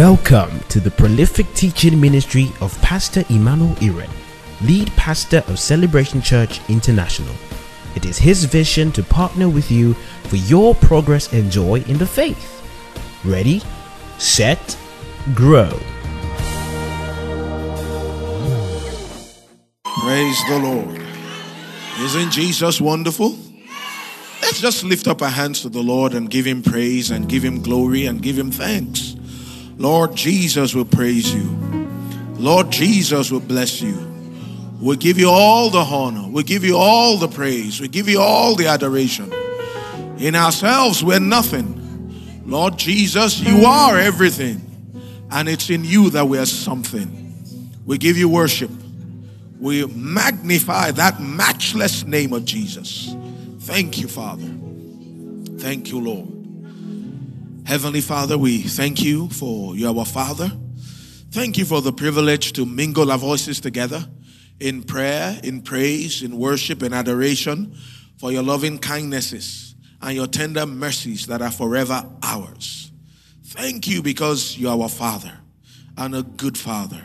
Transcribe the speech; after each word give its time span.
Welcome 0.00 0.60
to 0.70 0.80
the 0.80 0.90
prolific 0.90 1.52
teaching 1.52 2.00
ministry 2.00 2.48
of 2.62 2.74
Pastor 2.80 3.22
Emmanuel 3.28 3.74
Iren, 3.82 4.08
lead 4.62 4.90
pastor 4.92 5.44
of 5.46 5.58
Celebration 5.58 6.22
Church 6.22 6.58
International. 6.70 7.34
It 7.94 8.06
is 8.06 8.16
his 8.16 8.44
vision 8.44 8.92
to 8.92 9.02
partner 9.02 9.50
with 9.50 9.70
you 9.70 9.92
for 10.22 10.36
your 10.36 10.74
progress 10.74 11.30
and 11.34 11.50
joy 11.50 11.82
in 11.86 11.98
the 11.98 12.06
faith. 12.06 12.62
Ready, 13.26 13.60
set, 14.16 14.74
grow. 15.34 15.68
Praise 19.84 20.40
the 20.48 20.60
Lord. 20.62 21.02
Isn't 21.98 22.30
Jesus 22.30 22.80
wonderful? 22.80 23.36
Let's 24.40 24.62
just 24.62 24.82
lift 24.82 25.08
up 25.08 25.20
our 25.20 25.28
hands 25.28 25.60
to 25.60 25.68
the 25.68 25.82
Lord 25.82 26.14
and 26.14 26.30
give 26.30 26.46
him 26.46 26.62
praise 26.62 27.10
and 27.10 27.28
give 27.28 27.44
him 27.44 27.60
glory 27.60 28.06
and 28.06 28.22
give 28.22 28.38
him 28.38 28.50
thanks. 28.50 29.09
Lord 29.80 30.14
Jesus 30.14 30.74
will 30.74 30.84
praise 30.84 31.34
you. 31.34 31.48
Lord 32.34 32.70
Jesus 32.70 33.30
will 33.30 33.40
bless 33.40 33.80
you. 33.80 33.96
We'll 34.78 34.98
give 34.98 35.18
you 35.18 35.30
all 35.30 35.70
the 35.70 35.78
honor. 35.78 36.28
We'll 36.28 36.44
give 36.44 36.64
you 36.64 36.76
all 36.76 37.16
the 37.16 37.28
praise. 37.28 37.80
We'll 37.80 37.88
give 37.88 38.06
you 38.06 38.20
all 38.20 38.56
the 38.56 38.66
adoration. 38.66 39.32
In 40.18 40.34
ourselves, 40.34 41.02
we're 41.02 41.18
nothing. 41.18 42.42
Lord 42.44 42.76
Jesus, 42.76 43.40
you 43.40 43.64
are 43.64 43.98
everything. 43.98 44.60
And 45.30 45.48
it's 45.48 45.70
in 45.70 45.82
you 45.82 46.10
that 46.10 46.28
we're 46.28 46.44
something. 46.44 47.42
We 47.86 47.96
give 47.96 48.18
you 48.18 48.28
worship. 48.28 48.70
We 49.58 49.86
magnify 49.86 50.90
that 50.90 51.22
matchless 51.22 52.04
name 52.04 52.34
of 52.34 52.44
Jesus. 52.44 53.14
Thank 53.60 53.98
you, 53.98 54.08
Father. 54.08 54.50
Thank 55.56 55.90
you, 55.90 56.00
Lord. 56.00 56.39
Heavenly 57.70 58.00
Father, 58.00 58.36
we 58.36 58.62
thank 58.62 59.00
you 59.00 59.28
for 59.28 59.76
you, 59.76 59.86
our 59.88 60.04
Father. 60.04 60.50
Thank 61.30 61.56
you 61.56 61.64
for 61.64 61.80
the 61.80 61.92
privilege 61.92 62.52
to 62.54 62.66
mingle 62.66 63.12
our 63.12 63.16
voices 63.16 63.60
together 63.60 64.04
in 64.58 64.82
prayer, 64.82 65.38
in 65.44 65.62
praise, 65.62 66.20
in 66.24 66.36
worship, 66.36 66.82
in 66.82 66.92
adoration 66.92 67.76
for 68.18 68.32
your 68.32 68.42
loving 68.42 68.76
kindnesses 68.76 69.76
and 70.02 70.16
your 70.16 70.26
tender 70.26 70.66
mercies 70.66 71.28
that 71.28 71.42
are 71.42 71.52
forever 71.52 72.02
ours. 72.24 72.90
Thank 73.44 73.86
you 73.86 74.02
because 74.02 74.58
you 74.58 74.68
are 74.68 74.76
our 74.76 74.88
Father 74.88 75.38
and 75.96 76.16
a 76.16 76.24
good 76.24 76.58
Father. 76.58 77.04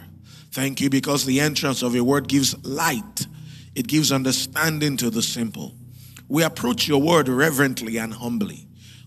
Thank 0.52 0.82
you 0.82 0.90
because 0.90 1.26
the 1.26 1.42
entrance 1.42 1.84
of 1.84 1.94
your 1.94 2.06
word 2.06 2.28
gives 2.28 2.58
light, 2.66 3.28
it 3.76 3.86
gives 3.86 4.12
understanding 4.12 4.98
to 4.98 5.12
the 5.12 5.22
simple. 5.22 5.76
We 6.28 6.42
approach 6.42 6.88
your 6.88 7.04
word 7.04 7.28
reverently 7.30 7.98
and 7.98 8.12
humbly. 8.12 8.66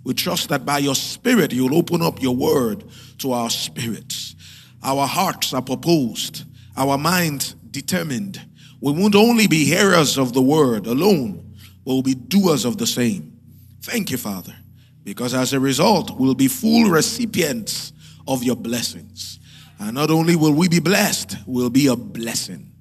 We 0.08 0.14
trust 0.14 0.48
that 0.48 0.64
by 0.64 0.78
your 0.78 0.94
spirit, 0.94 1.52
you'll 1.52 1.74
open 1.74 2.00
up 2.00 2.22
your 2.22 2.34
word 2.34 2.82
to 3.18 3.32
our 3.32 3.50
spirits. 3.50 4.36
Our 4.82 5.06
hearts 5.06 5.52
are 5.52 5.60
proposed, 5.60 6.44
our 6.78 6.96
minds 6.96 7.52
determined. 7.70 8.40
We 8.80 8.92
won't 8.92 9.14
only 9.14 9.48
be 9.48 9.66
hearers 9.66 10.16
of 10.16 10.32
the 10.32 10.40
word 10.40 10.86
alone, 10.86 11.54
but 11.84 11.92
we'll 11.92 12.00
be 12.00 12.14
doers 12.14 12.64
of 12.64 12.78
the 12.78 12.86
same. 12.86 13.38
Thank 13.82 14.10
you, 14.10 14.16
Father, 14.16 14.56
because 15.04 15.34
as 15.34 15.52
a 15.52 15.60
result, 15.60 16.18
we'll 16.18 16.34
be 16.34 16.48
full 16.48 16.88
recipients 16.88 17.92
of 18.26 18.42
your 18.42 18.56
blessings. 18.56 19.38
And 19.78 19.92
not 19.92 20.10
only 20.10 20.36
will 20.36 20.54
we 20.54 20.70
be 20.70 20.80
blessed, 20.80 21.36
we'll 21.46 21.68
be 21.68 21.88
a 21.88 21.96
blessing. 21.96 22.72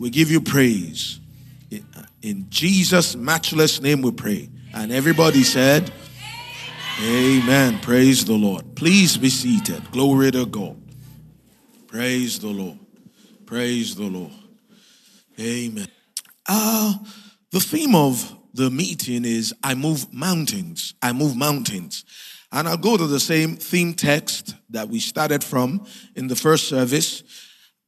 We 0.00 0.10
give 0.10 0.32
you 0.32 0.40
praise. 0.40 1.20
In 2.22 2.46
Jesus' 2.50 3.14
matchless 3.14 3.80
name 3.80 4.02
we 4.02 4.10
pray. 4.10 4.48
And 4.74 4.90
everybody 4.90 5.44
said, 5.44 5.92
Amen. 7.00 7.80
Praise 7.80 8.24
the 8.24 8.34
Lord. 8.34 8.76
Please 8.76 9.16
be 9.16 9.28
seated. 9.28 9.90
Glory 9.90 10.30
to 10.30 10.46
God. 10.46 10.76
Praise 11.86 12.38
the 12.38 12.48
Lord. 12.48 12.78
Praise 13.46 13.94
the 13.94 14.04
Lord. 14.04 14.32
Amen. 15.38 15.88
Uh, 16.46 16.94
the 17.50 17.60
theme 17.60 17.94
of 17.94 18.36
the 18.54 18.70
meeting 18.70 19.24
is 19.24 19.54
I 19.62 19.74
move 19.74 20.12
mountains. 20.12 20.94
I 21.02 21.12
move 21.12 21.36
mountains. 21.36 22.04
And 22.52 22.68
I'll 22.68 22.76
go 22.76 22.96
to 22.96 23.06
the 23.06 23.20
same 23.20 23.56
theme 23.56 23.94
text 23.94 24.54
that 24.70 24.88
we 24.88 25.00
started 25.00 25.42
from 25.42 25.86
in 26.14 26.28
the 26.28 26.36
first 26.36 26.68
service. 26.68 27.22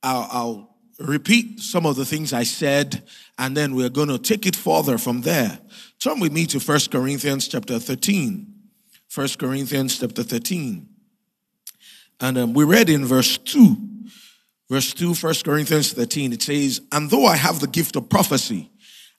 I'll, 0.03 0.29
I'll 0.33 0.77
repeat 0.99 1.61
some 1.61 1.87
of 1.87 1.97
the 1.97 2.05
things 2.05 2.33
I 2.33 2.45
said, 2.45 3.03
and 3.39 3.57
then 3.57 3.75
we're 3.75 3.91
going 3.91 4.09
to 4.09 4.19
take 4.19 4.47
it 4.47 4.57
further 4.57 4.97
from 4.97 5.21
there. 5.21 5.59
Turn 5.99 6.21
with 6.21 6.33
me 6.33 6.47
to 6.47 6.61
First 6.61 6.91
Corinthians 6.91 7.49
chapter 7.49 7.79
13. 7.79 8.54
1 9.15 9.29
Corinthians 9.39 10.01
chapter 10.01 10.25
13. 10.25 10.89
And 12.21 12.39
um, 12.39 12.53
we 12.53 12.65
read 12.65 12.91
in 12.91 13.05
verse 13.05 13.39
2, 13.39 13.77
verse 14.69 14.93
2, 14.93 15.15
1 15.15 15.35
Corinthians 15.45 15.93
13, 15.93 16.33
it 16.33 16.43
says, 16.43 16.81
And 16.91 17.09
though 17.09 17.27
I 17.27 17.37
have 17.37 17.61
the 17.61 17.69
gift 17.69 17.95
of 17.95 18.09
prophecy 18.09 18.73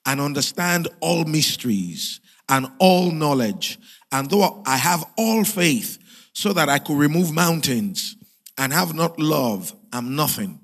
and 0.05 0.19
understand 0.19 0.89
all 0.99 1.23
mysteries 1.23 2.19
and 2.49 2.67
all 2.79 3.09
knowledge, 3.11 3.79
and 4.11 4.29
though 4.29 4.63
I 4.65 4.75
have 4.75 5.05
all 5.17 5.45
faith 5.45 5.97
so 6.33 6.51
that 6.51 6.67
I 6.67 6.79
could 6.79 6.97
remove 6.97 7.31
mountains 7.31 8.17
and 8.57 8.73
have 8.73 8.93
not 8.93 9.17
love, 9.17 9.73
I'm 9.93 10.13
nothing. 10.15 10.59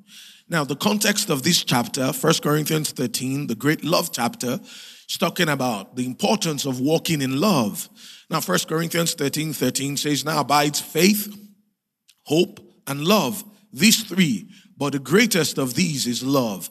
Now, 0.50 0.66
the 0.66 0.76
context 0.76 1.30
of 1.30 1.44
this 1.44 1.64
chapter, 1.64 2.12
1 2.12 2.34
Corinthians 2.44 2.92
13, 2.92 3.48
the 3.48 3.56
great 3.56 3.86
love 3.86 4.12
chapter, 4.12 4.60
is 5.12 5.18
talking 5.18 5.48
about 5.48 5.96
the 5.96 6.06
importance 6.06 6.66
of 6.66 6.82
walking 6.82 7.22
in 7.22 7.40
love. 7.40 7.88
Now, 8.32 8.40
1 8.40 8.60
Corinthians 8.60 9.14
13 9.14 9.52
13 9.52 9.98
says, 9.98 10.24
Now 10.24 10.40
abides 10.40 10.80
faith, 10.80 11.38
hope, 12.24 12.62
and 12.88 13.04
love. 13.04 13.44
These 13.74 14.04
three, 14.04 14.50
but 14.78 14.94
the 14.94 15.00
greatest 15.00 15.58
of 15.58 15.74
these 15.76 16.08
is 16.08 16.24
love. 16.24 16.70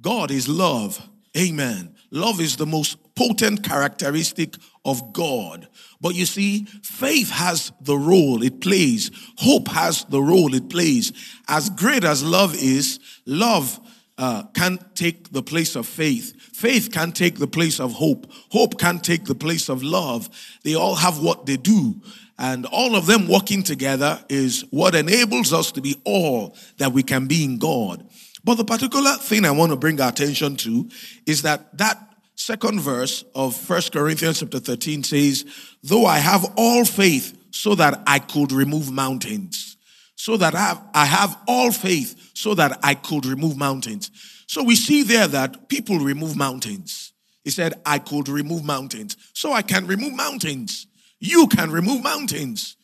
God 0.00 0.30
is 0.30 0.48
love. 0.48 1.00
Amen. 1.36 1.94
Love 2.10 2.40
is 2.40 2.56
the 2.56 2.66
most 2.66 2.98
potent 3.14 3.64
characteristic 3.64 4.54
of 4.84 5.14
God. 5.14 5.66
But 6.00 6.14
you 6.14 6.26
see, 6.26 6.66
faith 6.82 7.30
has 7.30 7.72
the 7.80 7.96
role 7.96 8.42
it 8.42 8.60
plays, 8.60 9.10
hope 9.38 9.68
has 9.68 10.04
the 10.04 10.20
role 10.20 10.54
it 10.54 10.68
plays. 10.68 11.12
As 11.48 11.70
great 11.70 12.04
as 12.04 12.22
love 12.22 12.54
is, 12.54 13.00
love 13.24 13.80
uh, 14.18 14.44
can't 14.54 14.94
take 14.94 15.32
the 15.32 15.42
place 15.42 15.74
of 15.74 15.86
faith. 15.86 16.34
Faith 16.56 16.90
can't 16.90 17.14
take 17.14 17.38
the 17.38 17.46
place 17.46 17.78
of 17.78 17.92
hope. 17.92 18.26
Hope 18.50 18.78
can't 18.78 19.04
take 19.04 19.24
the 19.26 19.34
place 19.34 19.68
of 19.68 19.82
love. 19.82 20.30
They 20.62 20.74
all 20.74 20.94
have 20.94 21.20
what 21.22 21.44
they 21.44 21.58
do. 21.58 22.00
And 22.38 22.64
all 22.64 22.96
of 22.96 23.04
them 23.04 23.28
working 23.28 23.62
together 23.62 24.24
is 24.30 24.64
what 24.70 24.94
enables 24.94 25.52
us 25.52 25.70
to 25.72 25.82
be 25.82 26.00
all 26.04 26.56
that 26.78 26.92
we 26.92 27.02
can 27.02 27.26
be 27.26 27.44
in 27.44 27.58
God. 27.58 28.08
But 28.42 28.54
the 28.54 28.64
particular 28.64 29.16
thing 29.16 29.44
I 29.44 29.50
want 29.50 29.72
to 29.72 29.76
bring 29.76 30.00
our 30.00 30.08
attention 30.08 30.56
to 30.56 30.88
is 31.26 31.42
that 31.42 31.76
that 31.76 31.98
second 32.36 32.80
verse 32.80 33.22
of 33.34 33.54
First 33.54 33.92
Corinthians 33.92 34.40
chapter 34.40 34.58
13 34.58 35.04
says, 35.04 35.44
Though 35.82 36.06
I 36.06 36.20
have 36.20 36.54
all 36.56 36.86
faith 36.86 37.36
so 37.50 37.74
that 37.74 38.02
I 38.06 38.18
could 38.18 38.50
remove 38.50 38.90
mountains 38.90 39.76
so 40.16 40.36
that 40.38 40.54
I 40.54 40.60
have, 40.60 40.82
I 40.94 41.04
have 41.04 41.38
all 41.46 41.70
faith 41.70 42.30
so 42.34 42.54
that 42.54 42.78
I 42.82 42.94
could 42.94 43.26
remove 43.26 43.56
mountains. 43.56 44.10
So 44.46 44.62
we 44.62 44.76
see 44.76 45.02
there 45.02 45.28
that 45.28 45.68
people 45.68 45.98
remove 45.98 46.36
mountains. 46.36 47.12
He 47.44 47.50
said, 47.50 47.74
I 47.84 47.98
could 47.98 48.28
remove 48.28 48.64
mountains. 48.64 49.16
So 49.32 49.52
I 49.52 49.62
can 49.62 49.86
remove 49.86 50.14
mountains. 50.14 50.86
You 51.20 51.46
can 51.46 51.70
remove 51.70 52.02
mountains. 52.02 52.76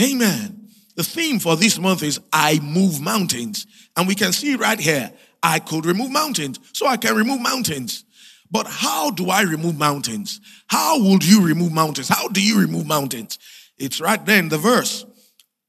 Amen. 0.00 0.68
The 0.96 1.04
theme 1.04 1.38
for 1.38 1.56
this 1.56 1.78
month 1.78 2.02
is 2.02 2.20
I 2.32 2.58
move 2.60 3.00
mountains. 3.00 3.66
And 3.96 4.08
we 4.08 4.14
can 4.14 4.32
see 4.32 4.56
right 4.56 4.78
here, 4.78 5.12
I 5.42 5.58
could 5.58 5.86
remove 5.86 6.10
mountains. 6.10 6.58
So 6.72 6.86
I 6.86 6.96
can 6.96 7.16
remove 7.16 7.40
mountains. 7.40 8.04
But 8.50 8.66
how 8.66 9.10
do 9.10 9.30
I 9.30 9.42
remove 9.42 9.76
mountains? 9.76 10.40
How 10.68 11.02
would 11.02 11.24
you 11.24 11.44
remove 11.44 11.72
mountains? 11.72 12.08
How 12.08 12.28
do 12.28 12.42
you 12.42 12.60
remove 12.60 12.86
mountains? 12.86 13.38
It's 13.78 14.00
right 14.00 14.24
there 14.24 14.38
in 14.38 14.48
the 14.48 14.58
verse. 14.58 15.04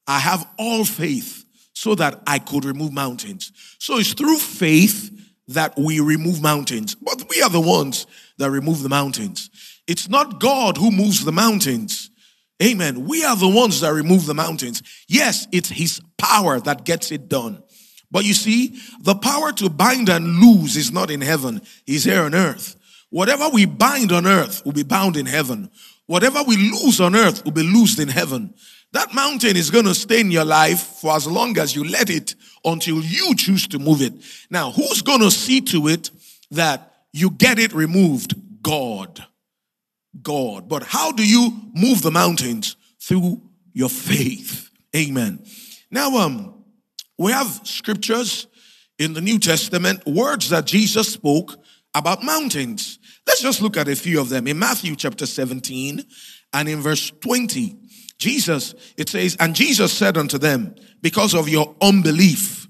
I 0.06 0.20
have 0.20 0.48
all 0.58 0.86
faith 0.86 1.44
so 1.74 1.96
that 1.96 2.22
I 2.26 2.40
could 2.40 2.66
remove 2.66 2.94
mountains. 2.94 3.52
So 3.80 3.98
it's 3.98 4.14
through 4.14 4.38
faith 4.38 5.12
that 5.48 5.78
we 5.78 6.00
remove 6.00 6.42
mountains. 6.42 6.96
But 6.96 7.24
we 7.30 7.42
are 7.42 7.50
the 7.50 7.62
ones 7.62 8.06
that 8.38 8.52
remove 8.52 8.84
the 8.84 8.90
mountains. 8.90 9.50
It's 9.88 10.10
not 10.10 10.40
God 10.40 10.78
who 10.78 10.92
moves 10.92 11.24
the 11.24 11.32
mountains. 11.32 12.10
Amen. 12.62 13.08
We 13.08 13.24
are 13.24 13.36
the 13.36 13.48
ones 13.48 13.82
that 13.82 13.94
remove 13.94 14.26
the 14.26 14.34
mountains. 14.34 14.82
Yes, 15.08 15.48
it's 15.52 15.70
His 15.70 16.02
power 16.18 16.60
that 16.62 16.84
gets 16.84 17.12
it 17.12 17.30
done. 17.30 17.64
But 18.10 18.26
you 18.26 18.34
see, 18.34 18.80
the 19.02 19.16
power 19.16 19.52
to 19.54 19.70
bind 19.70 20.10
and 20.10 20.40
loose 20.40 20.76
is 20.76 20.92
not 20.92 21.12
in 21.12 21.22
heaven, 21.22 21.62
He's 21.86 22.04
here 22.04 22.24
on 22.24 22.34
earth. 22.34 22.76
Whatever 23.10 23.50
we 23.50 23.66
bind 23.66 24.12
on 24.12 24.26
earth 24.26 24.66
will 24.66 24.74
be 24.74 24.84
bound 24.84 25.16
in 25.16 25.26
heaven. 25.26 25.70
Whatever 26.08 26.44
we 26.44 26.58
lose 26.58 27.00
on 27.00 27.16
earth 27.16 27.44
will 27.46 27.52
be 27.52 27.64
loosed 27.64 28.00
in 28.00 28.08
heaven. 28.08 28.54
That 28.94 29.14
mountain 29.14 29.58
is 29.58 29.70
going 29.70 29.86
to 29.86 29.94
stay 29.94 30.22
in 30.22 30.32
your 30.32 30.46
life 30.46 30.80
for 30.80 31.16
as 31.16 31.28
long 31.28 31.58
as 31.58 31.76
you 31.76 31.84
let 31.84 32.10
it 32.10 32.36
until 32.64 33.02
you 33.02 33.36
choose 33.36 33.68
to 33.68 33.80
move 33.80 34.02
it. 34.02 34.14
Now, 34.50 34.72
who's 34.72 35.02
going 35.02 35.22
to 35.22 35.32
see 35.32 35.62
to 35.62 35.88
it 35.88 36.10
that 36.52 36.94
you 37.12 37.32
get 37.32 37.60
it 37.60 37.74
removed? 37.74 38.36
God. 38.62 39.26
God. 40.22 40.70
But 40.70 40.84
how 40.84 41.12
do 41.12 41.28
you 41.28 41.52
move 41.74 42.02
the 42.02 42.12
mountains? 42.12 42.76
Through 43.00 43.42
your 43.74 43.90
faith. 43.90 44.70
Amen. 44.96 45.46
Now, 45.92 46.18
um, 46.18 46.64
we 47.18 47.32
have 47.32 47.62
scriptures 47.64 48.48
in 49.00 49.14
the 49.14 49.22
New 49.22 49.40
Testament, 49.40 50.06
words 50.06 50.50
that 50.50 50.66
Jesus 50.66 51.14
spoke 51.14 51.56
about 51.94 52.24
mountains. 52.24 53.00
Let's 53.26 53.42
just 53.42 53.62
look 53.62 53.78
at 53.78 53.88
a 53.88 53.96
few 53.96 54.20
of 54.20 54.30
them. 54.30 54.48
In 54.48 54.60
Matthew 54.60 54.96
chapter 54.96 55.26
17 55.26 56.04
and 56.54 56.70
in 56.70 56.82
verse 56.82 57.12
20, 57.22 57.76
Jesus, 58.18 58.74
it 58.98 59.10
says, 59.10 59.36
And 59.40 59.56
Jesus 59.56 59.94
said 59.94 60.18
unto 60.18 60.38
them, 60.38 60.76
Because 61.02 61.34
of 61.34 61.48
your 61.48 61.76
unbelief, 61.82 62.68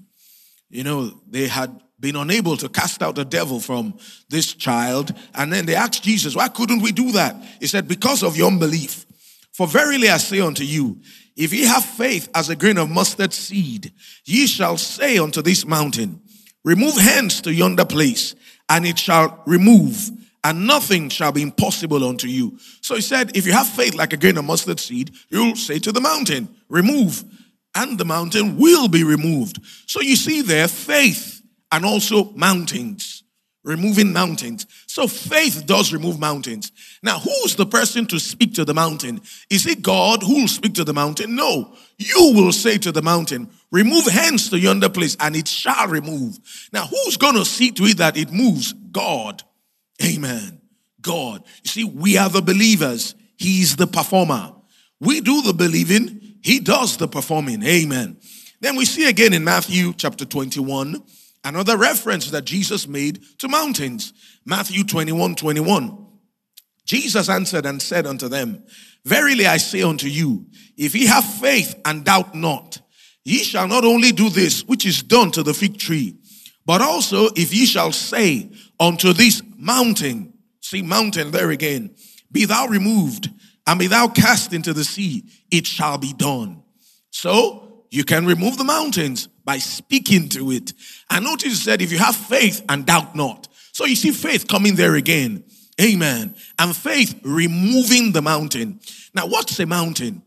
you 0.70 0.84
know, 0.84 1.10
they 1.26 1.48
had 1.48 1.80
been 2.00 2.16
unable 2.16 2.56
to 2.58 2.68
cast 2.68 3.02
out 3.02 3.16
the 3.16 3.24
devil 3.24 3.58
from 3.58 3.94
this 4.28 4.54
child. 4.54 5.12
And 5.34 5.52
then 5.52 5.66
they 5.66 5.74
asked 5.74 6.02
Jesus, 6.02 6.36
Why 6.36 6.48
couldn't 6.48 6.82
we 6.82 6.92
do 6.92 7.12
that? 7.12 7.36
He 7.60 7.66
said, 7.66 7.88
Because 7.88 8.22
of 8.22 8.36
your 8.36 8.48
unbelief. 8.48 9.06
For 9.52 9.66
verily 9.66 10.08
I 10.08 10.18
say 10.18 10.40
unto 10.40 10.62
you, 10.62 11.00
if 11.36 11.52
ye 11.52 11.64
have 11.64 11.84
faith 11.84 12.28
as 12.34 12.48
a 12.48 12.56
grain 12.56 12.78
of 12.78 12.90
mustard 12.90 13.32
seed, 13.32 13.92
ye 14.24 14.46
shall 14.46 14.76
say 14.76 15.18
unto 15.18 15.42
this 15.42 15.66
mountain, 15.66 16.20
Remove 16.64 16.96
hence 16.96 17.40
to 17.42 17.52
yonder 17.52 17.84
place, 17.84 18.34
and 18.68 18.84
it 18.84 18.98
shall 18.98 19.42
remove, 19.46 20.10
and 20.48 20.66
nothing 20.66 21.10
shall 21.10 21.30
be 21.30 21.42
impossible 21.42 22.02
unto 22.02 22.26
you. 22.26 22.58
So 22.80 22.94
he 22.94 23.02
said, 23.02 23.36
If 23.36 23.44
you 23.44 23.52
have 23.52 23.68
faith 23.68 23.94
like 23.94 24.14
a 24.14 24.16
grain 24.16 24.38
of 24.38 24.46
mustard 24.46 24.80
seed, 24.80 25.10
you'll 25.28 25.56
say 25.56 25.78
to 25.80 25.92
the 25.92 26.00
mountain, 26.00 26.48
Remove, 26.70 27.22
and 27.74 27.98
the 27.98 28.06
mountain 28.06 28.56
will 28.56 28.88
be 28.88 29.04
removed. 29.04 29.58
So 29.84 30.00
you 30.00 30.16
see 30.16 30.40
there, 30.40 30.66
faith 30.66 31.42
and 31.70 31.84
also 31.84 32.30
mountains 32.32 33.24
removing 33.62 34.14
mountains. 34.14 34.66
So 34.86 35.06
faith 35.06 35.66
does 35.66 35.92
remove 35.92 36.18
mountains. 36.18 36.72
Now, 37.02 37.18
who's 37.18 37.54
the 37.54 37.66
person 37.66 38.06
to 38.06 38.18
speak 38.18 38.54
to 38.54 38.64
the 38.64 38.72
mountain? 38.72 39.20
Is 39.50 39.66
it 39.66 39.82
God 39.82 40.22
who 40.22 40.40
will 40.40 40.48
speak 40.48 40.72
to 40.74 40.84
the 40.84 40.94
mountain? 40.94 41.36
No. 41.36 41.74
You 41.98 42.32
will 42.34 42.52
say 42.52 42.78
to 42.78 42.90
the 42.90 43.02
mountain, 43.02 43.50
remove 43.70 44.06
hence 44.06 44.48
to 44.48 44.58
yonder 44.58 44.88
place 44.88 45.18
and 45.20 45.36
it 45.36 45.46
shall 45.46 45.88
remove. 45.88 46.38
Now, 46.72 46.86
who's 46.86 47.18
going 47.18 47.34
to 47.34 47.44
see 47.44 47.70
to 47.72 47.84
it 47.84 47.98
that 47.98 48.16
it 48.16 48.32
moves? 48.32 48.72
God. 48.72 49.42
Amen. 50.02 50.60
God. 51.00 51.44
You 51.64 51.68
see, 51.68 51.84
we 51.84 52.16
are 52.18 52.28
the 52.28 52.42
believers. 52.42 53.14
He's 53.36 53.76
the 53.76 53.86
performer. 53.86 54.54
We 55.00 55.20
do 55.20 55.42
the 55.42 55.52
believing. 55.52 56.36
He 56.42 56.60
does 56.60 56.96
the 56.96 57.08
performing. 57.08 57.62
Amen. 57.62 58.18
Then 58.60 58.76
we 58.76 58.84
see 58.84 59.08
again 59.08 59.32
in 59.32 59.44
Matthew 59.44 59.92
chapter 59.94 60.24
21, 60.24 61.02
Another 61.44 61.76
reference 61.76 62.30
that 62.30 62.44
Jesus 62.44 62.88
made 62.88 63.22
to 63.38 63.48
mountains. 63.48 64.12
Matthew 64.44 64.84
21 64.84 65.34
21. 65.34 66.06
Jesus 66.84 67.28
answered 67.28 67.66
and 67.66 67.80
said 67.80 68.06
unto 68.06 68.28
them, 68.28 68.64
Verily 69.04 69.46
I 69.46 69.58
say 69.58 69.82
unto 69.82 70.08
you, 70.08 70.46
if 70.76 70.94
ye 70.94 71.06
have 71.06 71.24
faith 71.24 71.74
and 71.84 72.04
doubt 72.04 72.34
not, 72.34 72.80
ye 73.24 73.44
shall 73.44 73.68
not 73.68 73.84
only 73.84 74.10
do 74.12 74.30
this 74.30 74.64
which 74.64 74.84
is 74.84 75.02
done 75.02 75.30
to 75.32 75.42
the 75.42 75.54
fig 75.54 75.78
tree, 75.78 76.16
but 76.66 76.80
also 76.80 77.28
if 77.36 77.54
ye 77.54 77.66
shall 77.66 77.92
say 77.92 78.50
unto 78.80 79.12
this 79.12 79.40
mountain, 79.58 80.32
see 80.60 80.80
mountain 80.80 81.30
there 81.32 81.50
again, 81.50 81.94
be 82.32 82.44
thou 82.44 82.66
removed 82.66 83.28
and 83.66 83.78
be 83.78 83.86
thou 83.86 84.08
cast 84.08 84.54
into 84.54 84.72
the 84.72 84.84
sea, 84.84 85.24
it 85.50 85.66
shall 85.66 85.98
be 85.98 86.14
done. 86.14 86.62
So 87.10 87.84
you 87.90 88.04
can 88.04 88.24
remove 88.24 88.56
the 88.56 88.64
mountains 88.64 89.26
by 89.44 89.58
speaking 89.58 90.28
to 90.30 90.50
it. 90.52 90.72
And 91.10 91.24
notice 91.24 91.52
it 91.52 91.56
said, 91.56 91.82
if 91.82 91.92
you 91.92 91.98
have 91.98 92.16
faith 92.16 92.64
and 92.68 92.86
doubt 92.86 93.16
not. 93.16 93.48
So 93.72 93.84
you 93.84 93.96
see 93.96 94.10
faith 94.10 94.48
coming 94.48 94.74
there 94.74 94.94
again. 94.94 95.44
Amen. 95.80 96.34
And 96.58 96.76
faith 96.76 97.18
removing 97.22 98.12
the 98.12 98.22
mountain. 98.22 98.80
Now, 99.14 99.26
what's 99.26 99.58
a 99.60 99.66
mountain? 99.66 100.22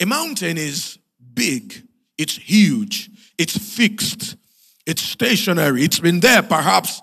A 0.00 0.06
mountain 0.06 0.58
is 0.58 0.98
big, 1.32 1.86
it's 2.18 2.36
huge, 2.36 3.10
it's 3.38 3.56
fixed, 3.56 4.36
it's 4.84 5.02
stationary, 5.02 5.82
it's 5.84 6.00
been 6.00 6.20
there 6.20 6.42
perhaps 6.42 7.00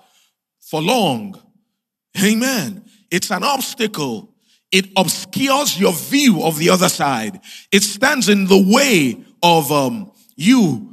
for 0.60 0.80
long. 0.80 1.40
Amen. 2.22 2.84
It's 3.10 3.30
an 3.30 3.42
obstacle. 3.42 4.34
It 4.70 4.88
obscures 4.96 5.78
your 5.78 5.92
view 5.92 6.42
of 6.42 6.58
the 6.58 6.70
other 6.70 6.88
side. 6.88 7.40
It 7.70 7.82
stands 7.82 8.28
in 8.28 8.46
the 8.46 8.72
way 8.72 9.22
of 9.42 9.70
um, 9.70 10.12
you 10.36 10.90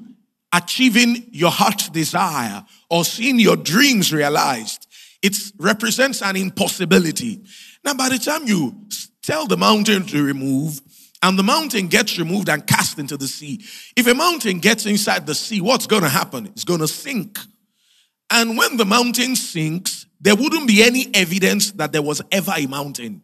achieving 0.54 1.28
your 1.32 1.52
heart's 1.52 1.90
desire 1.90 2.64
or 2.90 3.06
seeing 3.06 3.40
your 3.40 3.56
dreams 3.56 4.14
realized. 4.14 4.88
It 5.22 5.36
represents 5.58 6.22
an 6.22 6.36
impossibility. 6.36 7.42
Now, 7.84 7.94
by 7.94 8.10
the 8.10 8.18
time 8.18 8.46
you 8.46 8.76
tell 9.22 9.48
the 9.48 9.58
mountain 9.58 10.06
to 10.08 10.24
remove, 10.24 10.82
and 11.24 11.38
the 11.38 11.44
mountain 11.44 11.88
gets 11.88 12.18
removed 12.18 12.50
and 12.50 12.66
cast 12.66 12.98
into 12.98 13.16
the 13.16 13.28
sea. 13.28 13.64
If 13.96 14.08
a 14.08 14.14
mountain 14.14 14.60
gets 14.60 14.86
inside 14.86 15.28
the 15.28 15.36
sea, 15.36 15.62
what's 15.62 15.86
going 15.86 16.02
to 16.02 16.10
happen? 16.10 16.48
It's 16.48 16.64
going 16.64 16.80
to 16.80 16.88
sink. 16.88 17.38
And 18.32 18.58
when 18.58 18.78
the 18.78 18.86
mountain 18.86 19.36
sinks, 19.36 20.08
there 20.22 20.36
wouldn't 20.36 20.68
be 20.68 20.84
any 20.84 21.10
evidence 21.14 21.72
that 21.74 21.92
there 21.92 22.02
was 22.02 22.22
ever 22.32 22.54
a 22.56 22.68
mountain. 22.68 23.24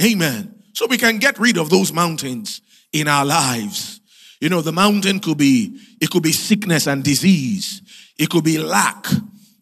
Amen. 0.00 0.62
So 0.72 0.86
we 0.86 0.96
can 0.96 1.18
get 1.18 1.38
rid 1.38 1.58
of 1.58 1.68
those 1.68 1.92
mountains 1.92 2.62
in 2.92 3.08
our 3.08 3.24
lives. 3.24 4.00
You 4.40 4.48
know, 4.48 4.60
the 4.60 4.72
mountain 4.72 5.20
could 5.20 5.38
be, 5.38 5.78
it 6.00 6.10
could 6.10 6.22
be 6.22 6.32
sickness 6.32 6.86
and 6.86 7.02
disease. 7.04 7.82
It 8.18 8.30
could 8.30 8.44
be 8.44 8.58
lack, 8.58 9.04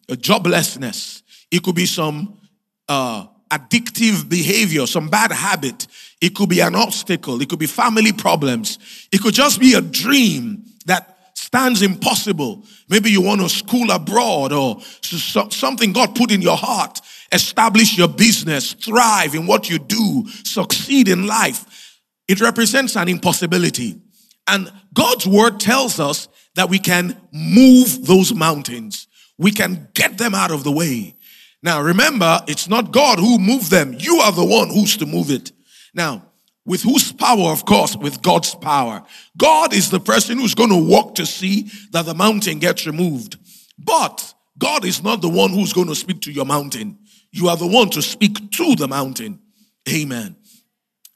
joblessness. 0.07 1.23
It 1.51 1.63
could 1.63 1.75
be 1.75 1.85
some 1.85 2.39
uh, 2.87 3.27
addictive 3.49 4.29
behavior, 4.29 4.85
some 4.85 5.09
bad 5.09 5.31
habit. 5.31 5.87
It 6.21 6.35
could 6.35 6.49
be 6.49 6.61
an 6.61 6.75
obstacle. 6.75 7.41
It 7.41 7.49
could 7.49 7.59
be 7.59 7.67
family 7.67 8.13
problems. 8.13 9.07
It 9.11 9.21
could 9.21 9.33
just 9.33 9.59
be 9.59 9.73
a 9.73 9.81
dream 9.81 10.65
stands 11.51 11.81
impossible. 11.81 12.63
Maybe 12.87 13.11
you 13.11 13.21
want 13.21 13.41
to 13.41 13.49
school 13.49 13.91
abroad 13.91 14.53
or 14.53 14.79
something 15.01 15.91
God 15.91 16.15
put 16.15 16.31
in 16.31 16.41
your 16.41 16.55
heart. 16.55 17.01
Establish 17.29 17.97
your 17.97 18.07
business, 18.07 18.71
thrive 18.71 19.35
in 19.35 19.45
what 19.45 19.69
you 19.69 19.77
do, 19.77 20.23
succeed 20.45 21.09
in 21.09 21.27
life. 21.27 21.99
It 22.29 22.39
represents 22.39 22.95
an 22.95 23.09
impossibility. 23.09 23.99
And 24.47 24.71
God's 24.93 25.27
word 25.27 25.59
tells 25.59 25.99
us 25.99 26.29
that 26.55 26.69
we 26.69 26.79
can 26.79 27.19
move 27.33 28.05
those 28.05 28.33
mountains. 28.33 29.07
We 29.37 29.51
can 29.51 29.89
get 29.93 30.17
them 30.17 30.33
out 30.33 30.51
of 30.51 30.63
the 30.63 30.71
way. 30.71 31.15
Now, 31.61 31.81
remember, 31.81 32.39
it's 32.47 32.69
not 32.69 32.93
God 32.93 33.19
who 33.19 33.37
moved 33.37 33.69
them. 33.69 33.93
You 33.97 34.19
are 34.19 34.31
the 34.31 34.45
one 34.45 34.69
who's 34.69 34.95
to 34.97 35.05
move 35.05 35.29
it. 35.29 35.51
Now, 35.93 36.23
with 36.65 36.83
whose 36.83 37.11
power, 37.11 37.49
of 37.49 37.65
course, 37.65 37.95
with 37.95 38.21
God's 38.21 38.53
power. 38.55 39.03
God 39.37 39.73
is 39.73 39.89
the 39.89 39.99
person 39.99 40.37
who's 40.37 40.55
going 40.55 40.69
to 40.69 40.75
walk 40.77 41.15
to 41.15 41.25
see 41.25 41.71
that 41.91 42.05
the 42.05 42.13
mountain 42.13 42.59
gets 42.59 42.85
removed. 42.85 43.37
But 43.77 44.33
God 44.57 44.85
is 44.85 45.03
not 45.03 45.21
the 45.21 45.29
one 45.29 45.49
who's 45.51 45.73
going 45.73 45.87
to 45.87 45.95
speak 45.95 46.21
to 46.21 46.31
your 46.31 46.45
mountain. 46.45 46.99
You 47.31 47.49
are 47.49 47.57
the 47.57 47.67
one 47.67 47.89
to 47.91 48.01
speak 48.01 48.51
to 48.51 48.75
the 48.75 48.87
mountain. 48.87 49.39
Amen. 49.89 50.35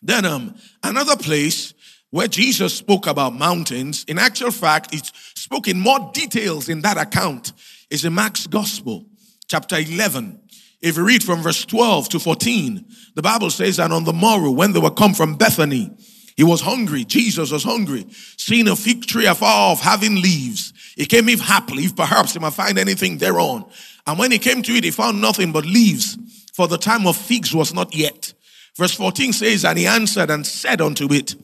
Then 0.01 0.25
um 0.25 0.55
another 0.83 1.15
place 1.15 1.73
where 2.09 2.27
Jesus 2.27 2.73
spoke 2.73 3.07
about 3.07 3.35
mountains, 3.35 4.05
in 4.07 4.17
actual 4.17 4.51
fact, 4.51 4.93
it's 4.93 5.11
spoke 5.35 5.67
in 5.67 5.79
more 5.79 6.11
details 6.13 6.69
in 6.69 6.81
that 6.81 6.97
account, 6.97 7.51
is 7.89 8.05
in 8.05 8.13
Mark's 8.13 8.47
Gospel, 8.47 9.05
chapter 9.47 9.77
11. 9.77 10.39
If 10.81 10.97
you 10.97 11.05
read 11.05 11.23
from 11.23 11.41
verse 11.41 11.65
12 11.65 12.09
to 12.09 12.19
14, 12.19 12.85
the 13.15 13.21
Bible 13.21 13.49
says, 13.49 13.79
And 13.79 13.93
on 13.93 14.03
the 14.03 14.13
morrow, 14.13 14.51
when 14.51 14.73
they 14.73 14.79
were 14.79 14.91
come 14.91 15.13
from 15.13 15.35
Bethany, 15.35 15.91
he 16.35 16.43
was 16.43 16.61
hungry. 16.61 17.05
Jesus 17.05 17.51
was 17.51 17.63
hungry. 17.63 18.05
Seeing 18.37 18.67
a 18.67 18.75
fig 18.75 19.05
tree 19.05 19.25
afar 19.25 19.71
off 19.71 19.81
having 19.81 20.15
leaves, 20.15 20.73
he 20.95 21.05
came 21.05 21.29
if 21.29 21.39
happily, 21.39 21.83
if 21.83 21.95
perhaps 21.95 22.33
he 22.33 22.39
might 22.39 22.53
find 22.53 22.77
anything 22.77 23.17
thereon. 23.17 23.65
And 24.05 24.19
when 24.19 24.31
he 24.31 24.37
came 24.37 24.61
to 24.61 24.73
it, 24.73 24.83
he 24.83 24.91
found 24.91 25.21
nothing 25.21 25.51
but 25.51 25.65
leaves, 25.65 26.17
for 26.53 26.67
the 26.67 26.77
time 26.77 27.07
of 27.07 27.17
figs 27.17 27.53
was 27.53 27.73
not 27.73 27.95
yet. 27.95 28.33
Verse 28.77 28.93
14 28.93 29.33
says, 29.33 29.65
And 29.65 29.79
he 29.79 29.87
answered 29.87 30.29
and 30.29 30.45
said 30.45 30.81
unto 30.81 31.11
it, 31.11 31.35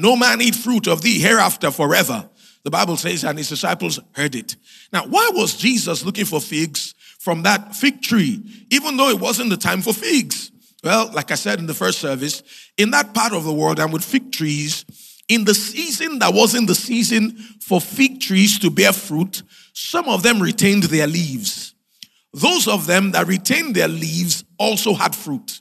no 0.00 0.16
man 0.16 0.40
eat 0.40 0.54
fruit 0.54 0.86
of 0.88 1.02
thee 1.02 1.20
hereafter 1.20 1.70
forever. 1.70 2.28
The 2.62 2.70
Bible 2.70 2.96
says, 2.96 3.22
and 3.22 3.36
his 3.36 3.50
disciples 3.50 4.00
heard 4.12 4.34
it. 4.34 4.56
Now, 4.92 5.06
why 5.06 5.30
was 5.34 5.56
Jesus 5.56 6.04
looking 6.04 6.24
for 6.24 6.40
figs 6.40 6.94
from 7.20 7.42
that 7.42 7.76
fig 7.76 8.00
tree, 8.00 8.42
even 8.70 8.96
though 8.96 9.10
it 9.10 9.20
wasn't 9.20 9.50
the 9.50 9.56
time 9.56 9.82
for 9.82 9.92
figs? 9.92 10.50
Well, 10.82 11.10
like 11.12 11.30
I 11.30 11.34
said 11.34 11.58
in 11.58 11.66
the 11.66 11.74
first 11.74 11.98
service, 11.98 12.42
in 12.78 12.90
that 12.92 13.12
part 13.12 13.34
of 13.34 13.44
the 13.44 13.52
world 13.52 13.78
and 13.78 13.92
with 13.92 14.02
fig 14.02 14.32
trees, 14.32 14.86
in 15.28 15.44
the 15.44 15.54
season 15.54 16.18
that 16.20 16.32
wasn't 16.32 16.66
the 16.66 16.74
season 16.74 17.36
for 17.60 17.78
fig 17.78 18.20
trees 18.20 18.58
to 18.60 18.70
bear 18.70 18.94
fruit, 18.94 19.42
some 19.74 20.08
of 20.08 20.22
them 20.22 20.40
retained 20.40 20.84
their 20.84 21.06
leaves. 21.06 21.74
Those 22.32 22.66
of 22.66 22.86
them 22.86 23.10
that 23.10 23.26
retained 23.26 23.76
their 23.76 23.88
leaves 23.88 24.44
also 24.58 24.94
had 24.94 25.14
fruit. 25.14 25.60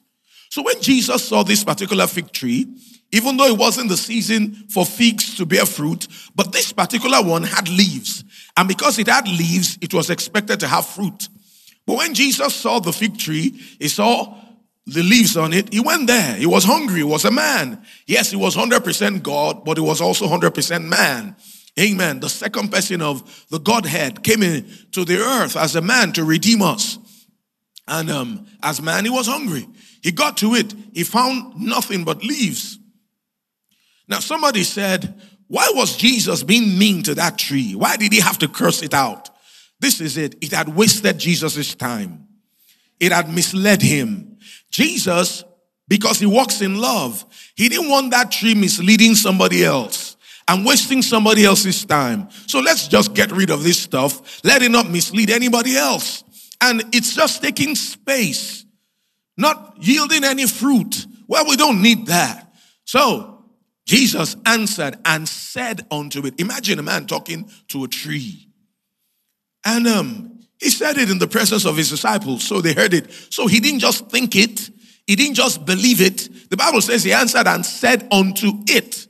So 0.50 0.64
when 0.64 0.82
Jesus 0.82 1.28
saw 1.28 1.44
this 1.44 1.66
particular 1.66 2.08
fig 2.08 2.32
tree, 2.32 2.68
even 3.12 3.36
though 3.36 3.48
it 3.48 3.58
wasn't 3.58 3.90
the 3.90 3.98
season 3.98 4.54
for 4.70 4.86
figs 4.86 5.36
to 5.38 5.46
bear 5.46 5.66
fruit, 5.66 6.08
but 6.36 6.54
this 6.54 6.72
particular 6.72 7.22
one 7.22 7.44
had 7.44 7.68
leaves. 7.68 8.24
And 8.56 8.68
because 8.68 8.98
it 8.98 9.08
had 9.08 9.28
leaves, 9.28 9.78
it 9.82 9.94
was 9.94 10.10
expected 10.10 10.62
to 10.62 10.68
have 10.68 10.86
fruit. 10.86 11.28
But 11.90 11.98
when 11.98 12.14
Jesus 12.14 12.54
saw 12.54 12.78
the 12.78 12.94
fig 12.94 13.18
tree, 13.18 13.60
he 13.80 13.88
saw 13.88 14.38
the 14.86 15.02
leaves 15.02 15.36
on 15.36 15.54
it, 15.54 15.74
he 15.74 15.80
went 15.80 16.06
there. 16.06 16.36
He 16.36 16.46
was 16.46 16.64
hungry. 16.64 16.98
He 16.98 17.04
was 17.04 17.26
a 17.26 17.32
man. 17.32 17.84
Yes, 18.06 18.30
he 18.30 18.38
was 18.38 18.56
100% 18.56 19.24
God, 19.24 19.66
but 19.66 19.76
he 19.76 19.82
was 19.82 20.00
also 20.00 20.28
100% 20.28 20.88
man. 20.88 21.36
Amen. 21.80 22.20
The 22.20 22.30
second 22.30 22.72
person 22.72 23.02
of 23.02 23.48
the 23.50 23.58
Godhead 23.58 24.22
came 24.22 24.44
into 24.44 25.04
the 25.04 25.18
earth 25.18 25.58
as 25.58 25.76
a 25.76 25.82
man 25.82 26.12
to 26.12 26.24
redeem 26.24 26.62
us. 26.62 27.00
And 27.88 28.12
um, 28.12 28.46
as 28.62 28.84
man, 28.84 29.04
he 29.04 29.10
was 29.10 29.26
hungry. 29.26 29.68
He 30.04 30.12
got 30.12 30.38
to 30.38 30.54
it. 30.54 30.72
He 30.94 31.04
found 31.04 31.60
nothing 31.60 32.04
but 32.04 32.24
leaves. 32.24 32.78
Now, 34.08 34.20
somebody 34.20 34.62
said, 34.62 35.20
why 35.48 35.72
was 35.74 35.98
Jesus 35.98 36.44
being 36.44 36.78
mean 36.78 37.02
to 37.02 37.16
that 37.16 37.40
tree? 37.40 37.74
Why 37.74 37.98
did 37.98 38.14
he 38.14 38.20
have 38.20 38.38
to 38.38 38.48
curse 38.48 38.84
it 38.84 38.94
out? 38.94 39.32
This 39.80 40.02
is 40.02 40.18
it. 40.18 40.36
It 40.42 40.52
had 40.52 40.70
wasted 40.70 41.18
Jesus' 41.18 41.76
time. 41.76 42.28
It 43.00 43.12
had 43.12 43.30
misled 43.30 43.82
him. 43.82 44.38
Jesus, 44.70 45.44
because 45.88 46.20
he 46.20 46.26
walks 46.26 46.62
in 46.62 46.78
love, 46.78 47.26
he 47.56 47.70
didn't 47.70 47.90
want 47.90 48.12
that 48.12 48.32
tree 48.32 48.56
misleading 48.56 49.16
somebody 49.16 49.64
else 49.64 50.18
and 50.48 50.66
wasting 50.66 51.02
somebody 51.02 51.46
else's 51.46 51.86
time. 51.86 52.28
So 52.48 52.60
let's 52.60 52.88
just 52.88 53.14
get 53.14 53.32
rid 53.32 53.52
of 53.52 53.64
this 53.64 53.80
stuff. 53.80 54.44
Let 54.44 54.62
it 54.62 54.72
not 54.72 54.90
mislead 54.90 55.30
anybody 55.30 55.78
else. 55.78 56.24
And 56.62 56.84
it's 56.92 57.16
just 57.16 57.42
taking 57.42 57.76
space, 57.76 58.66
not 59.38 59.78
yielding 59.80 60.24
any 60.24 60.46
fruit. 60.46 61.06
Well, 61.28 61.46
we 61.48 61.56
don't 61.56 61.82
need 61.82 62.08
that. 62.08 62.54
So 62.84 63.46
Jesus 63.86 64.36
answered 64.46 64.98
and 65.06 65.30
said 65.30 65.86
unto 65.90 66.26
it. 66.26 66.40
Imagine 66.40 66.80
a 66.80 66.84
man 66.84 67.06
talking 67.06 67.50
to 67.70 67.84
a 67.86 67.88
tree. 67.88 68.49
And 69.66 69.88
um, 69.88 70.40
he 70.60 70.70
said 70.70 70.98
it 70.98 71.10
in 71.10 71.20
the 71.20 71.28
presence 71.28 71.66
of 71.66 71.78
his 71.78 71.90
disciples, 71.90 72.44
so 72.44 72.62
they 72.62 72.74
heard 72.74 72.94
it. 72.94 73.12
So 73.30 73.48
he 73.48 73.60
didn't 73.60 73.80
just 73.80 74.10
think 74.10 74.36
it, 74.36 74.70
he 75.08 75.16
didn't 75.16 75.36
just 75.36 75.66
believe 75.66 76.02
it. 76.02 76.50
The 76.50 76.58
Bible 76.58 76.82
says 76.82 77.04
he 77.04 77.14
answered 77.14 77.48
and 77.48 77.66
said 77.66 78.08
unto 78.12 78.50
it, 78.68 79.08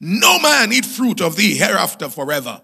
No 0.00 0.38
man 0.38 0.72
eat 0.72 0.84
fruit 0.84 1.20
of 1.20 1.36
thee 1.36 1.56
hereafter 1.56 2.08
forever. 2.08 2.60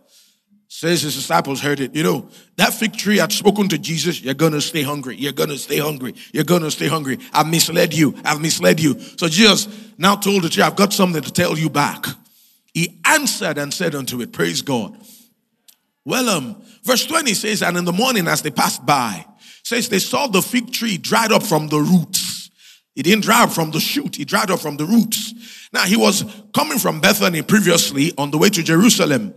Says 0.69 1.02
his 1.02 1.14
disciples 1.14 1.61
heard 1.61 1.81
it. 1.81 1.95
You 1.95 2.02
know, 2.02 2.28
that 2.57 2.75
fig 2.75 2.93
tree 2.93 3.19
had 3.19 3.33
spoken 3.33 3.69
to 3.71 3.78
Jesus, 3.78 4.21
You're 4.21 4.35
gonna 4.35 4.61
stay 4.61 4.83
hungry, 4.83 5.16
you're 5.16 5.33
gonna 5.33 5.57
stay 5.57 5.78
hungry, 5.78 6.14
you're 6.33 6.45
gonna 6.45 6.71
stay 6.71 6.88
hungry. 6.88 7.19
I've 7.33 7.49
misled 7.49 7.95
you, 7.95 8.14
I've 8.25 8.40
misled 8.40 8.81
you. 8.81 9.00
So 9.16 9.28
Jesus 9.28 9.69
now 9.97 10.16
told 10.16 10.43
the 10.43 10.49
tree, 10.49 10.62
I've 10.62 10.76
got 10.76 10.93
something 10.93 11.23
to 11.23 11.33
tell 11.33 11.57
you 11.57 11.71
back. 11.71 12.05
He 12.75 13.00
answered 13.07 13.57
and 13.57 13.73
said 13.73 13.95
unto 13.95 14.21
it, 14.21 14.33
Praise 14.33 14.61
God. 14.61 14.97
Well, 16.05 16.28
um, 16.28 16.62
verse 16.87 17.05
20 17.05 17.35
says, 17.35 17.62
and 17.62 17.76
in 17.76 17.85
the 17.85 17.93
morning 17.93 18.28
as 18.28 18.43
they 18.43 18.50
passed 18.50 18.87
by, 18.87 19.26
says 19.62 19.88
they 19.88 19.99
saw 19.99 20.28
the 20.28 20.40
fig 20.40 20.73
tree 20.73 20.97
dried 20.97 21.33
up 21.33 21.43
from 21.43 21.69
the 21.69 21.78
roots. 21.78 22.50
It 22.95 23.02
didn't 23.02 23.25
dry 23.25 23.43
up 23.43 23.50
from 23.50 23.73
the 23.73 23.81
shoot, 23.81 24.19
it 24.19 24.28
dried 24.28 24.50
up 24.50 24.61
from 24.61 24.76
the 24.76 24.87
roots. 24.87 25.69
Now 25.73 25.83
he 25.83 25.97
was 25.97 26.25
coming 26.55 26.78
from 26.78 27.00
Bethany 27.00 27.43
previously 27.43 28.12
on 28.16 28.31
the 28.31 28.38
way 28.38 28.49
to 28.50 28.62
Jerusalem. 28.62 29.35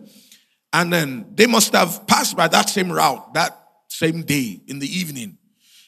And 0.72 0.94
then 0.94 1.26
they 1.34 1.48
must 1.48 1.74
have 1.74 2.06
passed 2.08 2.38
by 2.38 2.48
that 2.48 2.70
same 2.70 2.92
route 2.92 3.34
that 3.34 3.60
same 3.88 4.22
day 4.22 4.62
in 4.68 4.80
the 4.80 4.88
evening. 4.88 5.38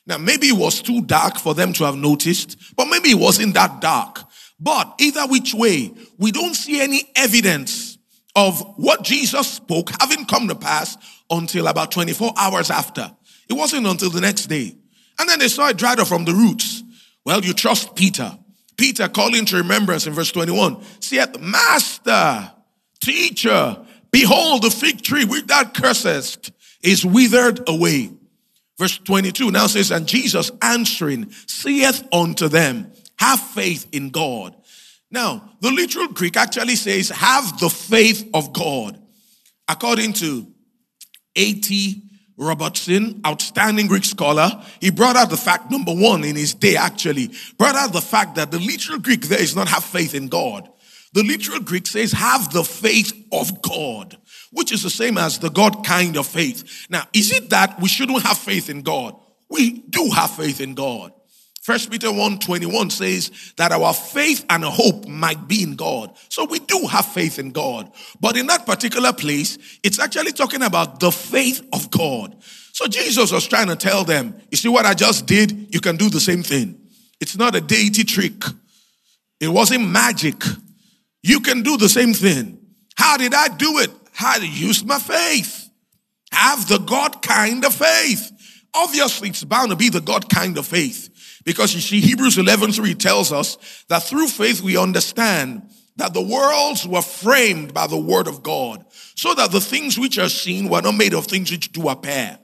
Now, 0.08 0.18
maybe 0.18 0.48
it 0.48 0.58
was 0.58 0.82
too 0.82 1.02
dark 1.02 1.38
for 1.38 1.54
them 1.54 1.74
to 1.74 1.86
have 1.86 1.96
noticed, 1.96 2.58
but 2.76 2.86
maybe 2.86 3.12
it 3.12 3.20
wasn't 3.20 3.54
that 3.54 3.80
dark. 3.80 4.20
But 4.60 4.96
either 5.00 5.28
which 5.28 5.54
way, 5.54 5.94
we 6.18 6.32
don't 6.32 6.56
see 6.56 6.82
any 6.82 7.04
evidence 7.16 8.00
of 8.36 8.62
what 8.78 9.04
Jesus 9.04 9.48
spoke 9.48 9.90
having 10.00 10.26
come 10.26 10.48
to 10.48 10.56
pass 10.56 10.98
until 11.32 11.68
about 11.68 11.92
24 11.92 12.34
hours 12.38 12.70
after. 12.70 13.12
It 13.50 13.54
wasn't 13.54 13.88
until 13.88 14.10
the 14.10 14.22
next 14.22 14.48
day. 14.48 14.76
And 15.20 15.30
then 15.30 15.40
they 15.40 15.48
saw 15.48 15.70
it 15.70 15.78
dried 15.78 16.00
up 16.00 16.08
from 16.08 16.26
the 16.26 16.34
roots. 16.34 16.84
Well, 17.26 17.44
you 17.44 17.54
trust 17.54 17.96
Peter. 17.96 18.38
Peter 18.78 19.08
calling 19.08 19.46
to 19.46 19.58
remembrance 19.58 20.08
in 20.08 20.14
verse 20.14 20.32
21 20.32 20.84
saith, 21.00 21.40
Master, 21.40 22.52
teacher, 23.04 23.78
behold 24.12 24.64
the 24.64 24.72
fig 24.72 25.02
tree 25.02 25.26
which 25.26 25.46
thou 25.48 25.64
cursest 25.64 26.52
is 26.84 27.06
withered 27.06 27.68
away. 27.68 28.10
Verse 28.78 28.98
22 28.98 29.52
now 29.52 29.68
says, 29.68 29.92
And 29.92 30.08
Jesus 30.08 30.52
answering 30.62 31.32
saith 31.48 32.08
unto 32.12 32.48
them, 32.48 32.92
Have 33.20 33.40
faith 33.40 33.88
in 33.92 34.10
God. 34.10 34.56
Now, 35.12 35.52
the 35.60 35.72
literal 35.72 36.08
Greek 36.08 36.38
actually 36.38 36.78
says, 36.78 37.10
have 37.10 37.60
the 37.60 37.70
faith 37.70 38.30
of 38.34 38.54
God. 38.54 38.98
According 39.68 40.14
to 40.14 40.48
A.T. 41.36 42.04
Robertson, 42.38 43.22
outstanding 43.26 43.88
Greek 43.88 44.04
scholar, 44.04 44.50
he 44.80 44.90
brought 44.90 45.16
out 45.16 45.30
the 45.30 45.38
fact, 45.38 45.70
number 45.70 45.94
one, 45.94 46.24
in 46.24 46.36
his 46.36 46.54
day 46.54 46.76
actually, 46.76 47.30
brought 47.58 47.76
out 47.76 47.94
the 47.94 48.02
fact 48.02 48.36
that 48.36 48.50
the 48.50 48.60
literal 48.60 49.00
Greek 49.00 49.22
there 49.22 49.42
is 49.42 49.56
not 49.56 49.68
have 49.68 49.84
faith 49.84 50.16
in 50.16 50.28
God. 50.28 50.68
The 51.14 51.24
literal 51.24 51.60
Greek 51.60 51.88
says, 51.88 52.14
have 52.14 52.52
the 52.52 52.64
faith 52.64 53.14
of 53.32 53.62
God, 53.62 54.18
which 54.52 54.72
is 54.72 54.82
the 54.82 54.90
same 54.90 55.18
as 55.18 55.40
the 55.40 55.50
God 55.50 55.86
kind 55.86 56.18
of 56.18 56.26
faith. 56.26 56.88
Now, 56.90 57.04
is 57.14 57.32
it 57.32 57.50
that 57.50 57.80
we 57.82 57.90
shouldn't 57.90 58.24
have 58.24 58.38
faith 58.38 58.70
in 58.70 58.82
God? 58.82 59.16
We 59.50 59.80
do 59.90 60.10
have 60.10 60.32
faith 60.32 60.62
in 60.62 60.74
God. 60.74 61.12
First 61.62 61.92
Peter 61.92 62.12
1 62.12 62.40
21 62.40 62.90
says 62.90 63.54
that 63.58 63.72
our 63.72 63.94
faith 63.94 64.44
and 64.50 64.64
hope 64.64 65.08
might 65.08 65.48
be 65.48 65.62
in 65.62 65.76
God. 65.76 66.12
So 66.28 66.46
we 66.46 66.58
do 66.58 66.88
have 66.88 67.06
faith 67.06 67.38
in 67.38 67.52
God. 67.52 67.92
But 68.20 68.36
in 68.36 68.48
that 68.48 68.66
particular 68.66 69.14
place, 69.14 69.60
it's 69.84 70.00
actually 70.00 70.32
talking 70.32 70.64
about 70.64 71.00
the 71.00 71.12
faith 71.12 71.66
of 71.72 71.92
God. 71.92 72.36
So 72.74 72.88
Jesus 72.88 73.32
was 73.32 73.48
trying 73.48 73.68
to 73.68 73.76
tell 73.76 74.04
them, 74.04 74.36
you 74.50 74.58
see 74.58 74.70
what 74.70 74.88
I 74.88 74.96
just 74.96 75.28
did? 75.28 75.72
You 75.72 75.80
can 75.80 75.98
do 75.98 76.10
the 76.10 76.20
same 76.20 76.42
thing. 76.42 76.80
It's 77.20 77.38
not 77.38 77.56
a 77.56 77.62
deity 77.62 78.06
trick. 78.06 78.44
It 79.40 79.50
wasn't 79.50 79.88
magic. 79.88 80.44
You 81.22 81.42
can 81.42 81.62
do 81.62 81.78
the 81.78 81.90
same 81.90 82.14
thing. 82.16 82.58
How 82.96 83.18
did 83.18 83.36
I 83.36 83.50
do 83.50 83.78
it? 83.80 83.92
How 84.14 84.34
I 84.34 84.38
used 84.38 84.88
my 84.88 84.98
faith. 84.98 85.70
Have 86.32 86.68
the 86.68 86.80
God 86.80 87.22
kind 87.22 87.64
of 87.66 87.76
faith. 87.76 88.32
Obviously, 88.74 89.30
it's 89.30 89.44
bound 89.44 89.70
to 89.70 89.76
be 89.76 89.90
the 89.90 90.02
God 90.02 90.30
kind 90.30 90.58
of 90.58 90.66
faith. 90.66 91.11
Because 91.44 91.74
you 91.74 91.82
see, 91.82 92.00
Hebrews 92.00 92.38
11 92.38 92.72
3 92.74 92.96
tells 92.96 93.32
us 93.32 93.58
that 93.88 94.04
through 94.04 94.28
faith 94.28 94.62
we 94.62 94.78
understand 94.78 95.64
that 95.98 96.14
the 96.14 96.22
worlds 96.22 96.88
were 96.88 97.02
framed 97.02 97.74
by 97.74 97.88
the 97.88 97.98
word 97.98 98.28
of 98.28 98.44
God, 98.44 98.86
so 99.16 99.34
that 99.34 99.52
the 99.52 99.62
things 99.62 100.00
which 100.00 100.18
are 100.18 100.30
seen 100.30 100.70
were 100.70 100.82
not 100.82 100.96
made 100.96 101.14
of 101.14 101.26
things 101.26 101.52
which 101.52 101.72
do 101.72 101.90
appear. 101.90 102.40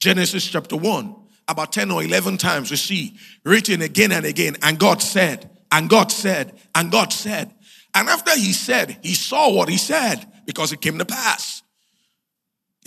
Genesis 0.00 0.46
chapter 0.46 0.76
1, 0.76 1.14
about 1.48 1.72
10 1.72 1.90
or 1.90 2.02
11 2.02 2.38
times 2.38 2.70
we 2.70 2.76
see 2.76 3.16
written 3.44 3.82
again 3.82 4.12
and 4.12 4.26
again, 4.26 4.56
and 4.62 4.78
God 4.78 5.02
said, 5.02 5.50
and 5.70 5.88
God 5.88 6.10
said, 6.10 6.58
and 6.74 6.90
God 6.90 7.12
said. 7.12 7.54
And 7.94 8.08
after 8.08 8.32
he 8.36 8.52
said, 8.52 8.98
he 9.02 9.14
saw 9.14 9.52
what 9.52 9.68
he 9.68 9.76
said 9.76 10.24
because 10.46 10.72
it 10.72 10.80
came 10.80 10.98
to 10.98 11.04
pass. 11.04 11.62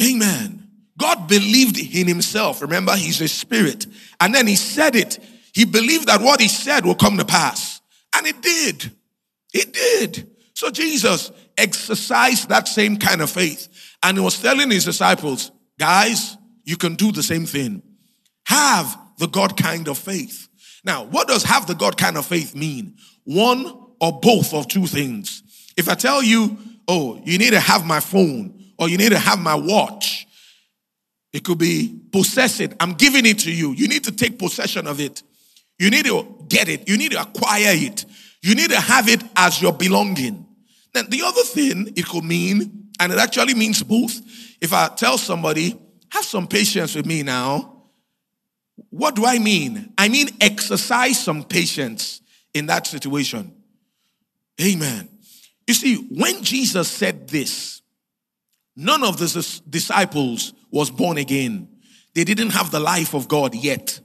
Amen. 0.01 0.67
God 0.97 1.27
believed 1.27 1.77
in 1.77 2.07
himself. 2.07 2.61
Remember, 2.61 2.95
he's 2.95 3.21
a 3.21 3.27
spirit. 3.27 3.87
And 4.19 4.33
then 4.33 4.47
he 4.47 4.55
said 4.55 4.95
it 4.95 5.19
he 5.53 5.65
believed 5.65 6.07
that 6.07 6.21
what 6.21 6.41
he 6.41 6.47
said 6.47 6.85
will 6.85 6.95
come 6.95 7.17
to 7.17 7.25
pass. 7.25 7.81
And 8.15 8.27
it 8.27 8.41
did. 8.41 8.91
It 9.53 9.73
did. 9.73 10.29
So 10.53 10.69
Jesus 10.69 11.31
exercised 11.57 12.49
that 12.49 12.67
same 12.67 12.97
kind 12.97 13.21
of 13.21 13.29
faith. 13.29 13.69
And 14.01 14.17
he 14.17 14.23
was 14.23 14.41
telling 14.41 14.71
his 14.71 14.85
disciples, 14.85 15.51
guys, 15.79 16.37
you 16.65 16.75
can 16.75 16.95
do 16.95 17.11
the 17.11 17.23
same 17.23 17.45
thing. 17.45 17.81
Have 18.45 18.97
the 19.17 19.27
God 19.27 19.55
kind 19.55 19.87
of 19.87 19.97
faith. 19.97 20.49
Now, 20.83 21.05
what 21.05 21.27
does 21.27 21.43
have 21.43 21.67
the 21.67 21.75
God 21.75 21.97
kind 21.97 22.17
of 22.17 22.25
faith 22.25 22.55
mean? 22.55 22.97
One 23.23 23.65
or 24.01 24.19
both 24.19 24.53
of 24.53 24.67
two 24.67 24.87
things. 24.87 25.43
If 25.77 25.87
I 25.87 25.93
tell 25.93 26.21
you, 26.21 26.57
oh, 26.87 27.21
you 27.23 27.37
need 27.37 27.51
to 27.51 27.59
have 27.59 27.85
my 27.85 27.99
phone 27.99 28.59
or 28.77 28.89
you 28.89 28.97
need 28.97 29.11
to 29.11 29.19
have 29.19 29.39
my 29.39 29.55
watch, 29.55 30.27
it 31.31 31.43
could 31.43 31.57
be 31.57 31.99
possess 32.11 32.59
it. 32.59 32.73
I'm 32.79 32.93
giving 32.93 33.25
it 33.25 33.39
to 33.39 33.51
you. 33.51 33.71
You 33.73 33.87
need 33.87 34.03
to 34.05 34.11
take 34.11 34.37
possession 34.37 34.87
of 34.87 34.99
it. 34.99 35.23
You 35.83 35.89
need 35.89 36.05
to 36.05 36.25
get 36.47 36.69
it. 36.69 36.87
You 36.87 36.97
need 36.97 37.11
to 37.11 37.21
acquire 37.21 37.73
it. 37.75 38.05
You 38.41 38.55
need 38.55 38.69
to 38.69 38.79
have 38.79 39.09
it 39.09 39.21
as 39.35 39.61
your 39.61 39.73
belonging. 39.73 40.45
Then 40.93 41.09
the 41.09 41.23
other 41.23 41.41
thing 41.41 41.91
it 41.97 42.05
could 42.05 42.23
mean, 42.23 42.87
and 43.01 43.11
it 43.11 43.19
actually 43.19 43.53
means 43.53 43.83
both. 43.83 44.17
If 44.61 44.71
I 44.71 44.87
tell 44.95 45.17
somebody, 45.17 45.77
have 46.07 46.23
some 46.23 46.47
patience 46.47 46.95
with 46.95 47.05
me 47.05 47.21
now, 47.21 47.83
what 48.91 49.13
do 49.13 49.25
I 49.25 49.39
mean? 49.39 49.91
I 49.97 50.07
mean 50.07 50.29
exercise 50.39 51.21
some 51.21 51.43
patience 51.43 52.21
in 52.53 52.67
that 52.67 52.87
situation. 52.87 53.53
Amen. 54.61 55.09
You 55.67 55.73
see, 55.73 55.97
when 55.97 56.43
Jesus 56.43 56.87
said 56.87 57.27
this, 57.27 57.81
none 58.73 59.03
of 59.03 59.17
the 59.17 59.61
disciples 59.69 60.53
was 60.71 60.89
born 60.89 61.17
again. 61.17 61.67
They 62.15 62.23
didn't 62.23 62.51
have 62.51 62.71
the 62.71 62.79
life 62.79 63.13
of 63.13 63.27
God 63.27 63.53
yet. 63.53 63.99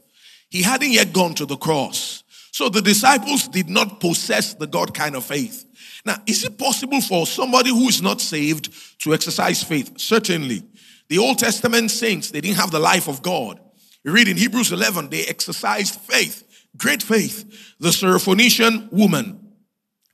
He 0.51 0.63
hadn't 0.63 0.91
yet 0.91 1.13
gone 1.13 1.35
to 1.35 1.47
the 1.47 1.57
cross. 1.57 2.23
So 2.53 2.69
the 2.69 2.83
disciples 2.83 3.49
did 3.49 3.69
not 3.69 4.01
possess 4.01 4.55
the 4.55 4.67
God 4.67 4.95
kind 4.95 5.15
of 5.15 5.25
faith. 5.25 5.65
Now, 6.05 6.17
is 6.27 6.45
it 6.45 6.59
possible 6.59 7.01
for 7.01 7.27
somebody 7.27 7.71
who 7.71 7.89
is 7.89 8.01
not 8.01 8.21
saved 8.21 8.73
to 9.03 9.15
exercise 9.15 9.63
faith? 9.63 9.99
Certainly. 9.99 10.63
The 11.09 11.19
Old 11.19 11.39
Testament 11.39 11.91
saints, 11.91 12.31
they 12.31 12.41
didn't 12.41 12.59
have 12.59 12.71
the 12.71 12.79
life 12.79 13.09
of 13.09 13.23
God. 13.23 13.61
You 14.05 14.13
read 14.13 14.29
in 14.29 14.37
Hebrews 14.37 14.73
11, 14.73 15.11
they 15.11 15.25
exercised 15.25 16.01
faith, 16.01 16.67
great 16.77 17.03
faith. 17.03 17.77
The 17.79 17.89
Syrophoenician 17.89 18.93
woman, 18.93 19.55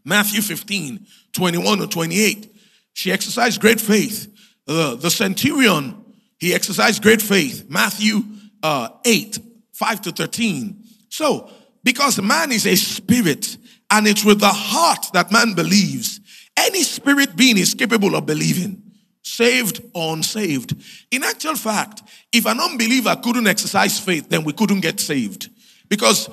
Matthew 0.04 0.40
15, 0.40 1.06
21 1.32 1.78
to 1.78 1.86
28. 1.86 2.54
she 2.92 3.12
exercised 3.12 3.60
great 3.60 3.80
faith. 3.80 4.30
The 4.66 5.10
centurion, 5.10 6.04
he 6.38 6.54
exercised 6.54 7.02
great 7.02 7.22
faith. 7.22 7.66
Matthew 7.68 8.22
uh, 8.62 8.88
8, 9.04 9.38
5 9.74 10.00
to 10.02 10.12
13. 10.12 10.82
So, 11.08 11.50
because 11.82 12.20
man 12.20 12.50
is 12.50 12.66
a 12.66 12.76
spirit, 12.76 13.58
and 13.90 14.06
it's 14.06 14.24
with 14.24 14.40
the 14.40 14.48
heart 14.48 15.06
that 15.12 15.30
man 15.30 15.54
believes, 15.54 16.20
any 16.56 16.82
spirit 16.82 17.36
being 17.36 17.58
is 17.58 17.74
capable 17.74 18.16
of 18.16 18.26
believing, 18.26 18.82
saved 19.22 19.82
or 19.94 20.14
unsaved. 20.14 20.74
In 21.10 21.22
actual 21.22 21.56
fact, 21.56 22.02
if 22.32 22.46
an 22.46 22.60
unbeliever 22.60 23.16
couldn't 23.22 23.46
exercise 23.46 24.00
faith, 24.00 24.28
then 24.28 24.44
we 24.44 24.52
couldn't 24.52 24.80
get 24.80 25.00
saved. 25.00 25.50
Because 25.88 26.30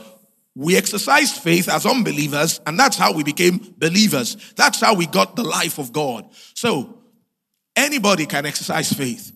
we 0.55 0.77
exercised 0.77 1.35
faith 1.35 1.69
as 1.69 1.85
unbelievers, 1.85 2.59
and 2.65 2.79
that's 2.79 2.97
how 2.97 3.13
we 3.13 3.23
became 3.23 3.75
believers. 3.77 4.53
That's 4.55 4.79
how 4.79 4.95
we 4.95 5.07
got 5.07 5.35
the 5.35 5.43
life 5.43 5.77
of 5.79 5.91
God. 5.91 6.27
So, 6.53 7.01
anybody 7.75 8.25
can 8.25 8.45
exercise 8.45 8.91
faith. 8.91 9.31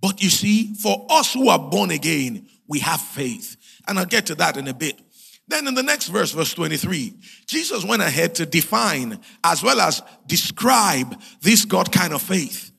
But 0.00 0.22
you 0.22 0.30
see, 0.30 0.74
for 0.74 1.06
us 1.10 1.34
who 1.34 1.48
are 1.48 1.58
born 1.58 1.90
again, 1.90 2.46
we 2.68 2.80
have 2.80 3.00
faith. 3.00 3.56
And 3.86 3.98
I'll 3.98 4.06
get 4.06 4.26
to 4.26 4.34
that 4.36 4.56
in 4.56 4.68
a 4.68 4.74
bit. 4.74 5.00
Then 5.48 5.66
in 5.66 5.74
the 5.74 5.82
next 5.82 6.08
verse, 6.08 6.32
verse 6.32 6.52
23, 6.52 7.14
Jesus 7.46 7.84
went 7.84 8.02
ahead 8.02 8.34
to 8.36 8.46
define 8.46 9.18
as 9.42 9.62
well 9.62 9.80
as 9.80 10.02
describe 10.26 11.18
this 11.40 11.64
God 11.64 11.90
kind 11.90 12.12
of 12.12 12.20
faith. 12.20 12.70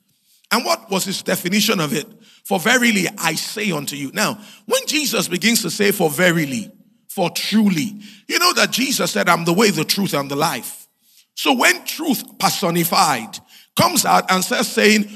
And 0.52 0.64
what 0.64 0.90
was 0.90 1.06
his 1.06 1.24
definition 1.24 1.80
of 1.80 1.94
it? 1.94 2.08
For 2.44 2.60
verily 2.60 3.08
I 3.18 3.34
say 3.34 3.72
unto 3.72 3.96
you. 3.96 4.12
Now, 4.14 4.40
when 4.66 4.86
Jesus 4.86 5.28
begins 5.28 5.64
to 5.64 5.72
say 5.72 5.92
for 5.92 6.10
verily, 6.10 6.72
for 7.08 7.32
truly, 7.32 8.00
you 8.28 8.40
know 8.40 8.54
that 8.54 8.72
Jesus 8.72 9.12
said, 9.12 9.30
I'm 9.30 9.46
the 9.46 9.54
way, 9.54 9.72
the 9.72 9.84
truth, 9.84 10.14
and 10.14 10.30
the 10.30 10.36
life. 10.36 10.88
So 11.34 11.54
when 11.54 11.86
truth 11.86 12.38
personified 12.38 13.40
comes 13.76 14.06
out 14.06 14.30
and 14.32 14.44
says, 14.44 14.72
saying, 14.72 15.10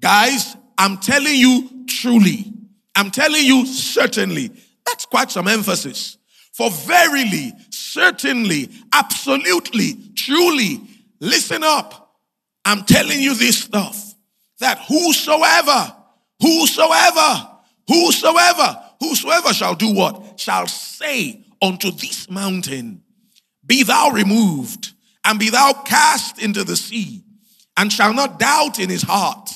guys, 0.00 0.56
I'm 0.76 0.98
telling 0.98 1.34
you 1.34 1.84
truly, 1.86 2.52
I'm 2.98 3.12
telling 3.12 3.44
you 3.44 3.64
certainly, 3.64 4.50
that's 4.84 5.06
quite 5.06 5.30
some 5.30 5.46
emphasis. 5.46 6.18
For 6.52 6.68
verily, 6.68 7.52
certainly, 7.70 8.70
absolutely, 8.92 9.96
truly, 10.16 10.80
listen 11.20 11.62
up. 11.62 12.16
I'm 12.64 12.82
telling 12.82 13.20
you 13.20 13.36
this 13.36 13.56
stuff 13.56 14.14
that 14.58 14.80
whosoever, 14.88 15.94
whosoever, 16.40 17.48
whosoever, 17.86 18.82
whosoever 18.98 19.54
shall 19.54 19.76
do 19.76 19.94
what? 19.94 20.40
Shall 20.40 20.66
say 20.66 21.44
unto 21.62 21.92
this 21.92 22.28
mountain, 22.28 23.04
Be 23.64 23.84
thou 23.84 24.10
removed, 24.10 24.92
and 25.24 25.38
be 25.38 25.50
thou 25.50 25.72
cast 25.84 26.42
into 26.42 26.64
the 26.64 26.76
sea, 26.76 27.22
and 27.76 27.92
shall 27.92 28.12
not 28.12 28.40
doubt 28.40 28.80
in 28.80 28.90
his 28.90 29.02
heart, 29.02 29.52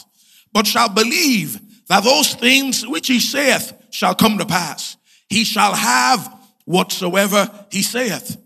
but 0.53 0.65
shall 0.65 0.89
believe 0.89 1.61
that 1.93 2.05
those 2.05 2.33
things 2.33 2.87
which 2.87 3.07
he 3.07 3.21
saith 3.21 3.75
shall 3.91 4.15
come 4.15 4.39
to 4.39 4.47
pass. 4.47 4.97
He 5.29 5.45
shall 5.45 5.75
have 5.75 6.27
whatsoever 6.65 7.67
he 7.71 7.83
saith. 7.83 8.39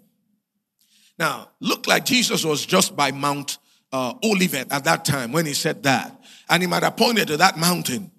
Now, 1.16 1.50
look 1.60 1.86
like 1.86 2.04
Jesus 2.04 2.44
was 2.44 2.66
just 2.66 2.96
by 2.96 3.12
Mount 3.12 3.58
uh, 3.92 4.14
Olivet 4.24 4.72
at 4.72 4.82
that 4.82 5.04
time 5.04 5.30
when 5.30 5.46
he 5.46 5.54
said 5.54 5.84
that. 5.84 6.20
And 6.48 6.60
he 6.60 6.66
might 6.66 6.82
have 6.82 6.96
pointed 6.96 7.28
to 7.28 7.36
that 7.36 7.56
mountain. 7.56 8.10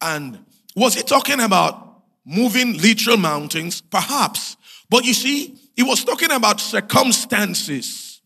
And 0.00 0.44
was 0.74 0.94
he 0.94 1.04
talking 1.04 1.38
about 1.38 2.02
moving 2.24 2.78
literal 2.78 3.18
mountains? 3.18 3.80
Perhaps. 3.80 4.56
But 4.90 5.04
you 5.04 5.14
see, 5.14 5.54
he 5.76 5.84
was 5.84 6.02
talking 6.02 6.32
about 6.32 6.58
circumstances, 6.58 8.20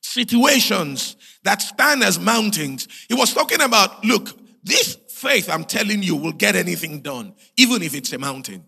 situations 0.00 1.16
that 1.44 1.60
stand 1.60 2.02
as 2.02 2.18
mountains. 2.18 2.88
He 3.10 3.14
was 3.14 3.34
talking 3.34 3.60
about, 3.60 4.02
look, 4.06 4.38
this 4.64 4.96
faith, 5.20 5.50
I'm 5.50 5.64
telling 5.64 6.02
you, 6.02 6.16
will 6.16 6.32
get 6.32 6.56
anything 6.56 7.00
done, 7.00 7.34
even 7.56 7.82
if 7.82 7.94
it's 7.94 8.12
a 8.12 8.18
mountain. 8.18 8.64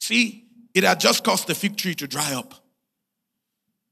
See, 0.00 0.46
it 0.74 0.84
had 0.84 1.00
just 1.00 1.24
caused 1.24 1.48
the 1.48 1.54
fig 1.54 1.76
tree 1.76 1.94
to 1.96 2.06
dry 2.06 2.34
up. 2.34 2.54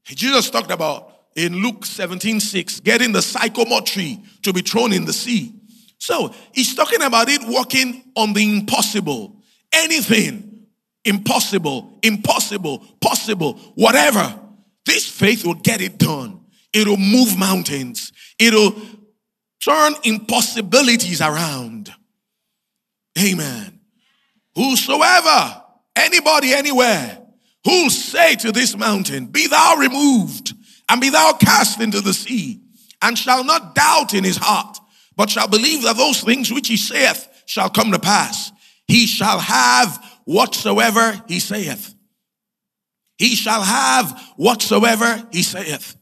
Jesus 0.05 0.49
talked 0.49 0.71
about 0.71 1.13
in 1.35 1.61
Luke 1.61 1.85
17 1.85 2.39
6, 2.39 2.79
getting 2.81 3.11
the 3.11 3.21
sycamore 3.21 3.81
tree 3.81 4.23
to 4.41 4.51
be 4.51 4.61
thrown 4.61 4.93
in 4.93 5.05
the 5.05 5.13
sea. 5.13 5.53
So 5.97 6.33
he's 6.53 6.73
talking 6.75 7.01
about 7.03 7.29
it 7.29 7.41
working 7.43 8.03
on 8.15 8.33
the 8.33 8.57
impossible. 8.57 9.35
Anything 9.71 10.65
impossible, 11.05 11.99
impossible, 12.01 12.83
possible, 12.99 13.53
whatever. 13.75 14.37
This 14.85 15.07
faith 15.07 15.45
will 15.45 15.55
get 15.55 15.81
it 15.81 15.97
done. 15.97 16.41
It'll 16.73 16.97
move 16.97 17.37
mountains. 17.37 18.11
It'll 18.39 18.73
turn 19.63 19.93
impossibilities 20.03 21.21
around. 21.21 21.93
Amen. 23.17 23.79
Whosoever 24.55 25.61
Anybody, 25.95 26.53
anywhere, 26.53 27.19
who'll 27.65 27.89
say 27.89 28.35
to 28.35 28.51
this 28.51 28.77
mountain, 28.77 29.25
Be 29.25 29.47
thou 29.47 29.75
removed, 29.77 30.53
and 30.89 31.01
be 31.01 31.09
thou 31.09 31.33
cast 31.33 31.81
into 31.81 32.01
the 32.01 32.13
sea, 32.13 32.61
and 33.01 33.17
shall 33.17 33.43
not 33.43 33.75
doubt 33.75 34.13
in 34.13 34.23
his 34.23 34.37
heart, 34.37 34.77
but 35.15 35.29
shall 35.29 35.47
believe 35.47 35.83
that 35.83 35.97
those 35.97 36.21
things 36.21 36.51
which 36.51 36.67
he 36.67 36.77
saith 36.77 37.27
shall 37.45 37.69
come 37.69 37.91
to 37.91 37.99
pass, 37.99 38.51
he 38.87 39.05
shall 39.05 39.39
have 39.39 40.03
whatsoever 40.25 41.21
he 41.27 41.39
saith. 41.39 41.93
He 43.17 43.35
shall 43.35 43.61
have 43.61 44.19
whatsoever 44.37 45.27
he 45.31 45.43
saith. 45.43 45.95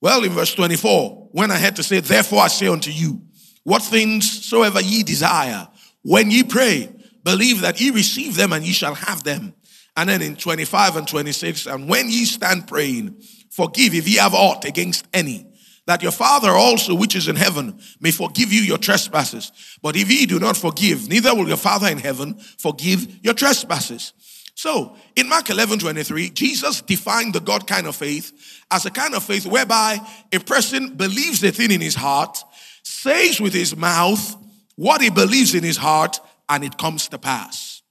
Well, 0.00 0.24
in 0.24 0.32
verse 0.32 0.52
24, 0.54 1.21
when 1.32 1.50
I 1.50 1.56
had 1.56 1.76
to 1.76 1.82
say, 1.82 2.00
Therefore 2.00 2.42
I 2.42 2.48
say 2.48 2.68
unto 2.68 2.90
you, 2.90 3.20
what 3.64 3.82
things 3.82 4.44
soever 4.44 4.80
ye 4.80 5.02
desire, 5.02 5.68
when 6.02 6.30
ye 6.30 6.42
pray, 6.42 6.90
believe 7.24 7.60
that 7.60 7.80
ye 7.80 7.90
receive 7.90 8.36
them 8.36 8.52
and 8.52 8.64
ye 8.64 8.72
shall 8.72 8.94
have 8.94 9.22
them. 9.24 9.54
And 9.96 10.08
then 10.08 10.22
in 10.22 10.36
25 10.36 10.96
and 10.96 11.06
26, 11.06 11.66
and 11.66 11.88
when 11.88 12.08
ye 12.08 12.24
stand 12.24 12.66
praying, 12.66 13.22
forgive 13.50 13.94
if 13.94 14.08
ye 14.08 14.16
have 14.16 14.34
aught 14.34 14.64
against 14.64 15.06
any, 15.12 15.46
that 15.86 16.02
your 16.02 16.12
Father 16.12 16.50
also 16.50 16.94
which 16.94 17.14
is 17.14 17.28
in 17.28 17.36
heaven 17.36 17.78
may 18.00 18.10
forgive 18.10 18.52
you 18.52 18.62
your 18.62 18.78
trespasses. 18.78 19.52
But 19.82 19.96
if 19.96 20.10
ye 20.10 20.26
do 20.26 20.38
not 20.38 20.56
forgive, 20.56 21.08
neither 21.08 21.34
will 21.34 21.48
your 21.48 21.56
Father 21.56 21.88
in 21.88 21.98
heaven 21.98 22.38
forgive 22.58 23.24
your 23.24 23.34
trespasses. 23.34 24.12
So 24.54 24.96
in 25.16 25.28
Mark 25.28 25.50
11 25.50 25.78
23, 25.78 26.30
Jesus 26.30 26.80
defined 26.82 27.34
the 27.34 27.40
God 27.40 27.66
kind 27.66 27.86
of 27.86 27.96
faith 27.96 28.32
as 28.70 28.86
a 28.86 28.90
kind 28.90 29.14
of 29.14 29.22
faith 29.22 29.46
whereby 29.46 29.98
a 30.32 30.38
person 30.38 30.94
believes 30.94 31.42
a 31.42 31.50
thing 31.50 31.70
in 31.70 31.80
his 31.80 31.94
heart, 31.94 32.38
says 32.82 33.40
with 33.40 33.54
his 33.54 33.76
mouth 33.76 34.36
what 34.76 35.00
he 35.00 35.10
believes 35.10 35.54
in 35.54 35.62
his 35.62 35.76
heart, 35.76 36.18
and 36.48 36.64
it 36.64 36.78
comes 36.78 37.08
to 37.08 37.18
pass. 37.18 37.82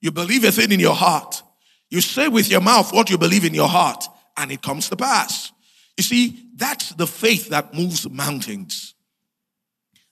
You 0.00 0.12
believe 0.12 0.44
a 0.44 0.52
thing 0.52 0.72
in 0.72 0.80
your 0.80 0.94
heart. 0.94 1.42
You 1.90 2.00
say 2.00 2.28
with 2.28 2.50
your 2.50 2.60
mouth 2.60 2.92
what 2.92 3.10
you 3.10 3.18
believe 3.18 3.44
in 3.44 3.54
your 3.54 3.68
heart, 3.68 4.04
and 4.36 4.50
it 4.50 4.62
comes 4.62 4.88
to 4.90 4.96
pass. 4.96 5.52
You 5.96 6.04
see, 6.04 6.50
that's 6.54 6.90
the 6.90 7.06
faith 7.06 7.48
that 7.48 7.74
moves 7.74 8.08
mountains. 8.08 8.94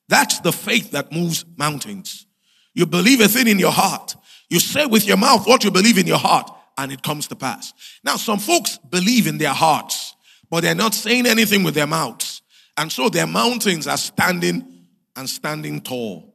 That's 0.09 0.40
the 0.40 0.53
faith 0.53 0.92
that 0.92 1.12
moves 1.12 1.44
mountains. 1.57 2.27
You 2.75 2.87
believe 2.87 3.20
a 3.20 3.29
thing 3.29 3.49
in 3.49 3.59
your 3.59 3.73
heart. 3.73 4.16
You 4.50 4.61
say 4.61 4.87
with 4.87 5.07
your 5.07 5.16
mouth 5.16 5.46
what 5.46 5.64
you 5.64 5.70
believe 5.70 5.98
in 5.98 6.07
your 6.07 6.18
heart, 6.18 6.50
and 6.76 6.92
it 6.92 7.02
comes 7.02 7.28
to 7.28 7.37
pass. 7.37 7.72
Now, 8.02 8.16
some 8.16 8.38
folks 8.38 8.78
believe 8.78 9.26
in 9.26 9.38
their 9.38 9.52
hearts, 9.52 10.14
but 10.50 10.62
they're 10.62 10.74
not 10.74 10.94
saying 10.94 11.26
anything 11.26 11.62
with 11.62 11.74
their 11.74 11.87
mouths. 11.87 12.42
And 12.76 12.90
so 12.90 13.09
their 13.09 13.26
mountains 13.26 13.87
are 13.87 13.96
standing 13.96 14.87
and 15.16 15.28
standing 15.28 15.80
tall 15.80 16.35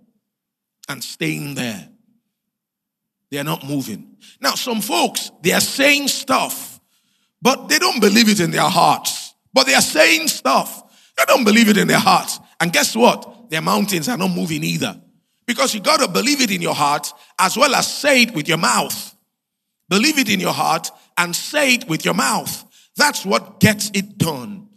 and 0.87 1.03
staying 1.03 1.55
there. 1.55 1.89
They 3.29 3.37
are 3.37 3.43
not 3.43 3.65
moving. 3.65 4.17
Now, 4.41 4.51
some 4.55 4.81
folks, 4.81 5.31
they 5.41 5.51
are 5.51 5.61
saying 5.61 6.07
stuff, 6.07 6.79
but 7.41 7.67
they 7.67 7.77
don't 7.77 7.99
believe 7.99 8.29
it 8.29 8.39
in 8.39 8.51
their 8.51 8.61
hearts. 8.69 9.33
But 9.53 9.65
they 9.65 9.73
are 9.73 9.81
saying 9.81 10.29
stuff. 10.29 10.83
They 11.17 11.25
don't 11.25 11.43
believe 11.43 11.69
it 11.69 11.77
in 11.77 11.87
their 11.87 11.99
hearts. 11.99 12.39
And 12.59 12.71
guess 12.71 12.95
what? 12.95 13.49
Their 13.49 13.61
mountains 13.61 14.09
are 14.09 14.17
not 14.17 14.31
moving 14.31 14.63
either. 14.63 14.99
Because 15.49 15.73
you 15.73 15.79
got 15.79 15.99
to 15.99 16.07
believe 16.07 16.41
it 16.41 16.51
in 16.51 16.61
your 16.61 16.75
heart 16.75 17.11
as 17.39 17.57
well 17.57 17.73
as 17.73 17.91
say 17.91 18.21
it 18.21 18.35
with 18.35 18.47
your 18.47 18.59
mouth. 18.59 19.15
Believe 19.89 20.19
it 20.19 20.29
in 20.29 20.39
your 20.39 20.53
heart 20.53 20.91
and 21.17 21.35
say 21.35 21.73
it 21.73 21.89
with 21.89 22.05
your 22.05 22.13
mouth. 22.13 22.63
That's 22.95 23.25
what 23.25 23.59
gets 23.59 23.89
it 23.95 24.19
done. 24.19 24.69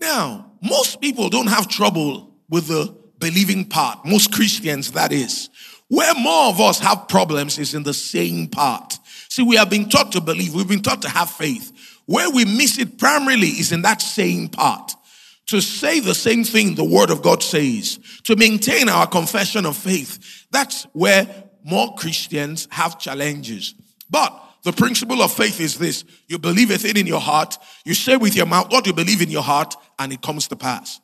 Now, 0.00 0.54
most 0.60 1.00
people 1.00 1.28
don't 1.28 1.46
have 1.46 1.68
trouble 1.68 2.34
with 2.50 2.66
the 2.66 2.92
believing 3.20 3.64
part. 3.64 4.04
Most 4.04 4.32
Christians, 4.32 4.90
that 4.90 5.12
is. 5.12 5.50
Where 5.86 6.14
more 6.16 6.48
of 6.48 6.60
us 6.60 6.80
have 6.80 7.06
problems 7.06 7.60
is 7.60 7.72
in 7.72 7.84
the 7.84 7.94
saying 7.94 8.48
part. 8.48 8.98
See, 9.28 9.44
we 9.44 9.54
have 9.54 9.70
been 9.70 9.88
taught 9.88 10.10
to 10.12 10.20
believe, 10.20 10.52
we've 10.52 10.66
been 10.66 10.82
taught 10.82 11.02
to 11.02 11.08
have 11.10 11.30
faith. 11.30 12.00
Where 12.06 12.28
we 12.28 12.44
miss 12.44 12.76
it 12.76 12.98
primarily 12.98 13.50
is 13.50 13.70
in 13.70 13.82
that 13.82 14.02
saying 14.02 14.48
part. 14.48 14.96
To 15.46 15.60
say 15.60 16.00
the 16.00 16.14
same 16.14 16.44
thing 16.44 16.74
the 16.74 16.84
Word 16.84 17.10
of 17.10 17.22
God 17.22 17.42
says, 17.42 17.98
to 18.24 18.36
maintain 18.36 18.88
our 18.88 19.06
confession 19.06 19.66
of 19.66 19.76
faith. 19.76 20.46
That's 20.50 20.84
where 20.92 21.26
more 21.64 21.94
Christians 21.94 22.68
have 22.70 22.98
challenges. 22.98 23.74
But 24.08 24.38
the 24.62 24.72
principle 24.72 25.22
of 25.22 25.32
faith 25.32 25.60
is 25.60 25.78
this 25.78 26.04
you 26.28 26.38
believe 26.38 26.70
a 26.70 26.78
thing 26.78 26.96
in 26.96 27.06
your 27.06 27.20
heart, 27.20 27.58
you 27.84 27.94
say 27.94 28.16
with 28.16 28.36
your 28.36 28.46
mouth 28.46 28.70
what 28.70 28.86
you 28.86 28.92
believe 28.92 29.20
in 29.20 29.30
your 29.30 29.42
heart, 29.42 29.74
and 29.98 30.12
it 30.12 30.22
comes 30.22 30.48
to 30.48 30.56
pass. 30.56 31.00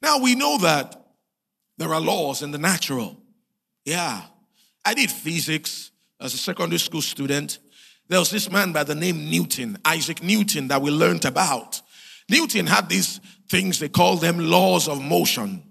Now 0.00 0.18
we 0.18 0.34
know 0.34 0.58
that 0.58 1.02
there 1.78 1.92
are 1.92 2.00
laws 2.00 2.42
in 2.42 2.50
the 2.50 2.58
natural. 2.58 3.20
Yeah. 3.84 4.22
I 4.84 4.94
did 4.94 5.10
physics 5.10 5.90
as 6.20 6.34
a 6.34 6.38
secondary 6.38 6.78
school 6.78 7.02
student. 7.02 7.58
There 8.08 8.18
was 8.18 8.30
this 8.30 8.50
man 8.50 8.72
by 8.72 8.84
the 8.84 8.94
name 8.94 9.30
Newton, 9.30 9.78
Isaac 9.84 10.22
Newton, 10.22 10.68
that 10.68 10.82
we 10.82 10.90
learned 10.90 11.24
about. 11.24 11.80
Newton 12.32 12.66
had 12.66 12.88
these 12.88 13.20
things, 13.48 13.78
they 13.78 13.90
call 13.90 14.16
them 14.16 14.38
laws 14.38 14.88
of 14.88 15.02
motion. 15.02 15.62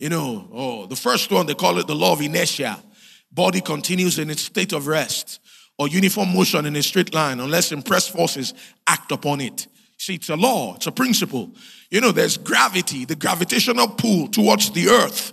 You 0.00 0.08
know, 0.08 0.48
oh, 0.52 0.86
the 0.86 0.96
first 0.96 1.30
one, 1.30 1.46
they 1.46 1.54
call 1.54 1.78
it 1.78 1.86
the 1.86 1.94
law 1.94 2.12
of 2.12 2.20
inertia. 2.20 2.82
Body 3.30 3.60
continues 3.60 4.18
in 4.18 4.28
its 4.28 4.42
state 4.42 4.72
of 4.72 4.88
rest 4.88 5.40
or 5.78 5.86
uniform 5.86 6.34
motion 6.34 6.66
in 6.66 6.74
a 6.74 6.82
straight 6.82 7.14
line 7.14 7.38
unless 7.38 7.70
impressed 7.70 8.10
forces 8.10 8.54
act 8.86 9.12
upon 9.12 9.40
it. 9.40 9.68
See, 9.96 10.16
it's 10.16 10.28
a 10.28 10.36
law, 10.36 10.74
it's 10.74 10.88
a 10.88 10.92
principle. 10.92 11.52
You 11.90 12.00
know, 12.00 12.10
there's 12.10 12.36
gravity, 12.36 13.04
the 13.04 13.14
gravitational 13.14 13.88
pull 13.88 14.26
towards 14.28 14.72
the 14.72 14.88
earth. 14.88 15.32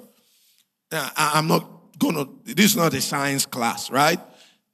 Now, 0.92 1.10
I'm 1.18 1.48
not 1.48 1.68
gonna, 1.98 2.26
this 2.44 2.72
is 2.72 2.76
not 2.76 2.94
a 2.94 3.02
science 3.02 3.48
class, 3.48 3.90
right? 3.90 4.20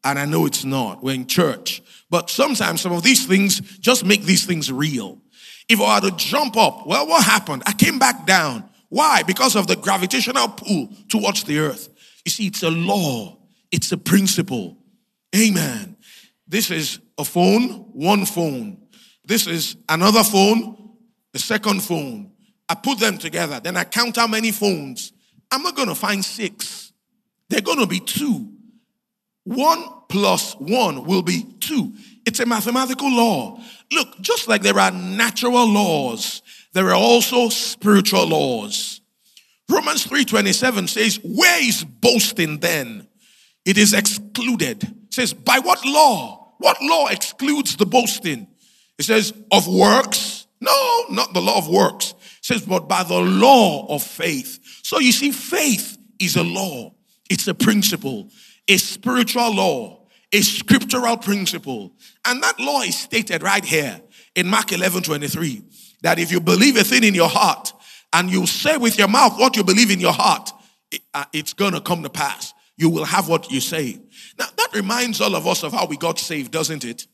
And 0.03 0.19
I 0.19 0.25
know 0.25 0.45
it's 0.45 0.65
not. 0.65 1.01
We're 1.01 1.15
in 1.15 1.27
church. 1.27 1.81
But 2.09 2.29
sometimes 2.29 2.81
some 2.81 2.91
of 2.91 3.03
these 3.03 3.25
things 3.25 3.59
just 3.79 4.05
make 4.05 4.23
these 4.23 4.45
things 4.45 4.71
real. 4.71 5.21
If 5.69 5.81
I 5.81 5.99
were 5.99 6.09
to 6.09 6.15
jump 6.15 6.55
up, 6.55 6.87
well, 6.87 7.07
what 7.07 7.23
happened? 7.23 7.63
I 7.65 7.73
came 7.73 7.99
back 7.99 8.25
down. 8.25 8.69
Why? 8.89 9.23
Because 9.23 9.55
of 9.55 9.67
the 9.67 9.75
gravitational 9.75 10.47
pull 10.47 10.89
towards 11.09 11.43
the 11.43 11.59
earth. 11.59 11.89
You 12.25 12.31
see, 12.31 12.47
it's 12.47 12.63
a 12.63 12.69
law, 12.69 13.37
it's 13.71 13.91
a 13.91 13.97
principle. 13.97 14.77
Amen. 15.35 15.97
This 16.47 16.71
is 16.71 16.99
a 17.17 17.25
phone, 17.25 17.69
one 17.91 18.25
phone. 18.25 18.77
This 19.25 19.45
is 19.47 19.75
another 19.89 20.23
phone, 20.23 20.93
the 21.33 21.39
second 21.39 21.83
phone. 21.83 22.31
I 22.69 22.75
put 22.75 22.99
them 22.99 23.17
together, 23.17 23.59
then 23.59 23.75
I 23.75 23.83
count 23.83 24.15
how 24.15 24.27
many 24.27 24.51
phones. 24.51 25.11
I'm 25.51 25.63
not 25.63 25.75
going 25.75 25.87
to 25.89 25.95
find 25.95 26.23
six. 26.23 26.91
They're 27.49 27.61
going 27.61 27.79
to 27.79 27.87
be 27.87 27.99
two. 27.99 28.51
One 29.43 29.85
plus 30.09 30.53
one 30.55 31.05
will 31.05 31.21
be 31.21 31.43
two. 31.59 31.93
It's 32.27 32.41
a 32.41 32.45
mathematical 32.45 33.09
law. 33.09 33.57
Look, 33.89 34.19
just 34.19 34.49
like 34.49 34.61
there 34.61 34.77
are 34.77 34.91
natural 34.91 35.65
laws, 35.65 36.41
there 36.73 36.89
are 36.89 36.93
also 36.95 37.47
spiritual 37.47 38.27
laws. 38.27 38.99
Romans 39.69 40.03
3:27 40.03 40.89
says, 40.89 41.21
"Where 41.23 41.63
is 41.63 41.85
boasting 41.85 42.59
then? 42.59 43.07
It 43.63 43.77
is 43.77 43.93
excluded." 43.93 44.83
It 44.83 45.13
says, 45.13 45.31
"By 45.31 45.59
what 45.59 45.85
law? 45.85 46.53
What 46.57 46.81
law 46.81 47.07
excludes 47.07 47.77
the 47.77 47.85
boasting?" 47.85 48.47
It 48.99 49.05
says, 49.05 49.31
"Of 49.49 49.65
works?" 49.65 50.47
No, 50.59 51.05
not 51.09 51.33
the 51.33 51.41
law 51.41 51.57
of 51.57 51.69
works. 51.69 52.13
It 52.39 52.45
says, 52.45 52.61
"But 52.63 52.89
by 52.89 53.03
the 53.03 53.21
law 53.21 53.85
of 53.87 54.03
faith." 54.03 54.59
So 54.83 54.99
you 54.99 55.13
see 55.13 55.31
faith 55.31 55.97
is 56.19 56.35
a 56.35 56.43
law. 56.43 56.91
It's 57.29 57.47
a 57.47 57.53
principle, 57.53 58.29
a 58.67 58.77
spiritual 58.77 59.53
law 59.53 59.96
a 60.31 60.41
scriptural 60.41 61.17
principle. 61.17 61.93
And 62.25 62.41
that 62.43 62.59
law 62.59 62.81
is 62.81 62.97
stated 62.97 63.43
right 63.43 63.63
here 63.63 63.99
in 64.35 64.47
Mark 64.47 64.71
11 64.71 65.03
23 65.03 65.61
that 66.01 66.19
if 66.19 66.31
you 66.31 66.39
believe 66.39 66.77
a 66.77 66.83
thing 66.83 67.03
in 67.03 67.15
your 67.15 67.29
heart 67.29 67.73
and 68.13 68.29
you 68.29 68.45
say 68.45 68.77
with 68.77 68.97
your 68.97 69.07
mouth 69.07 69.39
what 69.39 69.55
you 69.55 69.63
believe 69.63 69.91
in 69.91 69.99
your 69.99 70.13
heart, 70.13 70.51
uh, 71.13 71.25
it's 71.33 71.53
going 71.53 71.73
to 71.73 71.81
come 71.81 72.03
to 72.03 72.09
pass. 72.09 72.53
You 72.77 72.89
will 72.89 73.05
have 73.05 73.27
what 73.27 73.51
you 73.51 73.59
say. 73.59 73.99
Now, 74.37 74.45
that 74.55 74.69
reminds 74.73 75.19
all 75.19 75.35
of 75.35 75.47
us 75.47 75.63
of 75.63 75.73
how 75.73 75.87
we 75.87 75.97
got 75.97 76.19
saved, 76.19 76.51
doesn't 76.51 76.85
it? 76.85 77.07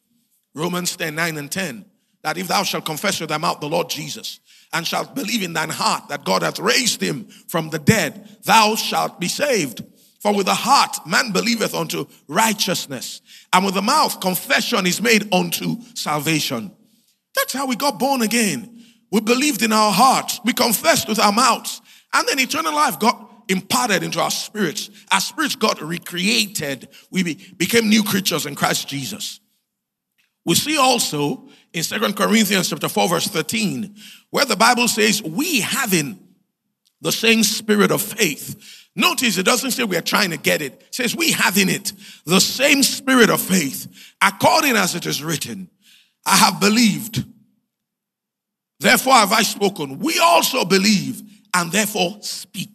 Romans 0.54 0.96
10 0.96 1.16
9 1.16 1.38
and 1.38 1.52
10. 1.52 1.86
That 2.24 2.38
if 2.38 2.48
thou 2.48 2.64
shalt 2.64 2.86
confess 2.86 3.20
with 3.20 3.30
thy 3.30 3.38
mouth 3.38 3.60
the 3.60 3.68
Lord 3.68 3.90
Jesus 3.90 4.40
and 4.72 4.88
shalt 4.88 5.14
believe 5.14 5.44
in 5.44 5.54
thine 5.54 5.70
heart 5.70 6.08
that 6.10 6.24
God 6.24 6.42
hath 6.42 6.60
raised 6.60 7.02
him 7.02 7.28
from 7.48 7.70
the 7.70 7.80
dead, 7.80 8.38
thou 8.44 8.76
shalt 8.76 9.20
be 9.20 9.28
saved. 9.28 9.84
For 10.24 10.34
with 10.34 10.46
the 10.46 10.54
heart 10.54 11.06
man 11.06 11.34
believeth 11.34 11.76
unto 11.76 12.06
righteousness, 12.30 13.22
and 13.52 13.66
with 13.66 13.74
the 13.74 13.82
mouth 13.82 14.22
confession 14.22 14.86
is 14.88 15.02
made 15.02 15.34
unto 15.34 15.82
salvation. 15.96 16.72
That's 17.36 17.52
how 17.52 17.68
we 17.68 17.76
got 17.76 18.00
born 18.00 18.22
again. 18.22 18.86
We 19.12 19.20
believed 19.20 19.64
in 19.64 19.74
our 19.74 19.92
hearts, 19.92 20.40
we 20.46 20.54
confessed 20.54 21.10
with 21.10 21.20
our 21.20 21.34
mouths, 21.34 21.82
and 22.14 22.26
then 22.26 22.40
eternal 22.40 22.74
life 22.74 23.00
got 23.00 23.44
imparted 23.50 24.02
into 24.02 24.22
our 24.22 24.32
spirits. 24.32 24.90
Our 25.12 25.20
spirits 25.20 25.58
got 25.58 25.82
recreated. 25.82 26.88
We 27.12 27.24
be, 27.24 27.54
became 27.58 27.90
new 27.90 28.04
creatures 28.04 28.46
in 28.46 28.56
Christ 28.56 28.88
Jesus. 28.88 29.42
We 30.46 30.56
see 30.56 30.78
also 30.78 31.50
in 31.74 31.84
Second 31.84 32.16
Corinthians 32.16 32.70
chapter 32.70 32.88
4, 32.88 33.10
verse 33.10 33.28
13, 33.28 33.94
where 34.30 34.46
the 34.46 34.56
Bible 34.56 34.88
says, 34.88 35.22
We 35.22 35.60
having 35.60 36.18
the 37.02 37.12
same 37.12 37.44
spirit 37.44 37.92
of 37.92 38.02
faith 38.02 38.83
Notice 38.96 39.38
it 39.38 39.46
doesn't 39.46 39.72
say 39.72 39.84
we 39.84 39.98
are 39.98 40.02
trying 40.02 40.30
to 40.32 40.38
get 40.38 40.62
it. 40.62 40.74
It 40.74 40.96
says 40.96 41.16
we 41.16 41.32
have 41.32 41.58
in 41.58 41.70
it 41.70 41.94
the 42.26 42.40
same 42.40 42.84
spirit 42.84 43.30
of 43.30 43.42
faith, 43.42 43.88
according 44.22 44.76
as 44.76 44.94
it 44.94 45.06
is 45.06 45.24
written. 45.24 45.70
I 46.26 46.36
have 46.38 46.60
believed. 46.60 47.24
Therefore 48.80 49.14
have 49.14 49.32
I 49.32 49.42
spoken. 49.44 50.00
We 50.00 50.20
also 50.20 50.66
believe 50.66 51.22
and 51.54 51.72
therefore 51.72 52.18
speak. 52.22 52.70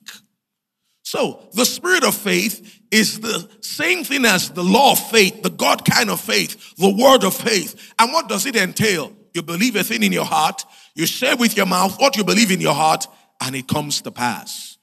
So 1.02 1.48
the 1.52 1.64
spirit 1.64 2.04
of 2.04 2.14
faith 2.14 2.80
is 2.90 3.20
the 3.20 3.48
same 3.60 4.04
thing 4.04 4.24
as 4.24 4.50
the 4.50 4.64
law 4.64 4.92
of 4.92 4.98
faith, 4.98 5.42
the 5.42 5.50
God 5.50 5.84
kind 5.84 6.10
of 6.10 6.20
faith, 6.20 6.74
the 6.76 6.90
word 6.90 7.24
of 7.24 7.34
faith. 7.34 7.94
And 7.98 8.12
what 8.12 8.28
does 8.28 8.44
it 8.44 8.56
entail? 8.56 9.12
You 9.34 9.42
believe 9.42 9.76
a 9.76 9.84
thing 9.84 10.02
in 10.02 10.12
your 10.12 10.24
heart, 10.24 10.64
you 10.94 11.06
say 11.06 11.34
with 11.34 11.56
your 11.56 11.66
mouth 11.66 12.00
what 12.00 12.16
you 12.16 12.24
believe 12.24 12.50
in 12.50 12.60
your 12.60 12.74
heart, 12.74 13.06
and 13.40 13.54
it 13.54 13.68
comes 13.68 14.00
to 14.02 14.10
pass. 14.10 14.77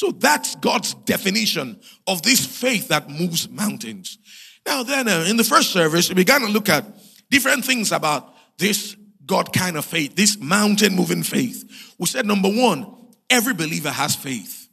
So 0.00 0.12
that's 0.12 0.56
God's 0.56 0.94
definition 0.94 1.78
of 2.06 2.22
this 2.22 2.46
faith 2.46 2.88
that 2.88 3.10
moves 3.10 3.50
mountains. 3.50 4.16
Now, 4.64 4.82
then, 4.82 5.06
uh, 5.06 5.26
in 5.28 5.36
the 5.36 5.44
first 5.44 5.72
service, 5.72 6.08
we 6.08 6.14
began 6.14 6.40
to 6.40 6.46
look 6.46 6.70
at 6.70 6.86
different 7.28 7.66
things 7.66 7.92
about 7.92 8.34
this 8.56 8.96
God 9.26 9.52
kind 9.52 9.76
of 9.76 9.84
faith, 9.84 10.16
this 10.16 10.38
mountain 10.40 10.96
moving 10.96 11.22
faith. 11.22 11.94
We 11.98 12.06
said, 12.06 12.24
number 12.24 12.48
one, 12.48 12.86
every 13.28 13.52
believer 13.52 13.90
has 13.90 14.16
faith. 14.16 14.70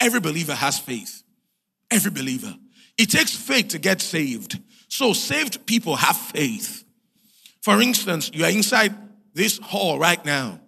Every 0.00 0.18
believer 0.18 0.54
has 0.54 0.80
faith. 0.80 1.22
Every 1.88 2.10
believer. 2.10 2.56
It 2.98 3.10
takes 3.10 3.32
faith 3.32 3.68
to 3.68 3.78
get 3.78 4.00
saved. 4.00 4.58
So, 4.88 5.12
saved 5.12 5.66
people 5.66 5.94
have 5.94 6.16
faith. 6.16 6.82
For 7.62 7.80
instance, 7.80 8.28
you 8.34 8.44
are 8.44 8.50
inside 8.50 8.92
this 9.34 9.56
hall 9.58 10.00
right 10.00 10.24
now. 10.24 10.58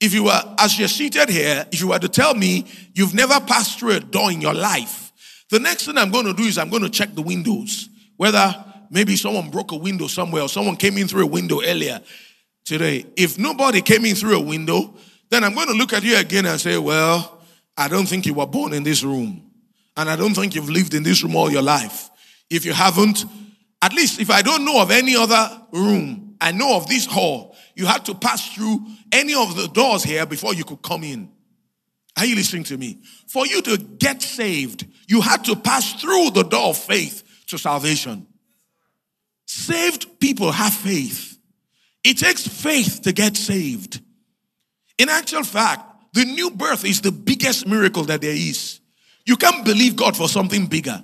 If 0.00 0.14
you 0.14 0.24
were, 0.24 0.42
as 0.58 0.78
you're 0.78 0.88
seated 0.88 1.28
here, 1.28 1.66
if 1.70 1.80
you 1.80 1.88
were 1.88 1.98
to 1.98 2.08
tell 2.08 2.34
me 2.34 2.66
you've 2.94 3.14
never 3.14 3.38
passed 3.40 3.78
through 3.78 3.92
a 3.92 4.00
door 4.00 4.32
in 4.32 4.40
your 4.40 4.54
life, 4.54 5.12
the 5.50 5.58
next 5.58 5.84
thing 5.84 5.98
I'm 5.98 6.10
going 6.10 6.26
to 6.26 6.32
do 6.32 6.44
is 6.44 6.56
I'm 6.56 6.70
going 6.70 6.82
to 6.82 6.88
check 6.90 7.14
the 7.14 7.22
windows. 7.22 7.88
Whether 8.16 8.64
maybe 8.90 9.16
someone 9.16 9.50
broke 9.50 9.72
a 9.72 9.76
window 9.76 10.06
somewhere 10.06 10.42
or 10.42 10.48
someone 10.48 10.76
came 10.76 10.96
in 10.96 11.06
through 11.06 11.24
a 11.24 11.26
window 11.26 11.60
earlier 11.62 12.00
today. 12.64 13.04
If 13.16 13.38
nobody 13.38 13.82
came 13.82 14.04
in 14.04 14.14
through 14.14 14.36
a 14.36 14.42
window, 14.42 14.94
then 15.28 15.44
I'm 15.44 15.54
going 15.54 15.68
to 15.68 15.74
look 15.74 15.92
at 15.92 16.02
you 16.02 16.16
again 16.16 16.46
and 16.46 16.60
say, 16.60 16.78
well, 16.78 17.42
I 17.76 17.88
don't 17.88 18.06
think 18.06 18.26
you 18.26 18.34
were 18.34 18.46
born 18.46 18.72
in 18.72 18.82
this 18.82 19.02
room. 19.02 19.50
And 19.96 20.08
I 20.08 20.16
don't 20.16 20.34
think 20.34 20.54
you've 20.54 20.70
lived 20.70 20.94
in 20.94 21.02
this 21.02 21.22
room 21.22 21.36
all 21.36 21.50
your 21.50 21.62
life. 21.62 22.10
If 22.48 22.64
you 22.64 22.72
haven't, 22.72 23.24
at 23.82 23.92
least 23.92 24.20
if 24.20 24.30
I 24.30 24.42
don't 24.42 24.64
know 24.64 24.80
of 24.80 24.90
any 24.90 25.16
other 25.16 25.62
room, 25.72 26.29
I 26.40 26.52
know 26.52 26.76
of 26.76 26.88
this 26.88 27.06
hall 27.06 27.56
you 27.74 27.86
had 27.86 28.04
to 28.06 28.14
pass 28.14 28.54
through 28.54 28.86
any 29.12 29.34
of 29.34 29.56
the 29.56 29.68
doors 29.68 30.02
here 30.02 30.26
before 30.26 30.54
you 30.54 30.64
could 30.64 30.82
come 30.82 31.04
in. 31.04 31.30
Are 32.16 32.26
you 32.26 32.34
listening 32.34 32.64
to 32.64 32.76
me? 32.76 32.98
For 33.26 33.46
you 33.46 33.62
to 33.62 33.78
get 33.78 34.20
saved, 34.22 34.86
you 35.08 35.20
had 35.20 35.44
to 35.44 35.56
pass 35.56 36.00
through 36.00 36.30
the 36.30 36.42
door 36.42 36.68
of 36.68 36.76
faith 36.76 37.22
to 37.46 37.58
salvation. 37.58 38.26
Saved 39.46 40.20
people 40.20 40.52
have 40.52 40.72
faith. 40.72 41.38
It 42.04 42.18
takes 42.18 42.46
faith 42.46 43.02
to 43.02 43.12
get 43.12 43.36
saved. 43.36 44.00
In 44.98 45.08
actual 45.08 45.44
fact, 45.44 45.82
the 46.12 46.24
new 46.24 46.50
birth 46.50 46.84
is 46.84 47.00
the 47.00 47.12
biggest 47.12 47.66
miracle 47.66 48.04
that 48.04 48.20
there 48.20 48.34
is. 48.34 48.80
You 49.26 49.36
can't 49.36 49.64
believe 49.64 49.96
God 49.96 50.16
for 50.16 50.28
something 50.28 50.66
bigger. 50.66 51.02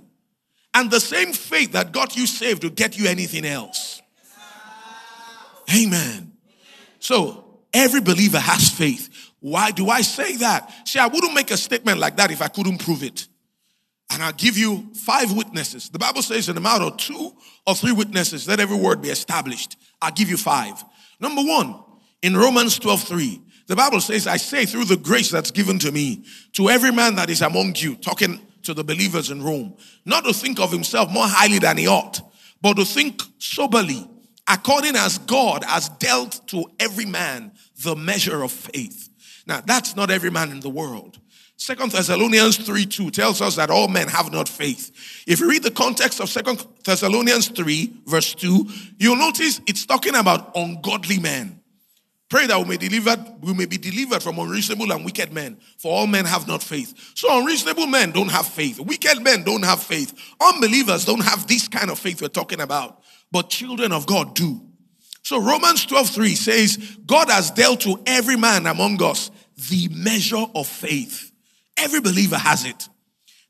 And 0.74 0.90
the 0.90 1.00
same 1.00 1.32
faith 1.32 1.72
that 1.72 1.92
got 1.92 2.16
you 2.16 2.26
saved 2.26 2.64
will 2.64 2.70
get 2.70 2.98
you 2.98 3.08
anything 3.08 3.44
else. 3.46 3.85
Amen. 5.76 6.32
So 6.98 7.60
every 7.72 8.00
believer 8.00 8.38
has 8.38 8.70
faith. 8.70 9.32
Why 9.40 9.70
do 9.70 9.88
I 9.88 10.00
say 10.00 10.36
that? 10.36 10.88
See, 10.88 10.98
I 10.98 11.06
wouldn't 11.06 11.34
make 11.34 11.50
a 11.50 11.56
statement 11.56 11.98
like 11.98 12.16
that 12.16 12.30
if 12.30 12.42
I 12.42 12.48
couldn't 12.48 12.78
prove 12.78 13.02
it. 13.02 13.28
And 14.10 14.22
I'll 14.22 14.32
give 14.32 14.56
you 14.56 14.88
five 14.94 15.32
witnesses. 15.32 15.88
The 15.88 15.98
Bible 15.98 16.22
says 16.22 16.48
in 16.48 16.54
the 16.54 16.60
matter 16.60 16.84
of 16.84 16.96
two 16.96 17.32
or 17.66 17.74
three 17.74 17.92
witnesses, 17.92 18.48
let 18.48 18.60
every 18.60 18.76
word 18.76 19.02
be 19.02 19.10
established. 19.10 19.76
I'll 20.00 20.12
give 20.12 20.30
you 20.30 20.36
five. 20.36 20.82
Number 21.20 21.42
one, 21.42 21.82
in 22.22 22.36
Romans 22.36 22.78
12, 22.78 23.02
3, 23.02 23.42
the 23.66 23.76
Bible 23.76 24.00
says, 24.00 24.26
I 24.26 24.36
say 24.36 24.64
through 24.64 24.84
the 24.84 24.96
grace 24.96 25.30
that's 25.30 25.50
given 25.50 25.78
to 25.80 25.90
me, 25.90 26.24
to 26.52 26.70
every 26.70 26.92
man 26.92 27.16
that 27.16 27.30
is 27.30 27.42
among 27.42 27.74
you, 27.76 27.96
talking 27.96 28.40
to 28.62 28.74
the 28.74 28.84
believers 28.84 29.30
in 29.30 29.42
Rome, 29.42 29.74
not 30.04 30.24
to 30.24 30.32
think 30.32 30.60
of 30.60 30.70
himself 30.70 31.10
more 31.10 31.26
highly 31.26 31.58
than 31.58 31.76
he 31.76 31.88
ought, 31.88 32.20
but 32.60 32.74
to 32.74 32.84
think 32.84 33.22
soberly, 33.38 34.08
according 34.48 34.96
as 34.96 35.18
God 35.18 35.64
has 35.64 35.88
dealt 35.88 36.46
to 36.48 36.64
every 36.78 37.06
man 37.06 37.52
the 37.82 37.96
measure 37.96 38.42
of 38.42 38.52
faith. 38.52 39.08
Now, 39.46 39.60
that's 39.64 39.96
not 39.96 40.10
every 40.10 40.30
man 40.30 40.50
in 40.50 40.60
the 40.60 40.68
world. 40.68 41.18
Second 41.58 41.92
Thessalonians 41.92 42.58
3 42.58 42.84
2 42.84 43.10
tells 43.10 43.40
us 43.40 43.56
that 43.56 43.70
all 43.70 43.88
men 43.88 44.08
have 44.08 44.30
not 44.30 44.48
faith. 44.48 45.24
If 45.26 45.40
you 45.40 45.48
read 45.48 45.62
the 45.62 45.70
context 45.70 46.20
of 46.20 46.28
Second 46.28 46.64
Thessalonians 46.84 47.48
3, 47.48 48.02
verse 48.06 48.34
2, 48.34 48.68
you'll 48.98 49.16
notice 49.16 49.60
it's 49.66 49.86
talking 49.86 50.14
about 50.14 50.54
ungodly 50.54 51.18
men. 51.18 51.60
Pray 52.28 52.46
that 52.48 52.58
we 52.58 52.64
may 52.64 52.76
deliver, 52.76 53.16
we 53.40 53.54
may 53.54 53.66
be 53.66 53.78
delivered 53.78 54.20
from 54.20 54.38
unreasonable 54.38 54.90
and 54.92 55.04
wicked 55.04 55.32
men. 55.32 55.56
For 55.78 55.92
all 55.92 56.08
men 56.08 56.24
have 56.24 56.48
not 56.48 56.62
faith. 56.62 57.12
So 57.14 57.38
unreasonable 57.38 57.86
men 57.86 58.10
don't 58.10 58.30
have 58.30 58.46
faith. 58.46 58.80
Wicked 58.80 59.22
men 59.22 59.44
don't 59.44 59.64
have 59.64 59.80
faith. 59.80 60.12
Unbelievers 60.40 61.04
don't 61.04 61.22
have 61.22 61.46
this 61.46 61.68
kind 61.68 61.88
of 61.88 62.00
faith 62.00 62.20
we're 62.20 62.28
talking 62.28 62.60
about. 62.60 63.00
But 63.32 63.50
children 63.50 63.92
of 63.92 64.06
God 64.06 64.34
do. 64.34 64.60
So 65.22 65.40
Romans 65.40 65.84
12, 65.86 66.10
3 66.10 66.34
says, 66.34 66.98
God 67.04 67.28
has 67.30 67.50
dealt 67.50 67.80
to 67.80 68.00
every 68.06 68.36
man 68.36 68.66
among 68.66 69.02
us 69.02 69.30
the 69.68 69.88
measure 69.88 70.44
of 70.54 70.66
faith. 70.66 71.32
Every 71.76 72.00
believer 72.00 72.36
has 72.36 72.64
it. 72.64 72.88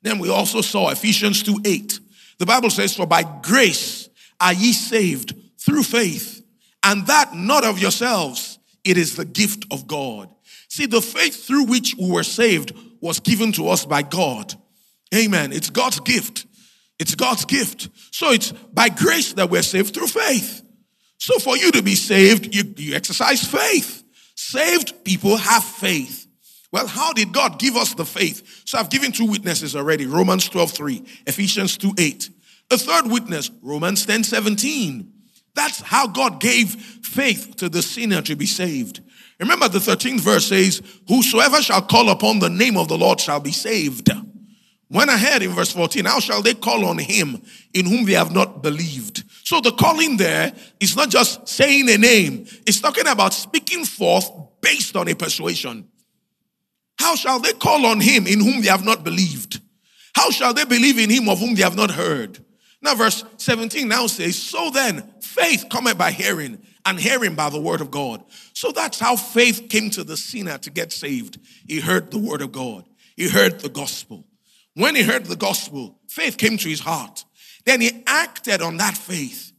Then 0.02 0.18
we 0.18 0.30
also 0.30 0.60
saw 0.60 0.88
Ephesians 0.90 1.42
2 1.42 1.60
8. 1.64 2.00
The 2.38 2.46
Bible 2.46 2.70
says, 2.70 2.96
For 2.96 3.06
by 3.06 3.24
grace 3.42 4.08
are 4.40 4.52
ye 4.52 4.72
saved 4.72 5.34
through 5.58 5.82
faith, 5.82 6.42
and 6.82 7.06
that 7.08 7.34
not 7.34 7.64
of 7.64 7.78
yourselves, 7.78 8.58
it 8.84 8.96
is 8.96 9.16
the 9.16 9.24
gift 9.24 9.66
of 9.70 9.86
God. 9.86 10.30
See, 10.68 10.86
the 10.86 11.02
faith 11.02 11.46
through 11.46 11.64
which 11.64 11.94
we 11.98 12.10
were 12.10 12.22
saved 12.22 12.72
was 13.00 13.20
given 13.20 13.52
to 13.52 13.68
us 13.68 13.84
by 13.84 14.02
God. 14.02 14.54
Amen. 15.14 15.52
It's 15.52 15.70
God's 15.70 16.00
gift. 16.00 16.45
It's 16.98 17.14
God's 17.14 17.44
gift. 17.44 17.88
So 18.10 18.30
it's 18.32 18.52
by 18.52 18.88
grace 18.88 19.34
that 19.34 19.50
we're 19.50 19.62
saved 19.62 19.94
through 19.94 20.08
faith. 20.08 20.62
So 21.18 21.38
for 21.38 21.56
you 21.56 21.70
to 21.72 21.82
be 21.82 21.94
saved, 21.94 22.54
you, 22.54 22.74
you 22.76 22.94
exercise 22.94 23.44
faith. 23.44 24.04
Saved 24.34 25.04
people 25.04 25.36
have 25.36 25.64
faith. 25.64 26.26
Well, 26.72 26.86
how 26.86 27.12
did 27.12 27.32
God 27.32 27.58
give 27.58 27.76
us 27.76 27.94
the 27.94 28.04
faith? 28.04 28.62
So 28.66 28.78
I've 28.78 28.90
given 28.90 29.12
two 29.12 29.26
witnesses 29.26 29.76
already 29.76 30.06
Romans 30.06 30.48
12 30.48 30.70
3, 30.72 31.02
Ephesians 31.26 31.76
2 31.78 31.94
8. 31.98 32.30
A 32.72 32.78
third 32.78 33.10
witness, 33.10 33.50
Romans 33.62 34.04
10 34.04 34.24
17. 34.24 35.12
That's 35.54 35.80
how 35.80 36.06
God 36.06 36.40
gave 36.40 36.74
faith 36.74 37.56
to 37.56 37.68
the 37.68 37.80
sinner 37.80 38.20
to 38.22 38.36
be 38.36 38.46
saved. 38.46 39.00
Remember, 39.40 39.68
the 39.68 39.78
13th 39.78 40.20
verse 40.20 40.48
says, 40.48 40.82
Whosoever 41.08 41.62
shall 41.62 41.82
call 41.82 42.10
upon 42.10 42.40
the 42.40 42.50
name 42.50 42.76
of 42.76 42.88
the 42.88 42.98
Lord 42.98 43.20
shall 43.20 43.40
be 43.40 43.52
saved. 43.52 44.10
Went 44.88 45.10
ahead 45.10 45.42
in 45.42 45.50
verse 45.50 45.72
14, 45.72 46.04
how 46.04 46.20
shall 46.20 46.42
they 46.42 46.54
call 46.54 46.84
on 46.84 46.98
him 46.98 47.42
in 47.74 47.86
whom 47.86 48.04
they 48.04 48.12
have 48.12 48.32
not 48.32 48.62
believed? 48.62 49.24
So 49.44 49.60
the 49.60 49.72
calling 49.72 50.16
there 50.16 50.52
is 50.78 50.94
not 50.94 51.10
just 51.10 51.48
saying 51.48 51.88
a 51.90 51.98
name, 51.98 52.46
it's 52.66 52.80
talking 52.80 53.08
about 53.08 53.34
speaking 53.34 53.84
forth 53.84 54.30
based 54.60 54.94
on 54.94 55.08
a 55.08 55.14
persuasion. 55.14 55.88
How 56.98 57.16
shall 57.16 57.40
they 57.40 57.52
call 57.52 57.84
on 57.86 58.00
him 58.00 58.26
in 58.26 58.40
whom 58.40 58.62
they 58.62 58.68
have 58.68 58.84
not 58.84 59.02
believed? 59.02 59.60
How 60.14 60.30
shall 60.30 60.54
they 60.54 60.64
believe 60.64 60.98
in 60.98 61.10
him 61.10 61.28
of 61.28 61.40
whom 61.40 61.54
they 61.54 61.62
have 61.62 61.76
not 61.76 61.90
heard? 61.90 62.38
Now, 62.80 62.94
verse 62.94 63.24
17 63.38 63.88
now 63.88 64.06
says, 64.06 64.40
So 64.40 64.70
then, 64.70 65.02
faith 65.20 65.66
cometh 65.70 65.98
by 65.98 66.12
hearing, 66.12 66.64
and 66.84 67.00
hearing 67.00 67.34
by 67.34 67.50
the 67.50 67.60
word 67.60 67.80
of 67.80 67.90
God. 67.90 68.22
So 68.52 68.70
that's 68.70 69.00
how 69.00 69.16
faith 69.16 69.68
came 69.68 69.90
to 69.90 70.04
the 70.04 70.16
sinner 70.16 70.58
to 70.58 70.70
get 70.70 70.92
saved. 70.92 71.38
He 71.66 71.80
heard 71.80 72.10
the 72.10 72.18
word 72.18 72.42
of 72.42 72.52
God, 72.52 72.84
he 73.16 73.28
heard 73.28 73.60
the 73.60 73.68
gospel. 73.68 74.25
When 74.76 74.94
he 74.94 75.02
heard 75.02 75.24
the 75.24 75.36
gospel, 75.36 75.98
faith 76.06 76.36
came 76.36 76.58
to 76.58 76.68
his 76.68 76.80
heart. 76.80 77.24
Then 77.64 77.80
he 77.80 78.02
acted 78.06 78.60
on 78.60 78.76
that 78.76 78.94
faith. 78.94 79.52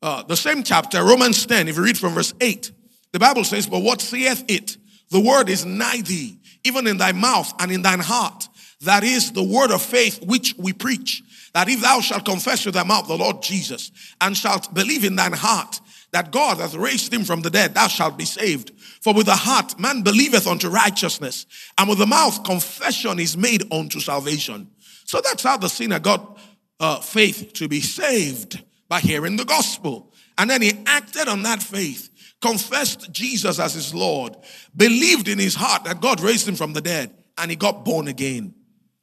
Uh, 0.00 0.22
the 0.22 0.36
same 0.36 0.62
chapter, 0.62 1.02
Romans 1.02 1.44
10, 1.44 1.66
if 1.66 1.76
you 1.76 1.82
read 1.82 1.98
from 1.98 2.14
verse 2.14 2.32
8, 2.40 2.70
the 3.12 3.18
Bible 3.18 3.42
says, 3.42 3.66
But 3.66 3.80
what 3.80 4.00
saith 4.00 4.44
it? 4.46 4.76
The 5.10 5.18
word 5.18 5.48
is 5.48 5.66
nigh 5.66 6.02
thee, 6.02 6.38
even 6.62 6.86
in 6.86 6.98
thy 6.98 7.10
mouth 7.10 7.52
and 7.58 7.72
in 7.72 7.82
thine 7.82 7.98
heart. 7.98 8.48
That 8.82 9.02
is 9.02 9.32
the 9.32 9.42
word 9.42 9.72
of 9.72 9.82
faith 9.82 10.22
which 10.22 10.54
we 10.56 10.72
preach. 10.72 11.24
That 11.52 11.68
if 11.68 11.80
thou 11.80 12.00
shalt 12.00 12.24
confess 12.24 12.64
with 12.64 12.74
thy 12.74 12.84
mouth 12.84 13.08
the 13.08 13.18
Lord 13.18 13.42
Jesus 13.42 13.90
and 14.20 14.36
shalt 14.36 14.72
believe 14.72 15.02
in 15.02 15.16
thine 15.16 15.32
heart 15.32 15.80
that 16.12 16.30
God 16.30 16.58
hath 16.58 16.74
raised 16.74 17.12
him 17.12 17.24
from 17.24 17.42
the 17.42 17.50
dead, 17.50 17.74
thou 17.74 17.88
shalt 17.88 18.16
be 18.16 18.24
saved. 18.24 18.70
For 19.06 19.14
with 19.14 19.26
the 19.26 19.36
heart 19.36 19.78
man 19.78 20.02
believeth 20.02 20.48
unto 20.48 20.68
righteousness, 20.68 21.46
and 21.78 21.88
with 21.88 21.98
the 21.98 22.06
mouth 22.06 22.42
confession 22.42 23.20
is 23.20 23.36
made 23.36 23.62
unto 23.72 24.00
salvation. 24.00 24.68
So 25.04 25.20
that's 25.20 25.44
how 25.44 25.58
the 25.58 25.68
sinner 25.68 26.00
got 26.00 26.40
uh, 26.80 26.98
faith 26.98 27.52
to 27.52 27.68
be 27.68 27.80
saved 27.80 28.64
by 28.88 28.98
hearing 28.98 29.36
the 29.36 29.44
gospel. 29.44 30.12
And 30.36 30.50
then 30.50 30.60
he 30.60 30.72
acted 30.86 31.28
on 31.28 31.44
that 31.44 31.62
faith 31.62 32.10
confessed 32.40 33.12
Jesus 33.12 33.60
as 33.60 33.74
his 33.74 33.94
Lord, 33.94 34.36
believed 34.76 35.28
in 35.28 35.38
his 35.38 35.54
heart 35.54 35.84
that 35.84 36.00
God 36.00 36.20
raised 36.20 36.48
him 36.48 36.56
from 36.56 36.72
the 36.72 36.80
dead, 36.80 37.14
and 37.38 37.48
he 37.48 37.56
got 37.56 37.84
born 37.84 38.08
again. 38.08 38.56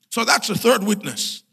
So 0.09 0.25
that's 0.25 0.49
the 0.49 0.55
third 0.55 0.83
witness. 0.83 1.43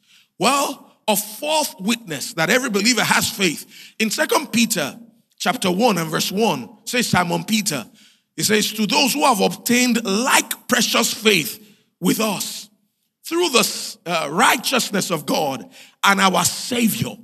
Well, 0.40 0.96
a 1.06 1.14
fourth 1.14 1.76
witness 1.78 2.34
that 2.34 2.50
every 2.50 2.70
believer 2.70 3.04
has 3.04 3.30
faith. 3.30 3.94
In 4.00 4.10
Second 4.10 4.50
Peter 4.50 4.98
chapter 5.38 5.70
1 5.70 5.98
and 5.98 6.10
verse 6.10 6.32
1 6.32 6.68
says 6.84 7.06
Simon 7.06 7.44
Peter, 7.44 7.86
he 8.36 8.42
says, 8.42 8.72
To 8.72 8.86
those 8.86 9.14
who 9.14 9.24
have 9.24 9.40
obtained 9.40 10.04
like 10.04 10.68
precious 10.68 11.12
faith 11.12 11.58
with 12.00 12.20
us 12.20 12.68
through 13.24 13.50
the 13.50 13.96
uh, 14.06 14.28
righteousness 14.30 15.10
of 15.10 15.26
God 15.26 15.68
and 16.04 16.20
our 16.20 16.44
Savior. 16.44 17.16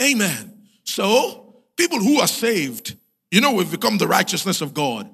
Amen. 0.00 0.66
So, 0.84 1.62
people 1.76 1.98
who 1.98 2.20
are 2.20 2.28
saved, 2.28 2.96
you 3.30 3.40
know, 3.40 3.52
we've 3.52 3.70
become 3.70 3.98
the 3.98 4.08
righteousness 4.08 4.60
of 4.60 4.74
God. 4.74 5.08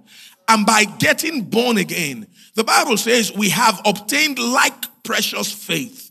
And 0.49 0.65
by 0.65 0.85
getting 0.85 1.43
born 1.43 1.77
again, 1.77 2.27
the 2.55 2.65
Bible 2.65 2.97
says 2.97 3.33
we 3.33 3.51
have 3.51 3.81
obtained 3.85 4.39
like 4.39 5.03
precious 5.03 5.53
faith. 5.53 6.11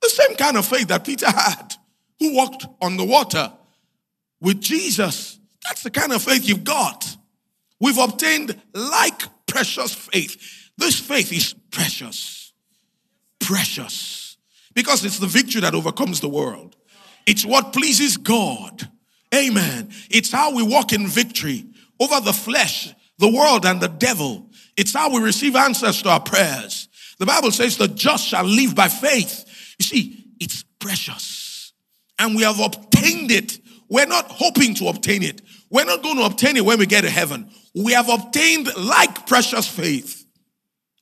The 0.00 0.08
same 0.08 0.36
kind 0.36 0.56
of 0.56 0.66
faith 0.66 0.88
that 0.88 1.04
Peter 1.04 1.30
had, 1.30 1.74
who 2.18 2.34
walked 2.34 2.66
on 2.80 2.96
the 2.96 3.04
water 3.04 3.52
with 4.40 4.60
Jesus. 4.60 5.38
That's 5.64 5.82
the 5.82 5.90
kind 5.90 6.12
of 6.12 6.22
faith 6.22 6.48
you've 6.48 6.64
got. 6.64 7.16
We've 7.84 7.98
obtained 7.98 8.58
like 8.72 9.24
precious 9.44 9.94
faith. 9.94 10.70
This 10.78 10.98
faith 10.98 11.30
is 11.30 11.54
precious. 11.70 12.54
Precious. 13.40 14.38
Because 14.72 15.04
it's 15.04 15.18
the 15.18 15.26
victory 15.26 15.60
that 15.60 15.74
overcomes 15.74 16.20
the 16.20 16.28
world. 16.30 16.76
It's 17.26 17.44
what 17.44 17.74
pleases 17.74 18.16
God. 18.16 18.88
Amen. 19.34 19.90
It's 20.08 20.32
how 20.32 20.54
we 20.54 20.62
walk 20.62 20.94
in 20.94 21.06
victory 21.06 21.66
over 22.00 22.20
the 22.20 22.32
flesh, 22.32 22.94
the 23.18 23.28
world, 23.28 23.66
and 23.66 23.82
the 23.82 23.88
devil. 23.88 24.48
It's 24.78 24.94
how 24.94 25.10
we 25.12 25.20
receive 25.20 25.54
answers 25.54 26.00
to 26.04 26.08
our 26.08 26.20
prayers. 26.20 26.88
The 27.18 27.26
Bible 27.26 27.50
says 27.50 27.76
the 27.76 27.88
just 27.88 28.26
shall 28.26 28.44
live 28.44 28.74
by 28.74 28.88
faith. 28.88 29.74
You 29.78 29.84
see, 29.84 30.24
it's 30.40 30.64
precious. 30.78 31.74
And 32.18 32.34
we 32.34 32.44
have 32.44 32.60
obtained 32.60 33.30
it. 33.30 33.58
We're 33.90 34.06
not 34.06 34.24
hoping 34.30 34.74
to 34.76 34.88
obtain 34.88 35.22
it. 35.22 35.42
We're 35.74 35.84
not 35.84 36.04
going 36.04 36.18
to 36.18 36.22
obtain 36.22 36.56
it 36.56 36.64
when 36.64 36.78
we 36.78 36.86
get 36.86 37.00
to 37.00 37.10
heaven. 37.10 37.50
We 37.74 37.94
have 37.94 38.08
obtained 38.08 38.68
like 38.76 39.26
precious 39.26 39.66
faith. 39.66 40.24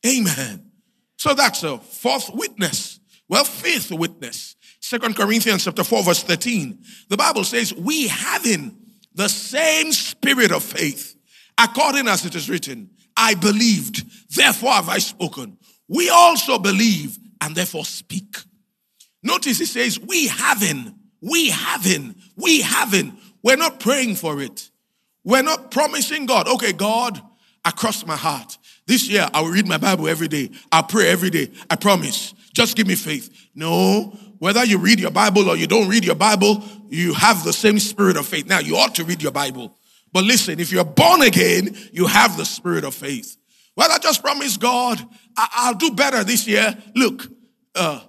Amen. 0.07 0.71
So 1.19 1.35
that's 1.35 1.63
a 1.63 1.77
fourth 1.77 2.31
witness. 2.33 2.99
Well, 3.29 3.45
fifth 3.45 3.91
witness. 3.93 4.57
Second 4.81 5.15
Corinthians 5.15 5.67
chapter 5.67 5.85
4, 5.85 6.05
verse 6.05 6.23
13. 6.23 6.83
The 7.11 7.19
Bible 7.19 7.45
says, 7.45 7.75
We 7.75 8.09
having 8.09 8.79
the 9.15 9.29
same 9.29 9.93
spirit 9.93 10.53
of 10.53 10.63
faith, 10.63 11.17
according 11.59 12.09
as 12.09 12.25
it 12.25 12.35
is 12.35 12.49
written, 12.49 12.93
I 13.15 13.35
believed, 13.35 14.07
therefore 14.35 14.73
have 14.73 14.89
I 14.89 15.01
spoken. 15.01 15.59
We 15.87 16.09
also 16.09 16.59
believe 16.59 17.19
and 17.43 17.55
therefore 17.55 17.85
speak. 17.85 18.39
Notice 19.23 19.59
he 19.59 19.67
says, 19.67 20.01
We 20.01 20.29
having, 20.29 20.95
we 21.21 21.51
having, 21.51 22.15
we 22.37 22.63
having. 22.63 23.19
We're 23.43 23.57
not 23.57 23.81
praying 23.81 24.17
for 24.17 24.41
it. 24.41 24.71
We're 25.25 25.43
not 25.43 25.71
promising 25.71 26.27
God, 26.27 26.49
okay, 26.49 26.73
God, 26.73 27.21
I 27.65 27.71
across 27.71 28.05
my 28.07 28.17
heart. 28.17 28.59
This 28.87 29.09
year 29.09 29.29
I 29.33 29.41
will 29.41 29.51
read 29.51 29.69
my 29.69 29.79
Bible 29.79 30.09
every 30.09 30.29
day. 30.29 30.51
I'll 30.73 30.83
pray 30.83 31.09
every 31.09 31.31
day. 31.31 31.51
I 31.71 31.77
promise. 31.77 32.35
Just 32.53 32.77
give 32.77 32.87
me 32.87 32.97
faith. 32.97 33.31
No, 33.55 34.17
whether 34.39 34.65
you 34.65 34.79
read 34.79 34.99
your 34.99 35.13
Bible 35.13 35.49
or 35.49 35.57
you 35.57 35.67
don't 35.67 35.89
read 35.89 36.05
your 36.05 36.17
Bible, 36.17 36.63
you 36.89 37.15
have 37.15 37.45
the 37.45 37.53
same 37.53 37.79
spirit 37.79 38.17
of 38.17 38.27
faith. 38.27 38.47
Now, 38.47 38.59
you 38.59 38.77
ought 38.77 38.97
to 38.97 39.05
read 39.05 39.23
your 39.23 39.33
Bible. 39.33 39.77
But 40.13 40.25
listen, 40.25 40.61
if 40.61 40.73
you're 40.73 40.85
born 40.85 41.23
again, 41.23 41.77
you 41.93 42.07
have 42.07 42.37
the 42.37 42.45
spirit 42.45 42.85
of 42.85 42.95
faith. 42.95 43.37
Well, 43.77 43.91
I 43.91 43.99
just 43.99 44.23
promise 44.23 44.57
God 44.57 45.01
I- 45.37 45.71
will 45.71 45.79
do 45.79 45.93
better 45.93 46.25
this 46.25 46.47
year. 46.47 46.77
Look, 46.95 47.29
uh, 47.75 48.01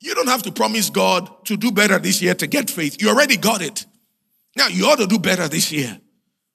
you 0.00 0.14
don't 0.14 0.28
have 0.28 0.42
to 0.44 0.52
promise 0.52 0.90
God 0.90 1.44
to 1.46 1.56
do 1.56 1.70
better 1.70 1.98
this 1.98 2.20
year 2.20 2.34
to 2.34 2.46
get 2.46 2.70
faith. 2.70 3.00
You 3.00 3.10
already 3.10 3.36
got 3.36 3.62
it. 3.62 3.86
Now, 4.56 4.68
you 4.68 4.86
ought 4.86 4.98
to 4.98 5.06
do 5.06 5.18
better 5.18 5.48
this 5.48 5.72
year. 5.72 5.98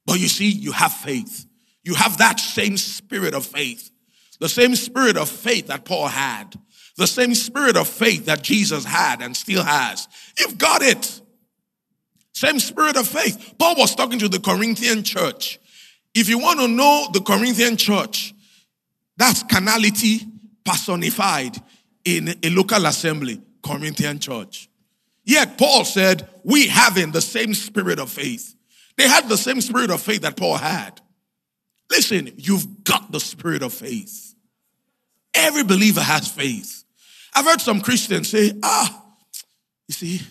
But 0.05 0.19
you 0.19 0.27
see, 0.27 0.49
you 0.49 0.71
have 0.71 0.93
faith. 0.93 1.45
You 1.83 1.95
have 1.95 2.17
that 2.17 2.39
same 2.39 2.77
spirit 2.77 3.33
of 3.33 3.45
faith. 3.45 3.91
The 4.39 4.49
same 4.49 4.75
spirit 4.75 5.17
of 5.17 5.29
faith 5.29 5.67
that 5.67 5.85
Paul 5.85 6.07
had. 6.07 6.55
The 6.95 7.07
same 7.07 7.35
spirit 7.35 7.77
of 7.77 7.87
faith 7.87 8.25
that 8.25 8.41
Jesus 8.41 8.83
had 8.83 9.21
and 9.21 9.35
still 9.35 9.63
has. 9.63 10.07
You've 10.39 10.57
got 10.57 10.81
it. 10.81 11.21
Same 12.33 12.59
spirit 12.59 12.97
of 12.97 13.07
faith. 13.07 13.55
Paul 13.57 13.75
was 13.77 13.95
talking 13.95 14.19
to 14.19 14.29
the 14.29 14.39
Corinthian 14.39 15.03
church. 15.03 15.59
If 16.13 16.29
you 16.29 16.39
want 16.39 16.59
to 16.59 16.67
know 16.67 17.07
the 17.11 17.21
Corinthian 17.21 17.77
church, 17.77 18.33
that's 19.17 19.43
carnality 19.43 20.21
personified 20.63 21.55
in 22.05 22.35
a 22.43 22.49
local 22.49 22.85
assembly, 22.85 23.41
Corinthian 23.63 24.19
church. 24.19 24.69
Yet 25.27 25.57
Paul 25.57 25.83
said, 25.83 26.27
We 26.43 26.67
having 26.67 27.11
the 27.11 27.21
same 27.21 27.53
spirit 27.53 27.99
of 27.99 28.09
faith. 28.09 28.55
They 28.95 29.07
had 29.07 29.27
the 29.27 29.37
same 29.37 29.59
spirit 29.59 29.91
of 29.91 30.01
faith 30.01 30.21
that 30.21 30.37
Paul 30.37 30.55
had. 30.55 31.01
Listen, 31.91 32.31
you've 32.37 32.85
got 32.85 33.11
the 33.11 33.19
spirit 33.19 33.61
of 33.61 33.73
faith. 33.73 34.33
Every 35.35 35.63
believer 35.63 36.01
has 36.01 36.29
faith. 36.29 36.85
I've 37.35 37.45
heard 37.45 37.59
some 37.59 37.81
Christians 37.81 38.29
say, 38.29 38.53
Ah, 38.63 39.05
you 39.89 39.93
see, 39.93 40.21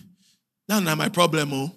that's 0.67 0.83
not 0.83 0.97
my 0.97 1.09
problem. 1.09 1.53
Oh. 1.53 1.71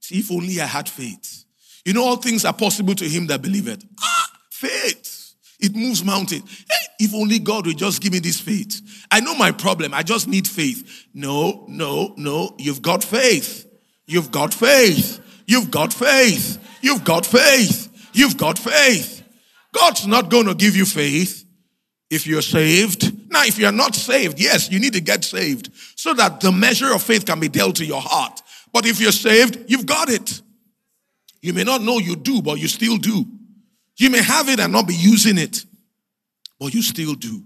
See, 0.00 0.20
if 0.20 0.30
only 0.30 0.60
I 0.60 0.66
had 0.66 0.88
faith. 0.88 1.44
You 1.84 1.92
know, 1.92 2.04
all 2.04 2.16
things 2.16 2.44
are 2.44 2.54
possible 2.54 2.94
to 2.94 3.04
him 3.04 3.26
that 3.26 3.42
believeth. 3.42 3.84
Ah, 4.00 4.30
faith. 4.50 5.34
It 5.58 5.74
moves 5.74 6.04
mountains. 6.04 6.64
If 6.98 7.14
only 7.14 7.38
God 7.38 7.66
would 7.66 7.78
just 7.78 8.02
give 8.02 8.12
me 8.12 8.18
this 8.18 8.40
faith. 8.40 9.06
I 9.10 9.20
know 9.20 9.34
my 9.34 9.52
problem. 9.52 9.94
I 9.94 10.02
just 10.02 10.26
need 10.26 10.48
faith. 10.48 11.06
No, 11.14 11.64
no, 11.68 12.14
no. 12.16 12.54
You've 12.58 12.82
got 12.82 13.04
faith. 13.04 13.66
You've 14.06 14.30
got 14.30 14.52
faith. 14.52 15.20
You've 15.46 15.70
got 15.70 15.92
faith. 15.92 16.58
You've 16.82 17.04
got 17.04 17.24
faith. 17.24 18.10
You've 18.12 18.36
got 18.36 18.58
faith. 18.58 19.22
God's 19.72 20.06
not 20.06 20.30
going 20.30 20.46
to 20.46 20.54
give 20.54 20.74
you 20.74 20.84
faith 20.84 21.44
if 22.10 22.26
you're 22.26 22.42
saved. 22.42 23.30
Now, 23.30 23.44
if 23.44 23.58
you're 23.58 23.70
not 23.70 23.94
saved, 23.94 24.40
yes, 24.40 24.70
you 24.70 24.80
need 24.80 24.94
to 24.94 25.00
get 25.00 25.24
saved 25.24 25.70
so 25.94 26.14
that 26.14 26.40
the 26.40 26.50
measure 26.50 26.92
of 26.92 27.02
faith 27.02 27.26
can 27.26 27.38
be 27.38 27.48
dealt 27.48 27.76
to 27.76 27.84
your 27.84 28.00
heart. 28.00 28.42
But 28.72 28.86
if 28.86 29.00
you're 29.00 29.12
saved, 29.12 29.70
you've 29.70 29.86
got 29.86 30.08
it. 30.08 30.42
You 31.40 31.52
may 31.52 31.64
not 31.64 31.82
know 31.82 31.98
you 31.98 32.16
do, 32.16 32.42
but 32.42 32.58
you 32.58 32.68
still 32.68 32.96
do. 32.96 33.24
You 33.96 34.10
may 34.10 34.22
have 34.22 34.48
it 34.48 34.60
and 34.60 34.72
not 34.72 34.86
be 34.86 34.94
using 34.94 35.38
it, 35.38 35.64
but 36.58 36.74
you 36.74 36.82
still 36.82 37.14
do. 37.14 37.44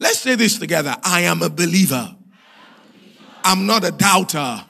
Let's 0.00 0.18
say 0.18 0.34
this 0.34 0.58
together 0.58 0.96
I 1.04 1.22
am 1.22 1.42
a 1.42 1.50
believer, 1.50 2.14
I'm 3.44 3.66
not 3.66 3.84
a 3.84 3.90
doubter. 3.90 4.64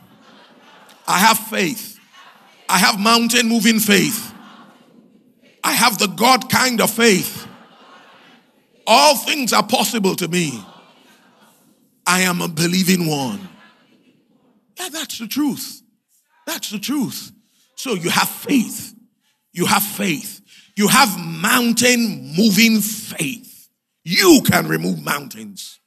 I 1.07 1.19
have 1.19 1.39
faith. 1.39 1.99
I 2.69 2.79
have 2.79 2.99
mountain 2.99 3.49
moving 3.49 3.81
faith. 3.81 4.33
I 5.65 5.73
have 5.73 5.99
the 5.99 6.07
God 6.07 6.51
kind 6.51 6.81
of 6.81 6.91
faith. 6.91 7.47
All 8.87 9.17
things 9.17 9.53
are 9.53 9.63
possible 9.63 10.15
to 10.17 10.29
me. 10.29 10.65
I 12.07 12.23
am 12.23 12.41
a 12.41 12.49
believing 12.49 13.07
one. 13.07 13.49
Yeah, 14.79 14.89
that's 14.91 15.19
the 15.19 15.29
truth. 15.29 15.83
That's 16.47 16.71
the 16.71 16.79
truth. 16.79 17.31
So 17.77 17.95
you 17.95 18.11
have 18.11 18.29
faith. 18.29 18.95
You 19.53 19.67
have 19.67 19.83
faith. 19.83 20.41
You 20.75 20.89
have 20.89 21.19
mountain 21.19 22.33
moving 22.37 22.81
faith. 22.81 23.52
You 24.05 24.43
can 24.45 24.67
remove 24.67 25.03
mountains. 25.03 25.81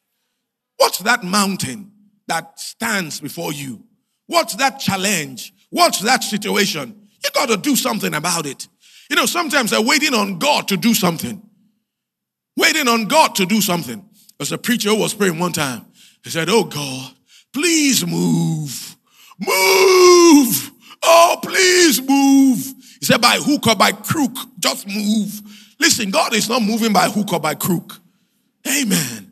What's 0.78 1.00
that 1.00 1.24
mountain 1.24 1.92
that 2.28 2.60
stands 2.60 3.20
before 3.20 3.54
you? 3.54 3.84
What's 4.28 4.56
that 4.56 4.80
challenge? 4.80 5.54
What's 5.70 6.00
that 6.02 6.24
situation? 6.24 7.08
You 7.24 7.30
got 7.34 7.50
to 7.50 7.58
do 7.58 7.76
something 7.76 8.14
about 8.14 8.46
it. 8.46 8.68
You 9.10 9.16
know, 9.16 9.26
sometimes 9.26 9.72
they're 9.72 9.82
waiting 9.82 10.14
on 10.14 10.40
God 10.40 10.68
to 10.70 10.78
do 10.78 10.94
something. 10.94 11.42
Waiting 12.58 12.88
on 12.88 13.06
God 13.06 13.36
to 13.36 13.46
do 13.46 13.62
something. 13.62 14.04
As 14.40 14.52
a 14.52 14.58
preacher 14.58 14.94
was 14.96 15.14
praying 15.14 15.40
one 15.40 15.52
time, 15.52 15.86
he 16.24 16.30
said, 16.30 16.50
Oh 16.50 16.64
God, 16.64 17.14
please 17.54 18.06
move. 18.06 18.96
Move. 19.40 20.72
Oh, 21.04 21.38
please 21.42 22.02
move. 22.02 22.58
He 23.00 23.06
said, 23.06 23.22
by 23.22 23.38
hook 23.40 23.68
or 23.68 23.76
by 23.76 23.92
crook, 23.92 24.36
just 24.60 24.88
move. 24.88 25.42
Listen, 25.80 26.10
God 26.10 26.34
is 26.34 26.50
not 26.50 26.64
moving 26.64 26.94
by 26.94 27.10
hook 27.10 27.34
or 27.34 27.40
by 27.40 27.54
crook. 27.54 28.00
Amen. 28.68 29.32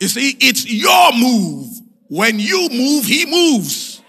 You 0.00 0.08
see, 0.08 0.36
it's 0.40 0.66
your 0.66 1.12
move. 1.12 1.68
When 2.08 2.38
you 2.38 2.68
move, 2.70 3.04
He 3.04 3.26
moves. 3.26 4.02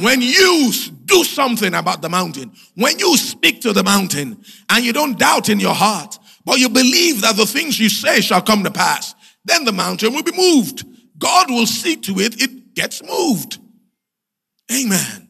When 0.00 0.20
you 0.22 0.72
do 1.06 1.24
something 1.24 1.74
about 1.74 2.02
the 2.02 2.08
mountain, 2.08 2.52
when 2.74 2.98
you 2.98 3.16
speak 3.16 3.60
to 3.62 3.72
the 3.72 3.82
mountain 3.82 4.42
and 4.70 4.84
you 4.84 4.92
don't 4.92 5.18
doubt 5.18 5.48
in 5.48 5.58
your 5.58 5.74
heart, 5.74 6.18
but 6.44 6.58
you 6.58 6.68
believe 6.68 7.22
that 7.22 7.36
the 7.36 7.46
things 7.46 7.78
you 7.78 7.88
say 7.88 8.20
shall 8.20 8.42
come 8.42 8.62
to 8.64 8.70
pass, 8.70 9.14
then 9.44 9.64
the 9.64 9.72
mountain 9.72 10.12
will 10.12 10.22
be 10.22 10.36
moved. 10.36 10.84
God 11.18 11.50
will 11.50 11.66
see 11.66 11.96
to 11.96 12.20
it, 12.20 12.40
it 12.40 12.74
gets 12.74 13.02
moved. 13.02 13.58
Amen. 14.72 15.28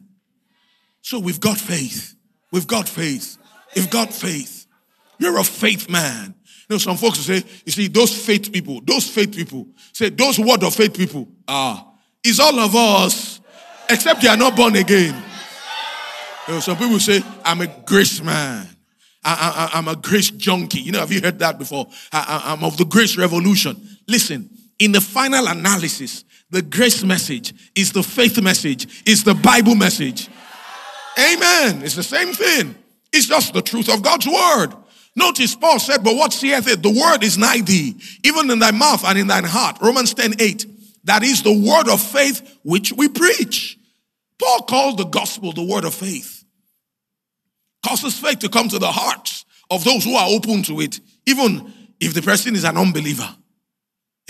So 1.01 1.19
we've 1.19 1.39
got 1.39 1.57
faith. 1.57 2.15
We've 2.51 2.67
got 2.67 2.87
faith. 2.87 3.37
We've 3.75 3.89
got 3.89 4.13
faith. 4.13 4.67
You're 5.17 5.39
a 5.39 5.43
faith 5.43 5.89
man. 5.89 6.35
You 6.69 6.75
know, 6.75 6.77
some 6.77 6.97
folks 6.97 7.19
say, 7.19 7.43
you 7.65 7.71
see, 7.71 7.87
those 7.87 8.15
faith 8.15 8.51
people, 8.51 8.79
those 8.85 9.09
faith 9.09 9.35
people, 9.35 9.67
say, 9.91 10.09
those 10.09 10.37
word 10.37 10.63
of 10.63 10.75
faith 10.75 10.93
people, 10.93 11.27
ah, 11.47 11.93
it's 12.23 12.39
all 12.39 12.59
of 12.59 12.75
us, 12.75 13.41
except 13.89 14.21
they 14.21 14.27
are 14.27 14.37
not 14.37 14.55
born 14.55 14.75
again. 14.75 15.15
You 16.47 16.53
know, 16.53 16.59
some 16.59 16.77
people 16.77 16.99
say, 16.99 17.23
I'm 17.43 17.61
a 17.61 17.67
grace 17.85 18.21
man. 18.21 18.67
I, 19.23 19.71
am 19.73 19.87
a 19.87 19.95
grace 19.95 20.29
junkie. 20.29 20.79
You 20.79 20.91
know, 20.91 20.99
have 20.99 21.11
you 21.11 21.21
heard 21.21 21.39
that 21.39 21.57
before? 21.57 21.87
I, 22.11 22.43
I'm 22.45 22.63
of 22.63 22.77
the 22.77 22.85
grace 22.85 23.17
revolution. 23.17 23.75
Listen, 24.07 24.49
in 24.77 24.91
the 24.91 25.01
final 25.01 25.47
analysis, 25.47 26.23
the 26.51 26.61
grace 26.61 27.03
message 27.03 27.53
is 27.75 27.91
the 27.91 28.03
faith 28.03 28.41
message, 28.41 29.03
is 29.07 29.23
the 29.23 29.33
Bible 29.33 29.75
message. 29.75 30.29
Amen. 31.17 31.81
It's 31.83 31.95
the 31.95 32.03
same 32.03 32.33
thing. 32.33 32.75
It's 33.11 33.27
just 33.27 33.53
the 33.53 33.61
truth 33.61 33.89
of 33.89 34.01
God's 34.01 34.27
word. 34.27 34.73
Notice 35.15 35.55
Paul 35.55 35.79
said, 35.79 36.03
But 36.03 36.15
what 36.15 36.33
saith 36.33 36.67
it? 36.67 36.83
The 36.83 36.89
word 36.89 37.23
is 37.23 37.37
nigh 37.37 37.61
thee, 37.61 37.95
even 38.23 38.49
in 38.49 38.59
thy 38.59 38.71
mouth 38.71 39.03
and 39.05 39.17
in 39.17 39.27
thine 39.27 39.43
heart. 39.43 39.77
Romans 39.81 40.13
10 40.13 40.35
8. 40.39 40.65
That 41.05 41.23
is 41.23 41.43
the 41.43 41.53
word 41.53 41.91
of 41.91 42.01
faith 42.01 42.59
which 42.63 42.93
we 42.93 43.09
preach. 43.09 43.77
Paul 44.39 44.61
called 44.63 44.97
the 44.97 45.05
gospel 45.05 45.51
the 45.51 45.63
word 45.63 45.83
of 45.83 45.93
faith. 45.93 46.43
Causes 47.85 48.17
faith 48.19 48.39
to 48.39 48.49
come 48.49 48.69
to 48.69 48.79
the 48.79 48.91
hearts 48.91 49.45
of 49.69 49.83
those 49.83 50.03
who 50.03 50.15
are 50.15 50.29
open 50.29 50.63
to 50.63 50.81
it, 50.81 50.99
even 51.25 51.73
if 51.99 52.13
the 52.13 52.21
person 52.21 52.55
is 52.55 52.63
an 52.63 52.77
unbeliever. 52.77 53.29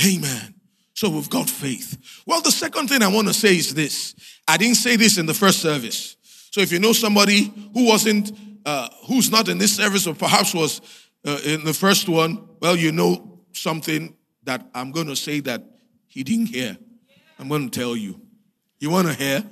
Amen. 0.06 0.56
So 0.94 1.10
we've 1.10 1.30
got 1.30 1.50
faith. 1.50 1.98
Well, 2.26 2.42
the 2.42 2.52
second 2.52 2.88
thing 2.90 3.02
I 3.02 3.08
want 3.08 3.28
to 3.28 3.34
say 3.34 3.56
is 3.56 3.74
this. 3.74 4.16
I 4.48 4.58
didn't 4.58 4.76
say 4.76 4.96
this 4.96 5.18
in 5.18 5.26
the 5.26 5.34
first 5.34 5.60
service. 5.60 6.18
So 6.52 6.62
if 6.62 6.72
you 6.72 6.80
know 6.80 6.94
somebody 6.94 7.54
who 7.74 7.86
wasn't, 7.86 8.32
uh, 8.70 8.88
who's 9.08 9.32
not 9.32 9.50
in 9.50 9.58
this 9.58 9.76
service 9.76 10.06
or 10.06 10.14
perhaps 10.14 10.54
was 10.54 10.82
uh, 11.26 11.40
in 11.44 11.64
the 11.64 11.74
first 11.74 12.08
one, 12.08 12.48
well, 12.60 12.76
you 12.76 12.92
know 12.92 13.40
something 13.52 14.16
that 14.44 14.64
I'm 14.76 14.92
going 14.92 15.08
to 15.08 15.16
say 15.16 15.40
that 15.40 15.64
he 16.06 16.24
didn't 16.24 16.48
hear. 16.48 16.78
I'm 17.40 17.48
going 17.50 17.68
to 17.68 17.80
tell 17.80 17.96
you. 17.96 18.22
You 18.80 18.92
want 18.92 19.08
to 19.08 19.16
hear? 19.16 19.44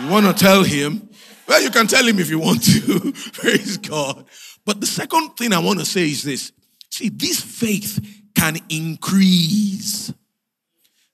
You 0.00 0.08
want 0.08 0.24
to 0.26 0.32
tell 0.32 0.62
him? 0.62 1.10
Well, 1.46 1.60
you 1.62 1.70
can 1.70 1.86
tell 1.88 2.06
him 2.06 2.18
if 2.18 2.30
you 2.30 2.38
want 2.38 2.62
to. 2.64 3.12
Praise 3.34 3.76
God. 3.76 4.24
But 4.64 4.80
the 4.80 4.86
second 4.86 5.36
thing 5.36 5.52
I 5.52 5.58
want 5.58 5.80
to 5.80 5.84
say 5.84 6.04
is 6.04 6.22
this. 6.22 6.52
See, 6.90 7.10
this 7.10 7.42
faith 7.42 8.00
can 8.34 8.56
increase. 8.70 10.10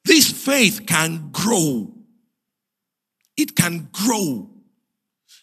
This 0.04 0.30
faith 0.30 0.86
can 0.86 1.30
grow. 1.32 1.92
It 3.36 3.56
can 3.56 3.88
grow. 3.90 4.53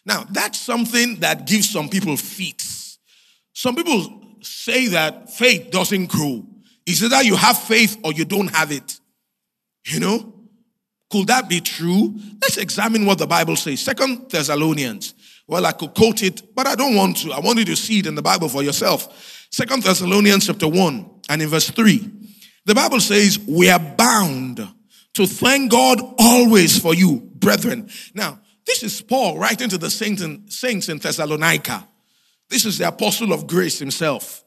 Now, 0.04 0.24
that's 0.30 0.58
something 0.58 1.20
that 1.20 1.46
gives 1.46 1.70
some 1.70 1.88
people 1.88 2.16
fits. 2.16 2.98
Some 3.52 3.76
people 3.76 4.22
say 4.40 4.88
that 4.88 5.30
faith 5.30 5.70
doesn't 5.70 6.06
grow. 6.06 6.44
It's 6.86 7.02
either 7.02 7.22
you 7.22 7.36
have 7.36 7.58
faith 7.58 7.98
or 8.02 8.12
you 8.12 8.24
don't 8.24 8.48
have 8.48 8.72
it. 8.72 8.98
You 9.86 10.00
know? 10.00 10.32
Could 11.10 11.26
that 11.26 11.48
be 11.48 11.60
true? 11.60 12.14
Let's 12.40 12.56
examine 12.56 13.04
what 13.04 13.18
the 13.18 13.26
Bible 13.26 13.54
says. 13.54 13.80
Second 13.80 14.30
Thessalonians. 14.30 15.14
Well, 15.46 15.66
I 15.66 15.72
could 15.72 15.94
quote 15.94 16.22
it, 16.22 16.54
but 16.54 16.66
I 16.66 16.74
don't 16.74 16.94
want 16.96 17.18
to. 17.18 17.32
I 17.32 17.40
want 17.40 17.58
you 17.58 17.64
to 17.66 17.76
see 17.76 17.98
it 17.98 18.06
in 18.06 18.14
the 18.14 18.22
Bible 18.22 18.48
for 18.48 18.62
yourself. 18.62 19.46
Second 19.50 19.82
Thessalonians 19.82 20.46
chapter 20.46 20.66
1 20.66 21.10
and 21.28 21.42
in 21.42 21.48
verse 21.48 21.70
3. 21.70 22.10
The 22.64 22.74
Bible 22.74 23.00
says, 23.00 23.38
We 23.38 23.68
are 23.68 23.78
bound 23.78 24.66
to 25.14 25.26
thank 25.26 25.70
God 25.70 26.00
always 26.18 26.78
for 26.78 26.94
you, 26.94 27.30
brethren. 27.34 27.90
Now, 28.14 28.40
this 28.66 28.82
is 28.82 29.00
Paul 29.00 29.38
writing 29.38 29.68
to 29.68 29.78
the 29.78 29.90
saints 29.90 30.22
in, 30.22 30.48
saints 30.48 30.88
in 30.88 30.98
Thessalonica. 30.98 31.86
This 32.48 32.64
is 32.64 32.78
the 32.78 32.88
apostle 32.88 33.32
of 33.32 33.46
grace 33.46 33.78
himself, 33.78 34.44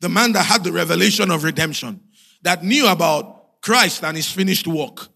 the 0.00 0.08
man 0.08 0.32
that 0.32 0.44
had 0.44 0.64
the 0.64 0.72
revelation 0.72 1.30
of 1.30 1.44
redemption, 1.44 2.00
that 2.42 2.62
knew 2.62 2.88
about 2.88 3.60
Christ 3.62 4.04
and 4.04 4.16
his 4.16 4.30
finished 4.30 4.66
work. 4.66 5.08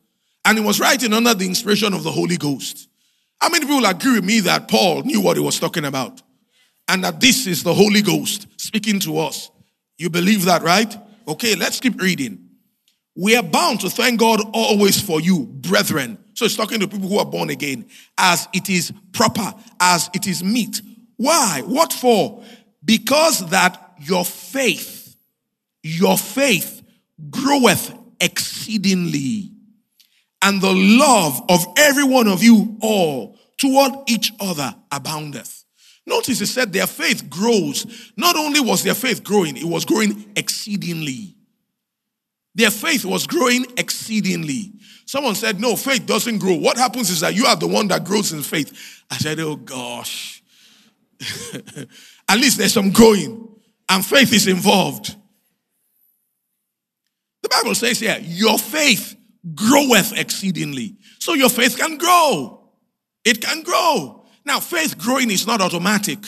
And 0.44 0.58
he 0.58 0.64
was 0.64 0.80
writing 0.80 1.12
under 1.12 1.34
the 1.34 1.46
inspiration 1.46 1.92
of 1.92 2.04
the 2.04 2.10
Holy 2.10 2.36
Ghost. 2.36 2.88
How 3.40 3.50
many 3.50 3.66
people 3.66 3.84
agree 3.84 4.14
with 4.14 4.24
me 4.24 4.40
that 4.40 4.68
Paul 4.68 5.02
knew 5.02 5.20
what 5.20 5.36
he 5.36 5.42
was 5.42 5.60
talking 5.60 5.84
about? 5.84 6.22
And 6.88 7.04
that 7.04 7.20
this 7.20 7.46
is 7.46 7.62
the 7.62 7.74
Holy 7.74 8.00
Ghost 8.00 8.46
speaking 8.56 8.98
to 9.00 9.18
us. 9.18 9.50
You 9.98 10.08
believe 10.08 10.44
that, 10.46 10.62
right? 10.62 10.96
Okay, 11.26 11.54
let's 11.54 11.80
keep 11.80 12.00
reading. 12.00 12.47
We 13.18 13.36
are 13.36 13.42
bound 13.42 13.80
to 13.80 13.90
thank 13.90 14.20
God 14.20 14.40
always 14.54 15.00
for 15.00 15.20
you, 15.20 15.46
brethren. 15.46 16.18
So 16.34 16.44
it's 16.44 16.56
talking 16.56 16.80
to 16.80 16.88
people 16.88 17.08
who 17.08 17.18
are 17.18 17.26
born 17.26 17.50
again, 17.50 17.86
as 18.16 18.48
it 18.54 18.70
is 18.70 18.92
proper, 19.12 19.52
as 19.80 20.08
it 20.14 20.26
is 20.26 20.42
meet. 20.42 20.80
Why? 21.16 21.62
What 21.66 21.92
for? 21.92 22.44
because 22.88 23.50
that 23.50 23.94
your 24.00 24.24
faith, 24.24 25.14
your 25.82 26.16
faith 26.16 26.82
groweth 27.30 27.94
exceedingly, 28.18 29.52
and 30.40 30.62
the 30.62 30.72
love 30.72 31.42
of 31.50 31.66
every 31.76 32.04
one 32.04 32.28
of 32.28 32.42
you 32.42 32.78
all 32.80 33.38
toward 33.58 33.92
each 34.08 34.32
other 34.40 34.74
aboundeth. 34.90 35.64
Notice 36.06 36.40
it 36.40 36.46
said 36.46 36.72
their 36.72 36.86
faith 36.86 37.28
grows. 37.28 38.12
Not 38.16 38.36
only 38.36 38.60
was 38.60 38.82
their 38.82 38.94
faith 38.94 39.22
growing, 39.22 39.58
it 39.58 39.64
was 39.64 39.84
growing 39.84 40.32
exceedingly. 40.34 41.34
Their 42.58 42.72
faith 42.72 43.04
was 43.04 43.24
growing 43.28 43.66
exceedingly. 43.76 44.72
Someone 45.06 45.36
said, 45.36 45.60
No, 45.60 45.76
faith 45.76 46.04
doesn't 46.06 46.38
grow. 46.38 46.54
What 46.54 46.76
happens 46.76 47.08
is 47.08 47.20
that 47.20 47.36
you 47.36 47.46
are 47.46 47.54
the 47.54 47.68
one 47.68 47.86
that 47.86 48.04
grows 48.04 48.32
in 48.32 48.42
faith. 48.42 49.04
I 49.08 49.16
said, 49.16 49.38
Oh 49.38 49.54
gosh. 49.54 50.42
At 52.28 52.38
least 52.38 52.58
there's 52.58 52.72
some 52.72 52.90
growing, 52.90 53.48
and 53.88 54.04
faith 54.04 54.32
is 54.32 54.48
involved. 54.48 55.14
The 57.42 57.48
Bible 57.48 57.76
says 57.76 58.00
here, 58.00 58.18
Your 58.20 58.58
faith 58.58 59.16
groweth 59.54 60.18
exceedingly. 60.18 60.96
So 61.20 61.34
your 61.34 61.50
faith 61.50 61.78
can 61.78 61.96
grow. 61.96 62.72
It 63.24 63.40
can 63.40 63.62
grow. 63.62 64.24
Now, 64.44 64.58
faith 64.58 64.98
growing 64.98 65.30
is 65.30 65.46
not 65.46 65.60
automatic. 65.60 66.18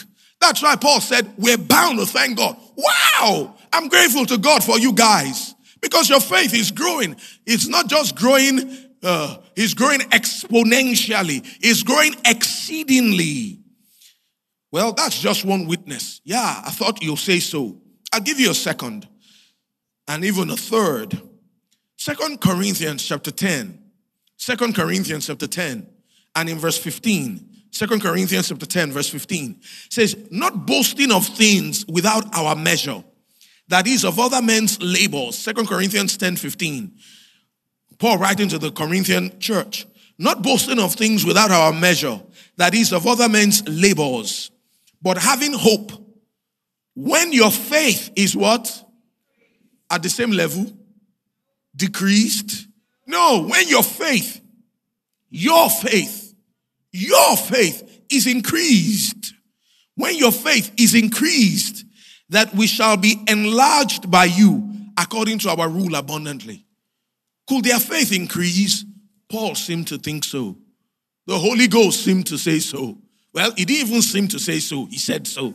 That's 0.40 0.62
why 0.62 0.76
Paul 0.76 1.00
said, 1.00 1.28
We're 1.36 1.58
bound 1.58 1.98
to 1.98 2.06
thank 2.06 2.38
God. 2.38 2.56
Wow! 2.76 3.56
I'm 3.72 3.88
grateful 3.88 4.26
to 4.26 4.38
God 4.38 4.62
for 4.62 4.78
you 4.78 4.92
guys 4.92 5.56
because 5.80 6.08
your 6.08 6.20
faith 6.20 6.54
is 6.54 6.70
growing. 6.70 7.16
It's 7.46 7.68
not 7.68 7.88
just 7.88 8.16
growing, 8.16 8.76
uh, 9.02 9.38
it's 9.56 9.74
growing 9.74 10.00
exponentially, 10.00 11.46
it's 11.60 11.82
growing 11.82 12.14
exceedingly. 12.24 13.60
Well, 14.72 14.92
that's 14.92 15.20
just 15.20 15.44
one 15.44 15.66
witness. 15.66 16.20
Yeah, 16.24 16.62
I 16.64 16.70
thought 16.70 17.02
you'll 17.02 17.16
say 17.16 17.40
so. 17.40 17.80
I'll 18.12 18.20
give 18.20 18.38
you 18.38 18.50
a 18.50 18.54
second 18.54 19.08
and 20.06 20.24
even 20.24 20.50
a 20.50 20.56
third. 20.56 21.20
Second 21.96 22.40
Corinthians 22.40 23.02
chapter 23.06 23.30
10. 23.30 23.78
Second 24.36 24.74
Corinthians 24.74 25.26
chapter 25.26 25.46
10 25.46 25.86
and 26.34 26.48
in 26.48 26.58
verse 26.58 26.78
15. 26.78 27.46
Second 27.72 28.00
Corinthians 28.02 28.48
chapter 28.48 28.66
10 28.66 28.92
verse 28.92 29.08
15 29.08 29.60
says, 29.90 30.16
not 30.30 30.66
boasting 30.66 31.12
of 31.12 31.26
things 31.26 31.84
without 31.86 32.24
our 32.34 32.56
measure, 32.56 33.04
that 33.70 33.86
is 33.86 34.04
of 34.04 34.18
other 34.18 34.42
men's 34.42 34.82
labors. 34.82 35.38
Second 35.38 35.68
Corinthians 35.68 36.16
10 36.16 36.36
15. 36.36 36.92
Paul 37.98 38.18
writing 38.18 38.48
to 38.48 38.58
the 38.58 38.72
Corinthian 38.72 39.38
church, 39.38 39.86
not 40.18 40.42
boasting 40.42 40.80
of 40.80 40.94
things 40.94 41.24
without 41.24 41.50
our 41.50 41.72
measure, 41.72 42.20
that 42.56 42.74
is 42.74 42.92
of 42.92 43.06
other 43.06 43.28
men's 43.28 43.66
labors, 43.68 44.50
but 45.00 45.18
having 45.18 45.52
hope. 45.52 45.92
When 46.96 47.32
your 47.32 47.50
faith 47.50 48.10
is 48.16 48.36
what? 48.36 48.84
At 49.88 50.02
the 50.02 50.10
same 50.10 50.32
level, 50.32 50.66
decreased. 51.74 52.66
No, 53.06 53.46
when 53.46 53.68
your 53.68 53.84
faith, 53.84 54.40
your 55.30 55.70
faith, 55.70 56.34
your 56.92 57.36
faith 57.36 58.02
is 58.10 58.26
increased. 58.26 59.34
When 59.94 60.16
your 60.16 60.32
faith 60.32 60.72
is 60.76 60.94
increased, 60.94 61.84
that 62.30 62.54
we 62.54 62.66
shall 62.66 62.96
be 62.96 63.22
enlarged 63.28 64.10
by 64.10 64.24
you 64.24 64.66
according 64.98 65.38
to 65.40 65.50
our 65.50 65.68
rule 65.68 65.94
abundantly. 65.94 66.64
Could 67.46 67.64
their 67.64 67.80
faith 67.80 68.12
increase? 68.12 68.84
Paul 69.28 69.54
seemed 69.54 69.88
to 69.88 69.98
think 69.98 70.24
so. 70.24 70.56
The 71.26 71.38
Holy 71.38 71.68
Ghost 71.68 72.04
seemed 72.04 72.26
to 72.28 72.38
say 72.38 72.58
so. 72.58 72.98
Well, 73.32 73.52
he 73.56 73.64
didn't 73.64 73.88
even 73.88 74.02
seem 74.02 74.28
to 74.28 74.38
say 74.38 74.58
so, 74.58 74.86
he 74.86 74.98
said 74.98 75.26
so. 75.26 75.54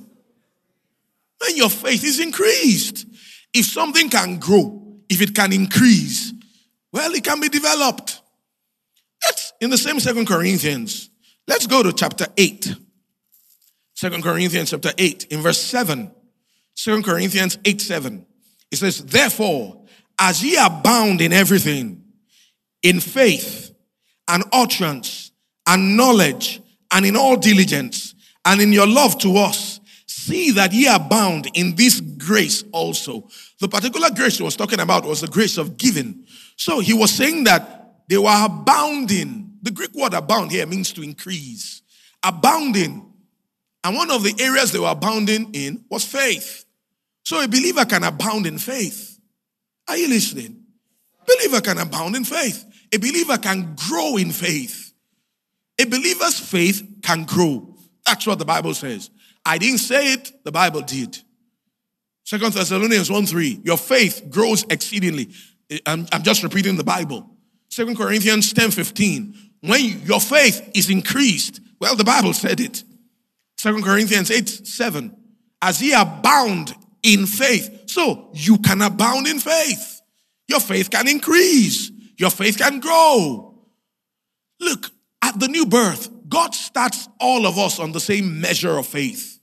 When 1.39 1.57
your 1.57 1.69
faith 1.69 2.03
is 2.03 2.19
increased, 2.19 3.05
if 3.53 3.65
something 3.65 4.09
can 4.09 4.37
grow, 4.37 4.99
if 5.09 5.21
it 5.21 5.35
can 5.35 5.51
increase, 5.51 6.33
well, 6.91 7.13
it 7.13 7.23
can 7.23 7.39
be 7.39 7.49
developed. 7.49 8.21
That's 9.21 9.53
in 9.59 9.69
the 9.69 9.77
same 9.77 9.99
Second 9.99 10.27
Corinthians. 10.27 11.09
Let's 11.47 11.67
go 11.67 11.83
to 11.83 11.91
chapter 11.93 12.27
8. 12.37 12.75
Second 13.93 14.23
Corinthians 14.23 14.71
chapter 14.71 14.91
8, 14.97 15.27
in 15.29 15.41
verse 15.41 15.61
7. 15.61 16.11
Second 16.75 17.03
Corinthians 17.03 17.57
8, 17.65 17.81
7. 17.81 18.25
It 18.71 18.75
says, 18.75 19.03
Therefore, 19.03 19.81
as 20.19 20.43
ye 20.43 20.57
abound 20.57 21.21
in 21.21 21.33
everything, 21.33 22.03
in 22.83 22.99
faith 22.99 23.73
and 24.27 24.43
utterance 24.51 25.31
and 25.67 25.97
knowledge 25.97 26.61
and 26.91 27.05
in 27.05 27.15
all 27.15 27.37
diligence 27.37 28.13
and 28.45 28.61
in 28.61 28.71
your 28.71 28.87
love 28.87 29.17
to 29.19 29.37
us, 29.37 29.79
see 30.05 30.51
that 30.51 30.71
ye 30.71 30.87
abound 30.87 31.47
in 31.55 31.75
this 31.75 31.99
grace 31.99 32.63
also. 32.71 33.27
The 33.59 33.67
particular 33.67 34.09
grace 34.11 34.37
he 34.37 34.43
was 34.43 34.55
talking 34.55 34.79
about 34.79 35.05
was 35.05 35.21
the 35.21 35.27
grace 35.27 35.57
of 35.57 35.77
giving. 35.77 36.25
So 36.57 36.79
he 36.79 36.93
was 36.93 37.11
saying 37.11 37.45
that 37.45 38.05
they 38.07 38.17
were 38.17 38.45
abounding. 38.45 39.57
The 39.61 39.71
Greek 39.71 39.93
word 39.95 40.13
abound 40.13 40.51
here 40.51 40.65
means 40.65 40.93
to 40.93 41.01
increase. 41.01 41.81
Abounding. 42.23 43.11
And 43.83 43.95
one 43.95 44.11
of 44.11 44.23
the 44.23 44.35
areas 44.39 44.71
they 44.71 44.79
were 44.79 44.89
abounding 44.89 45.53
in 45.53 45.85
was 45.89 46.05
faith. 46.05 46.64
So 47.25 47.43
a 47.43 47.47
believer 47.47 47.85
can 47.85 48.03
abound 48.03 48.45
in 48.45 48.59
faith. 48.59 49.19
Are 49.87 49.97
you 49.97 50.07
listening? 50.07 50.63
Believer 51.25 51.59
can 51.59 51.79
abound 51.79 52.15
in 52.15 52.23
faith. 52.23 52.63
A 52.93 52.97
believer 52.97 53.37
can 53.37 53.75
grow 53.75 54.17
in 54.17 54.31
faith. 54.31 54.93
A 55.79 55.85
believer's 55.85 56.39
faith 56.39 56.87
can 57.01 57.25
grow. 57.25 57.75
That's 58.05 58.27
what 58.27 58.37
the 58.37 58.45
Bible 58.45 58.75
says. 58.75 59.09
I 59.43 59.57
didn't 59.57 59.79
say 59.79 60.13
it, 60.13 60.43
the 60.43 60.51
Bible 60.51 60.81
did. 60.81 61.17
Second 62.23 62.53
Thessalonians 62.53 63.09
1 63.09 63.25
3, 63.25 63.61
your 63.63 63.77
faith 63.77 64.27
grows 64.29 64.63
exceedingly. 64.69 65.29
Eh, 65.69 65.79
I'm, 65.85 66.07
I'm 66.11 66.23
just 66.23 66.43
repeating 66.43 66.77
the 66.77 66.83
Bible. 66.83 67.29
Second 67.69 67.97
Corinthians 67.97 68.53
10 68.53 68.71
15, 68.71 69.35
when 69.61 70.01
your 70.05 70.21
faith 70.21 70.71
is 70.75 70.89
increased, 70.89 71.59
well, 71.79 71.95
the 71.95 72.03
Bible 72.03 72.33
said 72.33 72.59
it. 72.59 72.83
Second 73.57 73.83
Corinthians 73.83 74.29
8 74.29 74.47
7, 74.47 75.15
as 75.61 75.81
ye 75.81 75.93
are 75.93 76.05
bound 76.05 76.75
in 77.05 77.27
faith. 77.27 77.83
So 77.85 78.31
you 78.33 78.57
can 78.57 78.81
abound 78.81 79.27
in 79.27 79.39
faith. 79.39 80.01
Your 80.47 80.59
faith 80.59 80.89
can 80.89 81.07
increase, 81.07 81.91
your 82.17 82.29
faith 82.29 82.57
can 82.57 82.79
grow. 82.79 83.63
Look, 84.59 84.91
at 85.21 85.39
the 85.39 85.47
new 85.47 85.65
birth, 85.65 86.09
God 86.27 86.53
starts 86.53 87.07
all 87.19 87.45
of 87.45 87.57
us 87.57 87.79
on 87.79 87.91
the 87.91 87.99
same 87.99 88.41
measure 88.41 88.77
of 88.77 88.85
faith. 88.85 89.39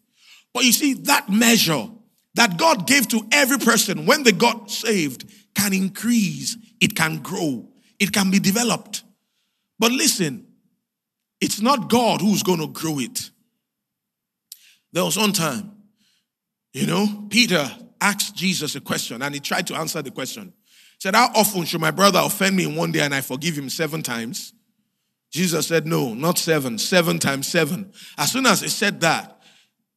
But 0.52 0.64
you 0.64 0.72
see, 0.72 0.94
that 0.94 1.28
measure 1.28 1.88
that 2.34 2.56
God 2.56 2.86
gave 2.86 3.08
to 3.08 3.26
every 3.32 3.58
person 3.58 4.06
when 4.06 4.22
they 4.22 4.32
got 4.32 4.70
saved 4.70 5.30
can 5.54 5.72
increase, 5.72 6.56
it 6.80 6.96
can 6.96 7.18
grow, 7.18 7.68
it 7.98 8.12
can 8.12 8.30
be 8.30 8.38
developed. 8.38 9.02
But 9.78 9.92
listen, 9.92 10.46
it's 11.40 11.60
not 11.60 11.90
God 11.90 12.20
who's 12.20 12.42
going 12.42 12.60
to 12.60 12.68
grow 12.68 12.98
it. 12.98 13.30
There 14.92 15.04
was 15.04 15.16
one 15.16 15.32
time, 15.32 15.72
you 16.72 16.86
know, 16.86 17.26
Peter 17.28 17.70
asked 18.00 18.34
Jesus 18.34 18.74
a 18.74 18.80
question 18.80 19.22
and 19.22 19.34
he 19.34 19.40
tried 19.40 19.66
to 19.68 19.74
answer 19.74 20.02
the 20.02 20.10
question. 20.10 20.52
He 20.64 21.00
said, 21.00 21.14
How 21.14 21.30
often 21.34 21.64
should 21.64 21.80
my 21.80 21.90
brother 21.90 22.20
offend 22.22 22.56
me 22.56 22.64
in 22.64 22.74
one 22.74 22.92
day 22.92 23.00
and 23.00 23.14
I 23.14 23.20
forgive 23.20 23.56
him 23.56 23.68
seven 23.68 24.02
times? 24.02 24.52
Jesus 25.30 25.66
said, 25.66 25.86
No, 25.86 26.14
not 26.14 26.38
seven, 26.38 26.78
seven 26.78 27.18
times 27.18 27.48
seven. 27.48 27.92
As 28.18 28.32
soon 28.32 28.46
as 28.46 28.60
he 28.60 28.68
said 28.68 29.00
that, 29.00 29.40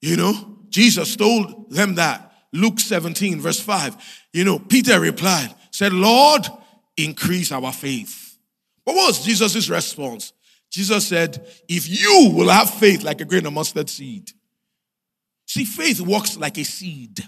you 0.01 0.17
know, 0.17 0.59
Jesus 0.69 1.15
told 1.15 1.71
them 1.71 1.95
that. 1.95 2.31
Luke 2.53 2.79
17, 2.79 3.41
verse 3.41 3.59
5. 3.59 3.95
You 4.33 4.45
know, 4.45 4.59
Peter 4.59 4.99
replied, 4.99 5.53
said, 5.71 5.91
Lord, 5.91 6.47
increase 6.95 7.51
our 7.51 7.73
faith. 7.73 8.37
What 8.85 8.95
was 8.95 9.25
Jesus' 9.25 9.69
response? 9.69 10.31
Jesus 10.69 11.07
said, 11.07 11.45
If 11.67 11.87
you 11.89 12.31
will 12.33 12.49
have 12.49 12.69
faith 12.69 13.03
like 13.03 13.21
a 13.21 13.25
grain 13.25 13.45
of 13.45 13.53
mustard 13.53 13.89
seed. 13.89 14.31
See, 15.45 15.65
faith 15.65 16.01
works 16.01 16.37
like 16.37 16.57
a 16.57 16.63
seed. 16.63 17.23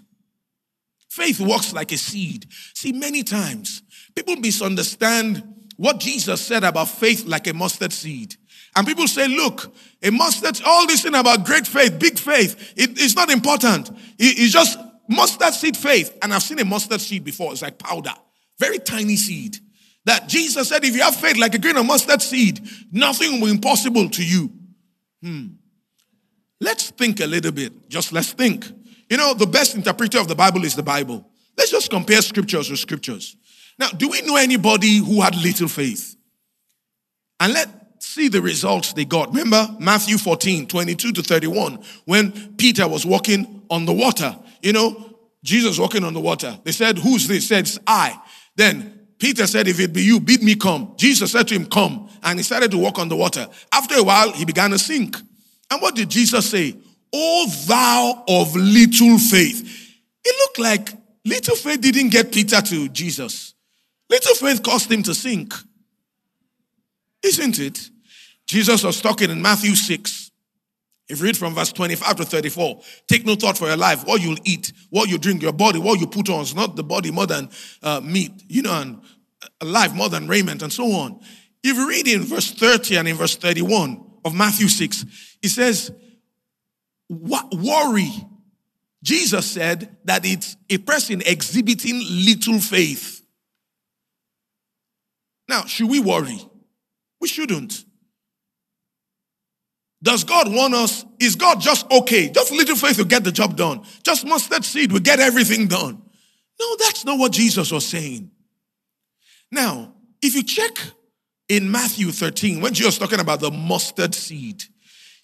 Faith 1.10 1.40
works 1.40 1.74
like 1.74 1.92
a 1.92 1.98
seed. 1.98 2.46
See, 2.74 2.92
many 2.92 3.24
times 3.24 3.82
people 4.16 4.36
misunderstand 4.36 5.44
what 5.78 6.00
Jesus 6.00 6.42
said 6.42 6.64
about 6.64 6.90
faith 6.90 7.26
like 7.26 7.48
a 7.48 7.54
mustard 7.54 7.94
seed. 7.94 8.36
And 8.76 8.86
people 8.86 9.08
say, 9.08 9.28
look, 9.28 9.74
a 10.04 10.12
mustard, 10.12 10.62
all 10.66 10.86
this 10.86 11.04
thing 11.04 11.16
about 11.16 11.46
great 11.46 11.66
faith, 11.66 11.98
big 11.98 12.20
faith, 12.20 12.74
it, 12.76 12.92
it's 13.02 13.16
not 13.16 13.32
important. 13.32 13.90
It, 13.90 14.40
it's 14.40 14.54
just 14.54 14.78
mustard 15.08 15.54
seed 15.54 15.78
faith. 15.78 16.16
And 16.22 16.34
I've 16.34 16.44
seen 16.44 16.60
a 16.60 16.66
mustard 16.66 17.02
seed 17.02 17.24
before. 17.24 17.52
It's 17.54 17.62
like 17.62 17.80
powder, 17.80 18.14
very 18.60 18.80
tiny 18.80 19.16
seed. 19.16 19.58
That 20.06 20.28
Jesus 20.30 20.70
said, 20.70 20.84
if 20.86 20.96
you 20.96 21.02
have 21.02 21.16
faith 21.16 21.38
like 21.38 21.54
a 21.56 21.60
grain 21.60 21.78
of 21.78 21.86
mustard 21.86 22.22
seed, 22.22 22.62
nothing 22.92 23.40
will 23.40 23.48
be 23.48 23.52
impossible 23.52 24.10
to 24.10 24.24
you. 24.24 24.52
Hmm. 25.22 25.48
Let's 26.60 26.90
think 26.92 27.20
a 27.20 27.28
little 27.28 27.52
bit. 27.52 27.90
Just 27.90 28.12
let's 28.12 28.32
think. 28.32 28.66
You 29.10 29.18
know, 29.18 29.34
the 29.34 29.48
best 29.48 29.76
interpreter 29.76 30.20
of 30.20 30.28
the 30.28 30.36
Bible 30.36 30.64
is 30.66 30.76
the 30.76 30.84
Bible. 30.84 31.26
Let's 31.58 31.72
just 31.72 31.90
compare 31.90 32.22
scriptures 32.22 32.70
with 32.70 32.80
scriptures. 32.80 33.36
Now, 33.80 33.90
do 33.90 34.10
we 34.10 34.22
know 34.22 34.36
anybody 34.36 34.98
who 34.98 35.22
had 35.22 35.36
little 35.36 35.68
faith? 35.68 36.16
And 37.40 37.54
let's 37.54 37.72
see 38.00 38.28
the 38.28 38.42
results 38.42 38.94
they 38.94 39.06
got. 39.06 39.30
Remember 39.30 39.68
Matthew 39.80 40.18
14, 40.18 40.68
22 40.68 41.12
to 41.14 41.22
31, 41.22 41.84
when 42.06 42.56
Peter 42.56 42.88
was 42.88 43.06
walking 43.06 43.64
on 43.70 43.86
the 43.86 43.94
water. 43.94 44.36
You 44.62 44.74
know, 44.74 45.16
Jesus 45.44 45.80
walking 45.80 46.04
on 46.04 46.14
the 46.14 46.20
water. 46.20 46.60
They 46.64 46.72
said, 46.72 46.98
Who's 46.98 47.28
this? 47.28 47.44
He 47.44 47.48
said, 47.48 47.60
It's 47.60 47.80
I. 47.86 48.20
Then 48.56 49.08
Peter 49.20 49.46
said, 49.48 49.68
If 49.68 49.80
it 49.80 49.94
be 49.94 50.02
you, 50.02 50.20
bid 50.20 50.44
me 50.44 50.56
come. 50.56 50.94
Jesus 50.98 51.32
said 51.32 51.48
to 51.50 51.56
him, 51.56 51.68
Come. 51.68 52.10
And 52.24 52.40
he 52.40 52.44
started 52.44 52.72
to 52.72 52.78
walk 52.78 52.98
on 53.00 53.10
the 53.10 53.16
water. 53.16 53.48
After 53.72 53.96
a 53.96 54.04
while, 54.04 54.32
he 54.32 54.46
began 54.46 54.72
to 54.72 54.80
sink. 54.80 55.18
And 55.72 55.82
what 55.82 55.96
did 55.96 56.10
Jesus 56.10 56.50
say? 56.50 56.76
O 57.14 57.48
thou 57.68 58.24
of 58.28 58.56
little 58.56 59.18
faith. 59.18 59.96
It 60.24 60.36
looked 60.40 60.60
like 60.60 60.90
little 61.26 61.56
faith 61.56 61.82
didn't 61.82 62.10
get 62.10 62.32
Peter 62.32 62.62
to 62.62 62.90
Jesus. 62.90 63.54
Little 64.10 64.36
faith 64.36 64.64
caused 64.64 64.92
him 64.92 65.04
to 65.04 65.14
sink. 65.14 65.54
Isn't 67.24 67.60
it? 67.60 67.90
Jesus 68.46 68.84
was 68.84 69.02
talking 69.02 69.30
in 69.30 69.42
Matthew 69.42 69.76
6. 69.76 70.32
If 71.10 71.20
you 71.20 71.26
read 71.26 71.38
from 71.38 71.56
verse 71.56 71.72
25 71.72 72.18
to 72.18 72.26
34, 72.26 72.82
take 73.08 73.26
no 73.26 73.36
thought 73.36 73.58
for 73.58 73.68
your 73.68 73.78
life, 73.78 74.06
what 74.06 74.22
you'll 74.22 74.38
eat, 74.44 74.74
what 74.90 75.10
you 75.10 75.18
drink, 75.18 75.42
your 75.42 75.54
body, 75.54 75.80
what 75.80 76.00
you 76.00 76.08
put 76.08 76.30
on. 76.30 76.42
It's 76.42 76.54
not 76.54 76.76
the 76.76 76.84
body 76.84 77.12
more 77.12 77.28
than 77.28 77.50
uh, 77.82 78.02
meat, 78.02 78.32
you 78.50 78.62
know, 78.62 78.82
and 78.82 79.02
uh, 79.42 79.66
life 79.66 79.94
more 79.94 80.10
than 80.10 80.28
raiment, 80.28 80.62
and 80.62 80.72
so 80.72 80.86
on. 80.92 81.20
If 81.64 81.78
you 81.78 81.88
read 81.88 82.08
in 82.08 82.24
verse 82.24 82.52
30 82.52 82.98
and 82.98 83.08
in 83.08 83.16
verse 83.16 83.36
31 83.38 84.04
of 84.26 84.36
Matthew 84.36 84.68
6, 84.68 85.06
it 85.42 85.50
says, 85.50 85.92
worry? 87.10 88.12
Jesus 89.04 89.50
said 89.50 89.96
that 90.06 90.26
it's 90.26 90.58
a 90.70 90.78
person 90.80 91.22
exhibiting 91.26 92.02
little 92.26 92.60
faith. 92.60 93.22
Now, 95.48 95.66
should 95.66 95.90
we 95.90 96.00
worry? 96.00 96.40
We 97.22 97.28
shouldn't. 97.28 97.86
Does 100.04 100.24
God 100.24 100.54
want 100.54 100.74
us? 100.74 101.06
Is 101.20 101.36
God 101.36 101.60
just 101.60 101.90
okay? 101.92 102.30
Just 102.30 102.52
little 102.52 102.76
faith 102.76 102.98
will 102.98 103.06
get 103.06 103.24
the 103.24 103.32
job 103.32 103.56
done. 103.56 103.84
Just 104.04 104.26
mustard 104.26 104.64
seed 104.64 104.92
will 104.92 105.00
get 105.00 105.20
everything 105.20 105.68
done. 105.68 106.02
No, 106.60 106.76
that's 106.80 107.06
not 107.06 107.18
what 107.18 107.32
Jesus 107.32 107.72
was 107.72 107.86
saying. 107.86 108.30
Now, 109.52 109.94
if 110.22 110.36
you 110.36 110.44
check 110.44 110.78
in 111.48 111.72
Matthew 111.72 112.12
13, 112.12 112.62
when 112.62 112.74
Jesus 112.74 113.00
was 113.00 113.10
talking 113.10 113.22
about 113.22 113.40
the 113.40 113.52
mustard 113.52 114.14
seed, 114.14 114.64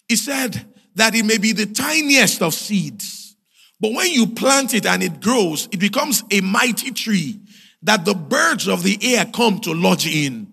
he 0.08 0.16
said 0.16 0.66
that 0.94 1.14
it 1.14 1.24
may 1.24 1.38
be 1.38 1.52
the 1.52 1.66
tiniest 1.66 2.42
of 2.42 2.54
seeds, 2.54 3.36
but 3.80 3.92
when 3.92 4.10
you 4.10 4.26
plant 4.26 4.74
it 4.74 4.86
and 4.86 5.02
it 5.02 5.20
grows, 5.20 5.68
it 5.72 5.80
becomes 5.80 6.22
a 6.30 6.40
mighty 6.40 6.90
tree 6.90 7.40
that 7.82 8.04
the 8.04 8.14
birds 8.14 8.68
of 8.68 8.82
the 8.82 8.98
air 9.02 9.26
come 9.26 9.60
to 9.60 9.72
lodge 9.72 10.06
in. 10.06 10.52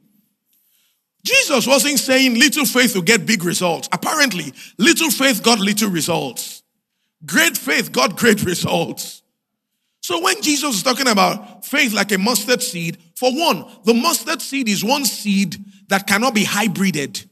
Jesus 1.24 1.68
wasn't 1.68 1.99
saying 1.99 2.38
little 2.38 2.66
faith 2.66 2.95
will 2.95 3.04
get 3.04 3.26
big 3.26 3.43
results. 3.43 3.88
Apparently, 3.91 4.54
little 4.78 5.12
faith 5.12 5.43
got 5.43 5.60
little 5.60 5.89
results. 5.89 6.64
Great 7.26 7.58
faith 7.58 7.91
got 7.91 8.18
great 8.18 8.43
results. 8.45 9.22
So 10.02 10.20
when 10.20 10.41
Jesus 10.41 10.78
is 10.78 10.84
talking 10.84 11.08
about 11.08 11.64
faith 11.64 11.93
like 11.93 12.12
a 12.12 12.18
mustard 12.18 12.64
seed, 12.64 12.97
for 13.16 13.32
one, 13.32 13.66
the 13.86 13.93
mustard 13.93 14.41
seed 14.41 14.68
is 14.68 14.84
one 14.84 15.06
seed 15.06 15.64
that 15.89 16.08
cannot 16.08 16.34
be 16.34 16.43
hybrided. 16.43 17.28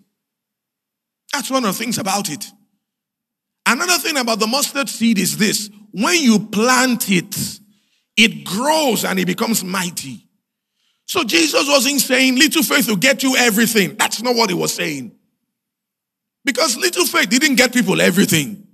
That's 1.33 1.49
one 1.49 1.63
of 1.65 1.77
the 1.77 1.83
things 1.83 1.97
about 1.97 2.29
it. 2.29 2.45
Another 3.65 3.97
thing 3.99 4.17
about 4.17 4.39
the 4.39 4.47
mustard 4.47 4.89
seed 4.89 5.19
is 5.19 5.37
this. 5.37 5.69
When 5.91 6.21
you 6.21 6.39
plant 6.47 7.09
it, 7.09 7.59
it 8.17 8.43
grows 8.43 9.05
and 9.05 9.19
it 9.19 9.25
becomes 9.25 9.63
mighty. 9.63 10.25
So 11.05 11.23
Jesus 11.23 11.67
wasn't 11.67 12.01
saying 12.01 12.35
little 12.35 12.63
faith 12.63 12.87
will 12.87 12.95
get 12.95 13.23
you 13.23 13.35
everything. 13.37 13.95
That's 13.95 14.21
not 14.21 14.35
what 14.35 14.49
he 14.49 14.55
was 14.55 14.73
saying. 14.73 15.15
Because 16.45 16.77
little 16.77 17.05
faith 17.05 17.29
didn't 17.29 17.55
get 17.55 17.73
people 17.73 17.99
everything. 18.01 18.67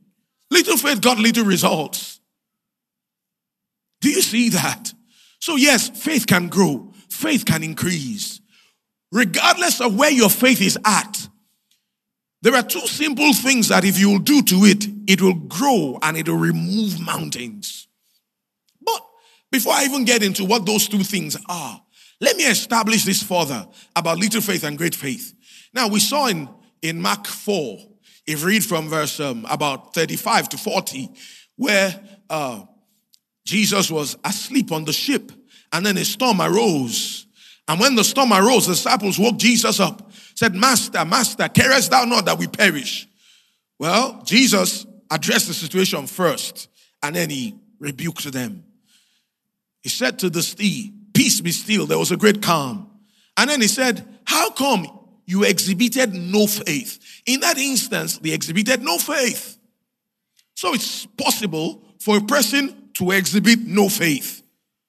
Little 0.51 0.77
faith 0.77 1.01
got 1.01 1.17
little 1.17 1.45
results. 1.45 2.19
Do 4.01 4.09
you 4.09 4.21
see 4.21 4.49
that? 4.49 4.93
So, 5.39 5.55
yes, 5.55 5.89
faith 5.89 6.27
can 6.27 6.47
grow, 6.47 6.93
faith 7.09 7.45
can 7.45 7.63
increase. 7.63 8.39
Regardless 9.11 9.81
of 9.81 9.95
where 9.97 10.11
your 10.11 10.29
faith 10.29 10.61
is 10.61 10.77
at, 10.85 11.27
there 12.45 12.53
are 12.53 12.61
two 12.61 12.81
simple 12.81 13.33
things 13.33 13.69
that 13.69 13.83
if 13.83 13.97
you 13.97 14.07
will 14.07 14.19
do 14.19 14.39
to 14.43 14.65
it, 14.65 14.85
it 15.07 15.19
will 15.19 15.33
grow 15.33 15.97
and 16.03 16.15
it 16.15 16.29
will 16.29 16.37
remove 16.37 16.99
mountains. 16.99 17.87
But 18.79 19.03
before 19.51 19.73
I 19.73 19.85
even 19.85 20.05
get 20.05 20.21
into 20.21 20.45
what 20.45 20.63
those 20.63 20.87
two 20.87 21.01
things 21.01 21.35
are, 21.49 21.81
let 22.21 22.37
me 22.37 22.43
establish 22.43 23.03
this 23.03 23.23
further 23.23 23.67
about 23.95 24.19
little 24.19 24.41
faith 24.41 24.63
and 24.63 24.77
great 24.77 24.93
faith. 24.93 25.33
Now, 25.73 25.87
we 25.87 25.99
saw 25.99 26.27
in, 26.27 26.47
in 26.83 27.01
Mark 27.01 27.25
4, 27.25 27.79
if 28.27 28.45
read 28.45 28.63
from 28.63 28.89
verse 28.89 29.19
um, 29.19 29.47
about 29.49 29.95
35 29.95 30.49
to 30.49 30.57
40, 30.59 31.09
where 31.55 31.99
uh, 32.29 32.61
Jesus 33.43 33.89
was 33.89 34.17
asleep 34.23 34.71
on 34.71 34.85
the 34.85 34.93
ship, 34.93 35.31
and 35.73 35.83
then 35.83 35.97
a 35.97 36.05
storm 36.05 36.39
arose. 36.39 37.24
And 37.67 37.79
when 37.79 37.95
the 37.95 38.03
storm 38.03 38.31
arose, 38.31 38.67
the 38.67 38.73
disciples 38.73 39.17
woke 39.17 39.37
Jesus 39.37 39.79
up, 39.79 40.11
said, 40.35 40.53
Master, 40.53 41.03
Master, 41.03 41.47
carest 41.49 41.89
thou 41.89 42.05
not 42.05 42.25
that 42.25 42.37
we 42.37 42.47
perish? 42.47 43.07
Well, 43.79 44.21
Jesus 44.23 44.85
addressed 45.09 45.47
the 45.47 45.53
situation 45.53 46.05
first, 46.07 46.69
and 47.01 47.15
then 47.15 47.29
he 47.29 47.55
rebuked 47.79 48.31
them. 48.31 48.63
He 49.81 49.89
said 49.89 50.19
to 50.19 50.29
the 50.29 50.43
sea, 50.43 50.93
Peace 51.13 51.39
be 51.41 51.51
still. 51.51 51.85
There 51.85 51.97
was 51.97 52.11
a 52.11 52.17
great 52.17 52.41
calm. 52.41 52.89
And 53.37 53.49
then 53.49 53.61
he 53.61 53.67
said, 53.67 54.05
How 54.25 54.49
come 54.51 54.87
you 55.25 55.43
exhibited 55.43 56.13
no 56.13 56.45
faith? 56.45 56.99
In 57.25 57.39
that 57.39 57.57
instance, 57.57 58.17
they 58.17 58.31
exhibited 58.31 58.81
no 58.81 58.97
faith. 58.97 59.57
So 60.55 60.73
it's 60.73 61.05
possible 61.05 61.83
for 61.99 62.17
a 62.17 62.21
person 62.21 62.89
to 62.95 63.11
exhibit 63.11 63.59
no 63.61 63.89
faith. 63.89 64.43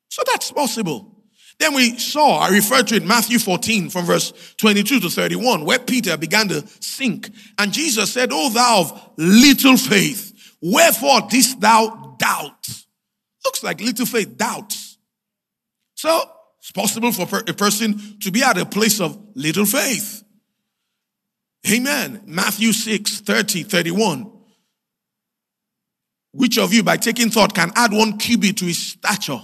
So 0.09 0.23
that's 0.27 0.51
possible. 0.53 1.16
Then 1.59 1.75
we 1.75 1.99
saw, 1.99 2.41
I 2.41 2.49
referred 2.49 2.89
to 2.89 2.97
it, 2.97 3.05
Matthew 3.05 3.39
14 3.39 3.89
from 3.89 4.05
verse 4.05 4.33
22 4.59 5.01
to 5.01 5.09
31, 5.09 5.65
where 5.65 5.79
Peter 5.79 6.17
began 6.17 6.49
to 6.49 6.67
sink. 6.81 7.31
And 7.59 7.73
Jesus 7.73 8.13
said, 8.13 8.29
Oh, 8.33 8.51
thou 8.51 8.81
of 8.81 9.13
little 9.17 9.77
faith, 9.77 10.57
wherefore 10.61 11.23
didst 11.31 11.61
thou 11.61 12.17
doubt? 12.19 12.69
Looks 13.45 13.63
like 13.63 13.81
little 13.81 14.07
faith 14.07 14.37
doubts. 14.37 14.99
So 15.95 16.23
it's 16.59 16.73
possible 16.73 17.13
for 17.13 17.39
a 17.39 17.55
person 17.55 18.19
to 18.21 18.31
be 18.31 18.43
at 18.43 18.59
a 18.59 18.67
place 18.67 19.01
of 19.01 19.19
little 19.35 19.65
faith. 19.65 20.23
Amen. 21.71 22.23
Matthew 22.27 22.73
6, 22.73 23.21
30, 23.21 23.63
31. 23.65 24.33
Which 26.33 26.59
of 26.59 26.75
you, 26.75 26.83
by 26.83 26.99
taking 26.99 27.31
thought, 27.31 27.55
can 27.55 27.73
add 27.75 27.93
one 27.93 28.19
cubit 28.19 28.59
to 28.59 28.67
his 28.67 28.89
stature? 28.89 29.41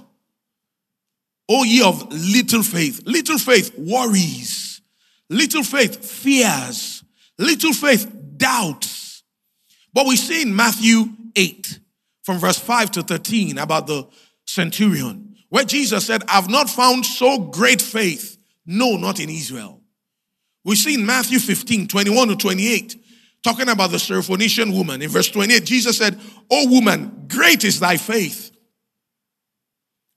O 1.49 1.64
ye 1.64 1.82
of 1.82 2.12
little 2.12 2.62
faith. 2.62 3.03
Little 3.05 3.38
faith 3.38 3.76
worries. 3.76 4.80
Little 5.28 5.62
faith 5.62 6.05
fears. 6.05 7.05
Little 7.38 7.72
faith 7.72 8.11
doubts. 8.36 9.22
But 9.93 10.07
we 10.07 10.16
see 10.16 10.43
in 10.43 10.55
Matthew 10.55 11.05
8, 11.36 11.80
from 12.22 12.38
verse 12.38 12.59
5 12.59 12.93
to 12.93 13.03
13, 13.03 13.59
about 13.59 13.86
the 13.86 14.07
centurion 14.47 15.32
where 15.53 15.64
Jesus 15.64 16.07
said, 16.07 16.22
I've 16.28 16.49
not 16.49 16.70
found 16.70 17.05
so 17.05 17.36
great 17.36 17.82
faith, 17.82 18.38
no, 18.64 18.97
not 18.97 19.20
in 19.20 19.28
Israel. 19.28 19.82
We 20.64 20.76
see 20.76 20.95
in 20.95 21.05
Matthew 21.05 21.38
15, 21.40 21.88
21 21.88 22.28
to 22.28 22.36
28, 22.36 23.05
talking 23.43 23.68
about 23.68 23.90
the 23.90 23.99
Syrophoenician 23.99 24.74
woman. 24.74 25.03
In 25.03 25.11
verse 25.11 25.28
28, 25.28 25.64
Jesus 25.64 25.99
said, 25.99 26.18
O 26.51 26.68
woman, 26.68 27.26
great 27.28 27.64
is 27.64 27.80
thy 27.80 27.99
faith. 27.99 28.51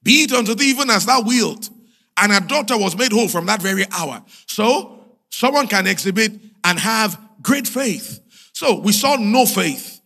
Be 0.05 0.23
it 0.23 0.31
unto 0.31 0.55
thee 0.55 0.69
even 0.69 0.89
as 0.89 1.05
thou 1.05 1.21
wilt. 1.21 1.69
And 2.15 2.31
her 2.31 2.39
daughter 2.39 2.77
was 2.77 2.95
made 2.95 3.11
whole 3.11 3.27
from 3.27 3.47
that 3.47 3.61
very 3.61 3.83
hour. 3.91 4.23
So, 4.47 5.03
someone 5.29 5.67
can 5.67 5.87
exhibit 5.87 6.31
and 6.63 6.79
have 6.79 7.19
great 7.41 7.67
faith. 7.67 8.21
So, 8.53 8.79
we 8.79 8.93
saw 8.93 9.17
no 9.17 9.45
faith. 9.45 9.99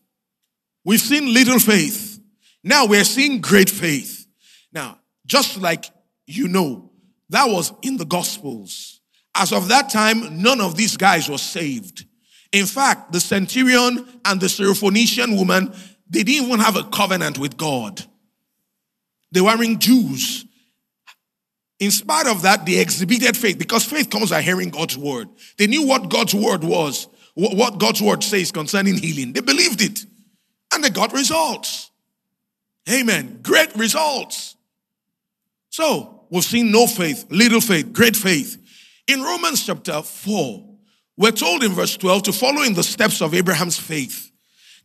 We've 0.83 0.99
seen 0.99 1.31
little 1.31 1.59
faith. 1.59 2.19
Now 2.63 2.87
we're 2.87 3.03
seeing 3.03 3.41
great 3.41 3.69
faith. 3.69 4.25
Now, 4.73 4.99
just 5.27 5.61
like 5.61 5.85
you 6.25 6.47
know, 6.47 6.91
that 7.29 7.45
was 7.47 7.73
in 7.81 7.97
the 7.97 8.05
Gospels. 8.05 9.01
As 9.35 9.53
of 9.53 9.67
that 9.67 9.89
time, 9.89 10.41
none 10.41 10.61
of 10.61 10.75
these 10.75 10.97
guys 10.97 11.29
were 11.29 11.37
saved. 11.37 12.05
In 12.51 12.65
fact, 12.65 13.11
the 13.11 13.19
centurion 13.19 14.07
and 14.25 14.41
the 14.41 14.47
Syrophoenician 14.47 15.37
woman, 15.37 15.73
they 16.09 16.23
didn't 16.23 16.47
even 16.47 16.59
have 16.59 16.75
a 16.75 16.83
covenant 16.83 17.37
with 17.37 17.57
God. 17.57 18.03
They 19.31 19.41
weren't 19.41 19.79
Jews. 19.79 20.45
In 21.79 21.91
spite 21.91 22.27
of 22.27 22.41
that, 22.41 22.65
they 22.65 22.79
exhibited 22.79 23.37
faith 23.37 23.57
because 23.57 23.85
faith 23.85 24.09
comes 24.09 24.31
by 24.31 24.41
hearing 24.41 24.69
God's 24.69 24.97
word. 24.97 25.29
They 25.57 25.67
knew 25.67 25.87
what 25.87 26.09
God's 26.09 26.35
word 26.35 26.63
was, 26.63 27.07
what 27.35 27.77
God's 27.77 28.01
word 28.01 28.23
says 28.23 28.51
concerning 28.51 28.97
healing. 28.97 29.33
They 29.33 29.41
believed 29.41 29.81
it 29.81 30.05
and 30.73 30.83
they 30.83 30.89
got 30.89 31.13
results. 31.13 31.89
Amen. 32.89 33.39
Great 33.41 33.75
results. 33.75 34.55
So 35.69 36.25
we've 36.29 36.43
seen 36.43 36.71
no 36.71 36.87
faith, 36.87 37.25
little 37.29 37.61
faith, 37.61 37.93
great 37.93 38.15
faith. 38.15 38.57
In 39.07 39.21
Romans 39.21 39.65
chapter 39.65 40.01
4, 40.01 40.65
we're 41.17 41.31
told 41.31 41.63
in 41.63 41.71
verse 41.71 41.95
12 41.97 42.23
to 42.23 42.33
follow 42.33 42.63
in 42.63 42.73
the 42.73 42.83
steps 42.83 43.21
of 43.21 43.33
Abraham's 43.33 43.77
faith. 43.77 44.31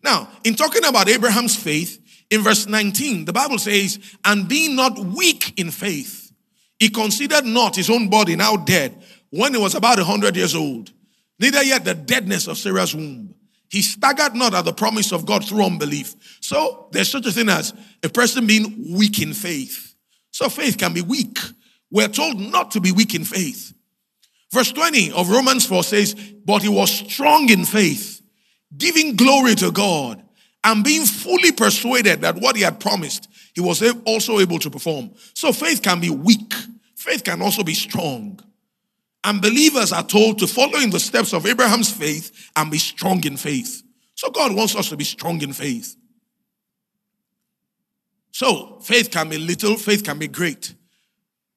Now, 0.02 0.28
in 0.44 0.54
talking 0.54 0.84
about 0.84 1.08
Abraham's 1.08 1.56
faith, 1.56 2.03
In 2.34 2.42
verse 2.42 2.66
19, 2.66 3.26
the 3.26 3.32
Bible 3.32 3.60
says, 3.60 4.00
And 4.24 4.48
being 4.48 4.74
not 4.74 4.98
weak 4.98 5.56
in 5.56 5.70
faith, 5.70 6.32
he 6.80 6.88
considered 6.88 7.44
not 7.44 7.76
his 7.76 7.88
own 7.88 8.10
body 8.10 8.34
now 8.34 8.56
dead 8.56 9.00
when 9.30 9.54
he 9.54 9.60
was 9.60 9.76
about 9.76 10.00
a 10.00 10.04
hundred 10.04 10.34
years 10.34 10.56
old, 10.56 10.90
neither 11.38 11.62
yet 11.62 11.84
the 11.84 11.94
deadness 11.94 12.48
of 12.48 12.58
Sarah's 12.58 12.92
womb. 12.92 13.36
He 13.70 13.82
staggered 13.82 14.34
not 14.34 14.52
at 14.52 14.64
the 14.64 14.72
promise 14.72 15.12
of 15.12 15.26
God 15.26 15.46
through 15.46 15.64
unbelief. 15.64 16.16
So 16.40 16.88
there's 16.90 17.08
such 17.08 17.24
a 17.26 17.30
thing 17.30 17.48
as 17.48 17.72
a 18.02 18.08
person 18.08 18.48
being 18.48 18.96
weak 18.96 19.22
in 19.22 19.32
faith. 19.32 19.94
So 20.32 20.48
faith 20.48 20.76
can 20.76 20.92
be 20.92 21.02
weak. 21.02 21.38
We're 21.88 22.08
told 22.08 22.40
not 22.40 22.72
to 22.72 22.80
be 22.80 22.90
weak 22.90 23.14
in 23.14 23.24
faith. 23.24 23.72
Verse 24.52 24.72
20 24.72 25.12
of 25.12 25.30
Romans 25.30 25.66
4 25.66 25.84
says, 25.84 26.14
But 26.44 26.62
he 26.62 26.68
was 26.68 26.90
strong 26.90 27.48
in 27.48 27.64
faith, 27.64 28.20
giving 28.76 29.14
glory 29.14 29.54
to 29.54 29.70
God, 29.70 30.23
and 30.64 30.82
being 30.82 31.04
fully 31.04 31.52
persuaded 31.52 32.22
that 32.22 32.36
what 32.36 32.56
he 32.56 32.62
had 32.62 32.80
promised, 32.80 33.28
he 33.54 33.60
was 33.60 33.82
also 34.04 34.40
able 34.40 34.58
to 34.58 34.70
perform. 34.70 35.10
So 35.34 35.52
faith 35.52 35.82
can 35.82 36.00
be 36.00 36.10
weak, 36.10 36.52
faith 36.96 37.22
can 37.22 37.42
also 37.42 37.62
be 37.62 37.74
strong. 37.74 38.40
And 39.22 39.40
believers 39.40 39.92
are 39.92 40.02
told 40.02 40.38
to 40.40 40.46
follow 40.46 40.78
in 40.78 40.90
the 40.90 41.00
steps 41.00 41.32
of 41.32 41.46
Abraham's 41.46 41.90
faith 41.90 42.50
and 42.56 42.70
be 42.70 42.78
strong 42.78 43.24
in 43.24 43.36
faith. 43.36 43.82
So 44.14 44.30
God 44.30 44.54
wants 44.54 44.74
us 44.74 44.88
to 44.90 44.96
be 44.96 45.04
strong 45.04 45.40
in 45.42 45.52
faith. 45.52 45.96
So 48.32 48.80
faith 48.80 49.10
can 49.10 49.28
be 49.28 49.38
little, 49.38 49.76
faith 49.76 50.02
can 50.02 50.18
be 50.18 50.28
great. 50.28 50.74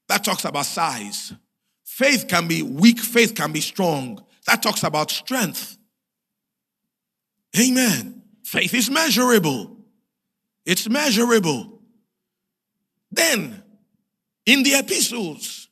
That 0.07 0.23
talks 0.23 0.45
about 0.45 0.65
size. 0.65 1.33
Faith 1.83 2.27
can 2.27 2.47
be 2.47 2.61
weak, 2.61 2.99
faith 2.99 3.35
can 3.35 3.51
be 3.51 3.61
strong. 3.61 4.23
That 4.45 4.61
talks 4.61 4.83
about 4.83 5.11
strength. 5.11 5.77
Amen. 7.59 8.16
Faith 8.47 8.73
is 8.73 8.89
measurable. 8.89 9.75
It's 10.65 10.87
measurable. 10.87 11.81
Then, 13.11 13.61
in 14.45 14.63
the 14.63 14.75
epistles, 14.75 15.67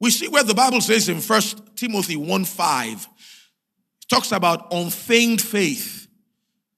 we 0.00 0.10
see 0.10 0.26
where 0.26 0.42
the 0.42 0.52
Bible 0.52 0.80
says 0.80 1.08
in 1.08 1.20
First 1.20 1.62
Timothy 1.76 2.16
1 2.16 2.44
5, 2.44 3.08
talks 4.10 4.32
about 4.32 4.72
unfeigned 4.72 5.40
faith. 5.40 6.08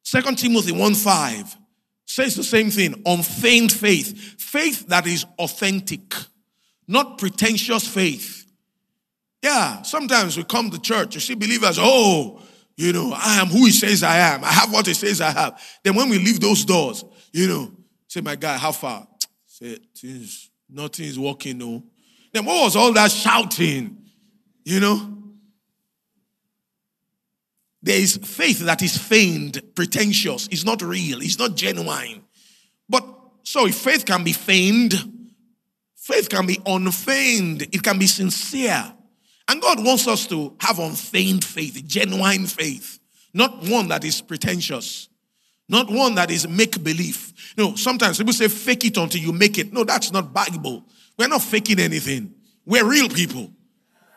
Second 0.02 0.36
Timothy 0.36 0.72
1 0.72 0.94
5 0.94 1.56
says 2.04 2.34
the 2.34 2.44
same 2.44 2.68
thing 2.68 3.02
unfeigned 3.06 3.72
faith. 3.72 4.38
Faith 4.38 4.86
that 4.88 5.06
is 5.06 5.24
authentic, 5.38 6.14
not 6.86 7.16
pretentious 7.16 7.88
faith. 7.88 8.44
Yeah, 9.42 9.80
sometimes 9.80 10.36
we 10.36 10.44
come 10.44 10.70
to 10.70 10.78
church, 10.78 11.14
you 11.14 11.22
see 11.22 11.36
believers, 11.36 11.78
oh, 11.80 12.42
you 12.78 12.92
know, 12.92 13.12
I 13.12 13.40
am 13.40 13.48
who 13.48 13.64
he 13.64 13.72
says 13.72 14.04
I 14.04 14.18
am. 14.18 14.44
I 14.44 14.52
have 14.52 14.72
what 14.72 14.86
he 14.86 14.94
says 14.94 15.20
I 15.20 15.30
have. 15.30 15.60
Then 15.82 15.96
when 15.96 16.08
we 16.08 16.18
leave 16.20 16.38
those 16.38 16.64
doors, 16.64 17.04
you 17.32 17.48
know, 17.48 17.72
say, 18.06 18.20
my 18.20 18.36
guy, 18.36 18.56
how 18.56 18.70
far? 18.70 19.04
Say, 19.46 19.80
nothing 20.70 21.06
is 21.06 21.18
working, 21.18 21.58
no. 21.58 21.82
Then 22.32 22.44
what 22.44 22.62
was 22.62 22.76
all 22.76 22.92
that 22.92 23.10
shouting? 23.10 23.98
You 24.64 24.78
know? 24.78 25.14
There 27.82 27.98
is 27.98 28.16
faith 28.18 28.60
that 28.60 28.80
is 28.80 28.96
feigned, 28.96 29.60
pretentious. 29.74 30.46
It's 30.52 30.64
not 30.64 30.80
real. 30.80 31.20
It's 31.20 31.38
not 31.38 31.56
genuine. 31.56 32.22
But 32.88 33.04
so 33.42 33.66
if 33.66 33.74
faith 33.74 34.04
can 34.04 34.22
be 34.22 34.32
feigned, 34.32 34.94
faith 35.96 36.28
can 36.28 36.46
be 36.46 36.60
unfeigned. 36.64 37.62
It 37.62 37.82
can 37.82 37.98
be 37.98 38.06
sincere. 38.06 38.94
And 39.48 39.62
God 39.62 39.82
wants 39.82 40.06
us 40.06 40.26
to 40.26 40.54
have 40.60 40.78
unfeigned 40.78 41.44
faith, 41.44 41.82
genuine 41.86 42.46
faith, 42.46 42.98
not 43.32 43.66
one 43.66 43.88
that 43.88 44.04
is 44.04 44.20
pretentious, 44.20 45.08
not 45.68 45.90
one 45.90 46.14
that 46.16 46.30
is 46.30 46.46
make 46.46 46.82
believe. 46.84 47.32
You 47.56 47.64
know, 47.64 47.74
sometimes 47.74 48.18
people 48.18 48.34
say 48.34 48.48
fake 48.48 48.84
it 48.84 48.96
until 48.98 49.20
you 49.20 49.32
make 49.32 49.58
it. 49.58 49.72
No, 49.72 49.84
that's 49.84 50.12
not 50.12 50.32
Bible. 50.34 50.84
We're 51.18 51.28
not 51.28 51.42
faking 51.42 51.80
anything. 51.80 52.34
We're 52.66 52.88
real 52.88 53.08
people. 53.08 53.50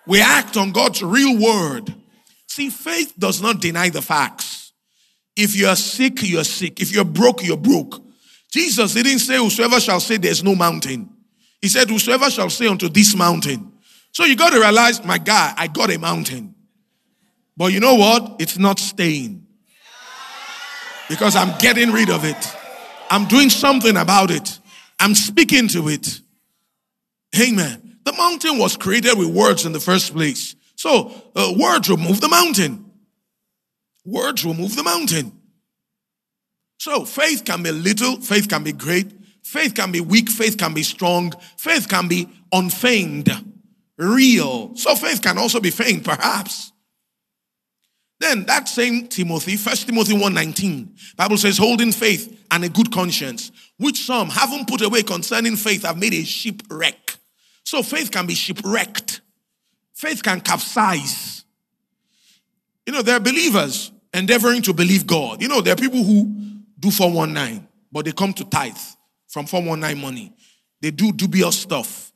We 0.06 0.22
act 0.22 0.58
on 0.58 0.72
God's 0.72 1.02
real 1.02 1.42
word. 1.42 1.96
See, 2.48 2.70
faith 2.70 3.14
does 3.18 3.42
not 3.42 3.62
deny 3.62 3.90
the 3.90 4.02
facts. 4.02 4.74
If 5.38 5.56
you're 5.56 5.76
sick, 5.78 6.24
you're 6.24 6.44
sick. 6.44 6.82
If 6.82 6.92
you're 6.92 7.06
broke, 7.06 7.44
you're 7.44 7.56
broke. 7.56 8.02
Jesus 8.52 8.94
didn't 8.94 9.20
say, 9.20 9.38
Whosoever 9.38 9.80
shall 9.80 10.02
say 10.02 10.18
there's 10.18 10.44
no 10.44 10.56
mountain. 10.56 11.10
He 11.62 11.70
said, 11.70 11.90
Whosoever 11.90 12.30
shall 12.30 12.50
say 12.50 12.68
unto 12.68 12.90
this 12.90 13.16
mountain. 13.16 13.71
So 14.12 14.26
you 14.26 14.36
got 14.36 14.52
to 14.52 14.60
realize, 14.60 15.04
my 15.04 15.18
guy, 15.18 15.54
I 15.56 15.68
got 15.68 15.92
a 15.92 15.98
mountain. 15.98 16.56
But 17.56 17.74
you 17.74 17.80
know 17.80 17.96
what? 17.96 18.36
It's 18.40 18.58
not 18.58 18.80
staying. 18.80 19.46
Because 21.10 21.36
I'm 21.36 21.58
getting 21.60 21.92
rid 21.92 22.10
of 22.10 22.26
it. 22.26 22.56
I'm 23.10 23.28
doing 23.28 23.50
something 23.50 23.98
about 23.98 24.32
it. 24.32 24.60
I'm 25.00 25.16
speaking 25.16 25.68
to 25.70 25.90
it. 25.90 26.22
Amen. 27.40 28.00
The 28.04 28.14
mountain 28.14 28.58
was 28.58 28.78
created 28.78 29.18
with 29.18 29.28
words 29.28 29.66
in 29.66 29.74
the 29.74 29.80
first 29.80 30.14
place. 30.14 30.56
So 30.76 31.12
uh, 31.36 31.54
words 31.58 31.90
will 31.90 31.98
move 31.98 32.22
the 32.22 32.30
mountain. 32.30 32.92
Words 34.06 34.46
will 34.46 34.54
move 34.54 34.76
the 34.76 34.84
mountain. 34.84 35.32
So 36.80 37.06
faith 37.06 37.46
can 37.46 37.62
be 37.62 37.72
little, 37.72 38.20
faith 38.20 38.50
can 38.50 38.64
be 38.64 38.72
great, 38.72 39.12
faith 39.44 39.76
can 39.76 39.92
be 39.92 40.02
weak, 40.02 40.32
faith 40.32 40.58
can 40.58 40.74
be 40.74 40.82
strong, 40.82 41.32
faith 41.56 41.88
can 41.88 42.08
be 42.08 42.28
unfeigned, 42.52 43.30
real. 44.02 44.76
So 44.76 44.96
faith 44.96 45.22
can 45.22 45.38
also 45.38 45.60
be 45.60 45.70
feigned, 45.70 46.04
perhaps. 46.04 46.72
Then 48.20 48.46
that 48.46 48.68
same 48.68 49.08
Timothy, 49.08 49.58
First 49.58 49.88
Timothy 49.88 50.14
1:19, 50.14 51.16
Bible 51.16 51.38
says, 51.38 51.58
holding 51.58 51.92
faith 51.92 52.40
and 52.52 52.64
a 52.64 52.70
good 52.70 52.92
conscience, 52.92 53.52
which 53.78 54.06
some 54.06 54.30
haven't 54.30 54.68
put 54.68 54.82
away 54.82 55.02
concerning 55.02 55.56
faith 55.56 55.84
have 55.84 55.98
made 55.98 56.14
a 56.14 56.24
shipwreck. 56.24 57.18
So 57.64 57.82
faith 57.82 58.12
can 58.12 58.28
be 58.28 58.36
shipwrecked. 58.36 59.22
Faith 59.94 60.22
can 60.22 60.42
capsize. 60.42 61.46
You 62.86 62.94
know, 62.94 63.02
there 63.02 63.16
are 63.16 63.20
believers 63.20 63.92
endeavoring 64.14 64.62
to 64.64 64.74
believe 64.74 65.08
God. 65.08 65.42
You 65.42 65.48
know, 65.48 65.62
there 65.62 65.74
are 65.74 65.78
people 65.78 66.04
who 66.04 66.26
do 66.80 66.92
419, 66.92 67.68
but 67.92 68.06
they 68.06 68.12
come 68.12 68.34
to 68.34 68.44
tithe 68.46 68.78
from 69.30 69.46
419 69.46 70.02
money. 70.02 70.34
They 70.82 70.92
do 70.92 71.12
dubious 71.12 71.60
stuff. 71.60 72.11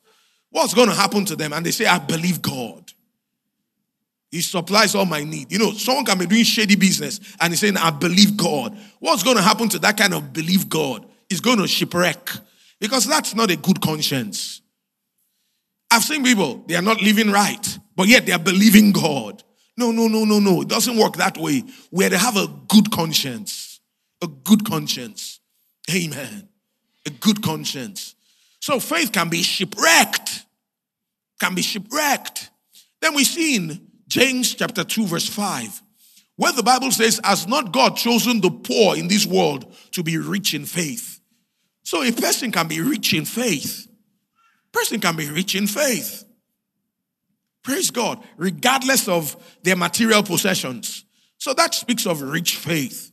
What's 0.56 0.72
going 0.72 0.88
to 0.88 0.94
happen 0.94 1.26
to 1.26 1.36
them? 1.36 1.52
And 1.52 1.66
they 1.66 1.70
say, 1.70 1.84
I 1.84 1.98
believe 1.98 2.40
God. 2.40 2.90
He 4.30 4.40
supplies 4.40 4.94
all 4.94 5.04
my 5.04 5.22
need. 5.22 5.52
You 5.52 5.58
know, 5.58 5.72
someone 5.72 6.06
can 6.06 6.16
be 6.16 6.24
doing 6.24 6.44
shady 6.44 6.76
business 6.76 7.20
and 7.38 7.52
he's 7.52 7.60
saying, 7.60 7.76
I 7.76 7.90
believe 7.90 8.38
God. 8.38 8.74
What's 8.98 9.22
going 9.22 9.36
to 9.36 9.42
happen 9.42 9.68
to 9.68 9.78
that 9.80 9.98
kind 9.98 10.14
of 10.14 10.32
believe 10.32 10.70
God? 10.70 11.04
Is 11.28 11.42
going 11.42 11.58
to 11.58 11.68
shipwreck 11.68 12.30
because 12.80 13.04
that's 13.04 13.34
not 13.34 13.50
a 13.50 13.56
good 13.56 13.82
conscience. 13.82 14.62
I've 15.90 16.02
seen 16.02 16.24
people, 16.24 16.64
they 16.66 16.74
are 16.76 16.80
not 16.80 17.02
living 17.02 17.30
right, 17.30 17.78
but 17.94 18.08
yet 18.08 18.24
they 18.24 18.32
are 18.32 18.38
believing 18.38 18.92
God. 18.92 19.42
No, 19.76 19.90
no, 19.90 20.08
no, 20.08 20.24
no, 20.24 20.38
no. 20.38 20.62
It 20.62 20.68
doesn't 20.68 20.96
work 20.96 21.16
that 21.16 21.36
way. 21.36 21.64
Where 21.90 22.08
they 22.08 22.16
have 22.16 22.38
a 22.38 22.48
good 22.68 22.90
conscience. 22.90 23.80
A 24.22 24.26
good 24.26 24.64
conscience. 24.64 25.38
Amen. 25.94 26.48
A 27.04 27.10
good 27.10 27.42
conscience. 27.42 28.14
So 28.58 28.80
faith 28.80 29.12
can 29.12 29.28
be 29.28 29.42
shipwrecked. 29.42 30.45
Can 31.40 31.54
be 31.54 31.62
shipwrecked. 31.62 32.50
Then 33.00 33.14
we 33.14 33.24
see 33.24 33.56
in 33.56 33.88
James 34.08 34.54
chapter 34.54 34.84
2, 34.84 35.06
verse 35.06 35.28
5, 35.28 35.82
where 36.36 36.52
the 36.52 36.62
Bible 36.62 36.90
says, 36.90 37.20
Has 37.24 37.46
not 37.46 37.72
God 37.72 37.96
chosen 37.96 38.40
the 38.40 38.50
poor 38.50 38.96
in 38.96 39.08
this 39.08 39.26
world 39.26 39.74
to 39.92 40.02
be 40.02 40.18
rich 40.18 40.54
in 40.54 40.64
faith? 40.64 41.20
So 41.82 42.02
a 42.02 42.12
person 42.12 42.50
can 42.50 42.68
be 42.68 42.80
rich 42.80 43.14
in 43.14 43.24
faith 43.24 43.86
Person 44.76 45.00
can 45.00 45.16
be 45.16 45.30
rich 45.30 45.54
in 45.54 45.66
faith. 45.66 46.22
Praise 47.62 47.90
God, 47.90 48.22
regardless 48.36 49.08
of 49.08 49.34
their 49.62 49.74
material 49.74 50.22
possessions. 50.22 51.06
So 51.38 51.54
that 51.54 51.74
speaks 51.74 52.06
of 52.06 52.20
rich 52.20 52.56
faith. 52.56 53.10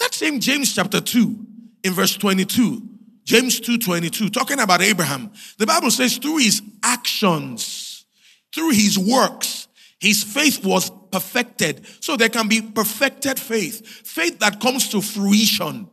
That 0.00 0.12
same 0.12 0.40
James 0.40 0.74
chapter 0.74 1.00
2, 1.00 1.46
in 1.84 1.92
verse 1.92 2.16
22, 2.16 2.82
James 3.28 3.60
2:22 3.60 4.30
talking 4.30 4.58
about 4.58 4.80
Abraham, 4.80 5.30
the 5.58 5.66
Bible 5.66 5.90
says, 5.90 6.16
through 6.16 6.38
his 6.38 6.62
actions, 6.82 8.06
through 8.54 8.70
his 8.70 8.98
works, 8.98 9.68
his 10.00 10.22
faith 10.22 10.64
was 10.64 10.90
perfected. 11.12 11.84
So 12.00 12.16
there 12.16 12.30
can 12.30 12.48
be 12.48 12.62
perfected 12.62 13.38
faith, 13.38 13.86
faith 13.86 14.38
that 14.38 14.60
comes 14.60 14.88
to 14.88 15.02
fruition. 15.02 15.90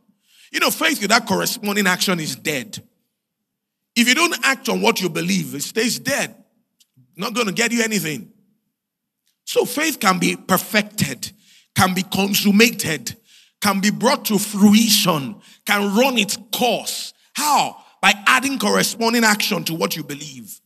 You 0.50 0.60
know, 0.60 0.70
faith 0.70 1.02
without 1.02 1.26
corresponding 1.26 1.86
action 1.86 2.20
is 2.20 2.36
dead. 2.36 2.82
If 3.94 4.08
you 4.08 4.14
don't 4.14 4.38
act 4.42 4.70
on 4.70 4.80
what 4.80 5.02
you 5.02 5.10
believe, 5.10 5.54
it 5.54 5.62
stays 5.62 5.98
dead. 5.98 6.34
Not 7.16 7.34
going 7.34 7.48
to 7.48 7.52
get 7.52 7.70
you 7.70 7.82
anything. 7.82 8.32
So 9.44 9.66
faith 9.66 10.00
can 10.00 10.18
be 10.18 10.36
perfected, 10.36 11.32
can 11.74 11.92
be 11.92 12.02
consummated, 12.02 13.14
can 13.60 13.80
be 13.80 13.90
brought 13.90 14.24
to 14.26 14.38
fruition, 14.38 15.36
can 15.66 15.94
run 15.94 16.16
its 16.16 16.38
course. 16.50 17.12
How? 17.36 17.76
By 18.00 18.14
adding 18.26 18.58
corresponding 18.58 19.22
action 19.22 19.62
to 19.64 19.74
what 19.74 19.94
you 19.94 20.02
believe. 20.02 20.58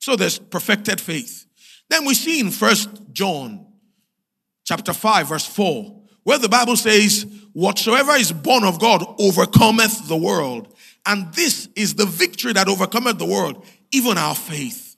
So 0.00 0.16
there's 0.16 0.38
perfected 0.38 1.00
faith. 1.00 1.46
Then 1.88 2.04
we 2.04 2.14
see 2.14 2.40
in 2.40 2.50
First 2.50 2.88
John 3.12 3.66
chapter 4.64 4.92
5 4.92 5.28
verse 5.28 5.46
4 5.46 6.00
where 6.24 6.38
the 6.38 6.48
Bible 6.48 6.76
says, 6.76 7.24
Whatsoever 7.52 8.12
is 8.12 8.32
born 8.32 8.64
of 8.64 8.80
God 8.80 9.04
overcometh 9.20 10.08
the 10.08 10.16
world. 10.16 10.74
And 11.06 11.32
this 11.34 11.68
is 11.76 11.94
the 11.94 12.06
victory 12.06 12.52
that 12.54 12.68
overcometh 12.68 13.18
the 13.18 13.26
world, 13.26 13.64
even 13.92 14.18
our 14.18 14.34
faith. 14.34 14.96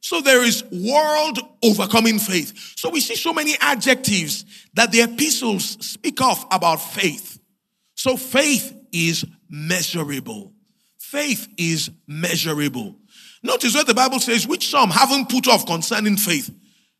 So 0.00 0.20
there 0.20 0.42
is 0.44 0.64
world 0.70 1.38
overcoming 1.62 2.18
faith. 2.18 2.74
So 2.76 2.90
we 2.90 3.00
see 3.00 3.14
so 3.14 3.32
many 3.32 3.54
adjectives 3.60 4.44
that 4.74 4.90
the 4.92 5.02
epistles 5.02 5.78
speak 5.86 6.20
of 6.20 6.44
about 6.50 6.76
faith. 6.76 7.38
So 7.94 8.16
faith 8.16 8.74
is 8.92 9.24
measurable. 9.52 10.54
Faith 10.98 11.46
is 11.58 11.90
measurable. 12.08 12.96
Notice 13.42 13.74
what 13.74 13.86
the 13.86 13.94
Bible 13.94 14.18
says, 14.18 14.48
which 14.48 14.70
some 14.70 14.90
haven't 14.90 15.28
put 15.28 15.46
off 15.46 15.66
concerning 15.66 16.16
faith 16.16 16.50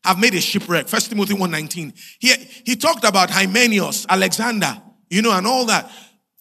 have 0.03 0.19
made 0.19 0.35
a 0.35 0.41
shipwreck. 0.41 0.87
First 0.87 1.09
Timothy 1.09 1.33
1.19. 1.33 1.93
He, 2.19 2.33
he 2.65 2.75
talked 2.75 3.05
about 3.05 3.29
Hymenaeus, 3.29 4.05
Alexander, 4.07 4.81
you 5.09 5.21
know, 5.21 5.31
and 5.31 5.47
all 5.47 5.65
that. 5.65 5.89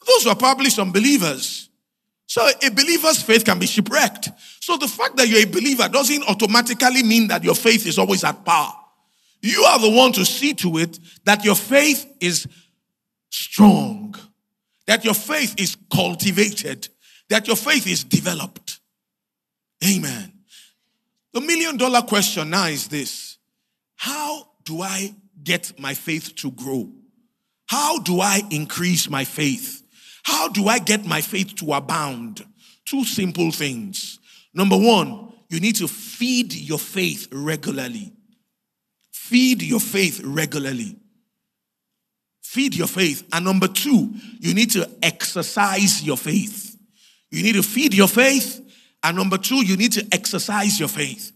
Those 0.07 0.27
were 0.27 0.35
probably 0.35 0.71
some 0.71 0.93
believers. 0.93 1.71
So 2.27 2.47
a 2.63 2.71
believer's 2.71 3.23
faith 3.23 3.45
can 3.45 3.59
be 3.59 3.67
shipwrecked. 3.67 4.31
So 4.61 4.77
the 4.77 4.89
fact 4.89 5.17
that 5.17 5.29
you're 5.29 5.43
a 5.43 5.51
believer 5.51 5.89
doesn't 5.89 6.25
automatically 6.25 7.03
mean 7.03 7.29
that 7.29 7.45
your 7.45 7.55
faith 7.55 7.87
is 7.87 7.99
always 7.99 8.25
at 8.25 8.45
par. 8.45 8.75
You 9.41 9.63
are 9.65 9.79
the 9.79 9.91
one 9.91 10.13
to 10.13 10.25
see 10.25 10.55
to 10.55 10.79
it 10.79 10.99
that 11.25 11.45
your 11.45 11.57
faith 11.57 12.07
is 12.21 12.47
strong, 13.31 14.15
that 14.93 15.07
your 15.07 15.15
faith 15.15 15.55
is 15.57 15.75
cultivated, 15.91 16.87
that 17.31 17.47
your 17.47 17.57
faith 17.57 17.87
is 17.87 18.05
developed. 18.05 18.79
Amen. 19.83 20.31
The 21.33 21.41
million 21.41 21.79
dollar 21.79 22.03
question 22.03 22.51
now 22.51 22.67
is 22.67 22.89
this 22.89 23.39
How 23.97 24.51
do 24.65 24.83
I 24.83 25.15
get 25.43 25.81
my 25.81 25.95
faith 25.95 26.37
to 26.37 26.51
grow? 26.51 26.93
How 27.69 28.01
do 28.01 28.21
I 28.21 28.43
increase 28.51 29.09
my 29.09 29.25
faith? 29.25 29.83
How 30.25 30.49
do 30.49 30.69
I 30.69 30.79
get 30.79 31.07
my 31.07 31.23
faith 31.23 31.57
to 31.57 31.73
abound? 31.73 32.45
Two 32.85 33.07
simple 33.07 33.51
things. 33.51 34.19
Number 34.53 34.77
one, 34.77 35.33
you 35.49 35.59
need 35.59 35.77
to 35.77 35.89
feed 35.89 36.53
your 36.53 36.79
faith 36.79 37.29
regularly. 37.33 38.13
Feed 39.11 39.63
your 39.63 39.81
faith 39.81 40.21
regularly. 40.23 40.99
Feed 42.53 42.75
your 42.75 42.87
faith. 42.87 43.27
And 43.33 43.47
number 43.47 43.67
two, 43.67 44.13
you 44.39 44.53
need 44.53 44.73
to 44.73 44.87
exercise 45.03 46.03
your 46.03 46.19
faith. 46.19 46.77
You 47.31 47.43
need 47.43 47.55
to 47.55 47.63
feed 47.63 47.95
your 47.95 48.09
faith. 48.09 48.61
And 49.03 49.17
number 49.17 49.39
two, 49.39 49.65
you 49.65 49.75
need 49.79 49.93
to 49.93 50.07
exercise 50.13 50.79
your 50.79 50.91
faith. 50.91 51.33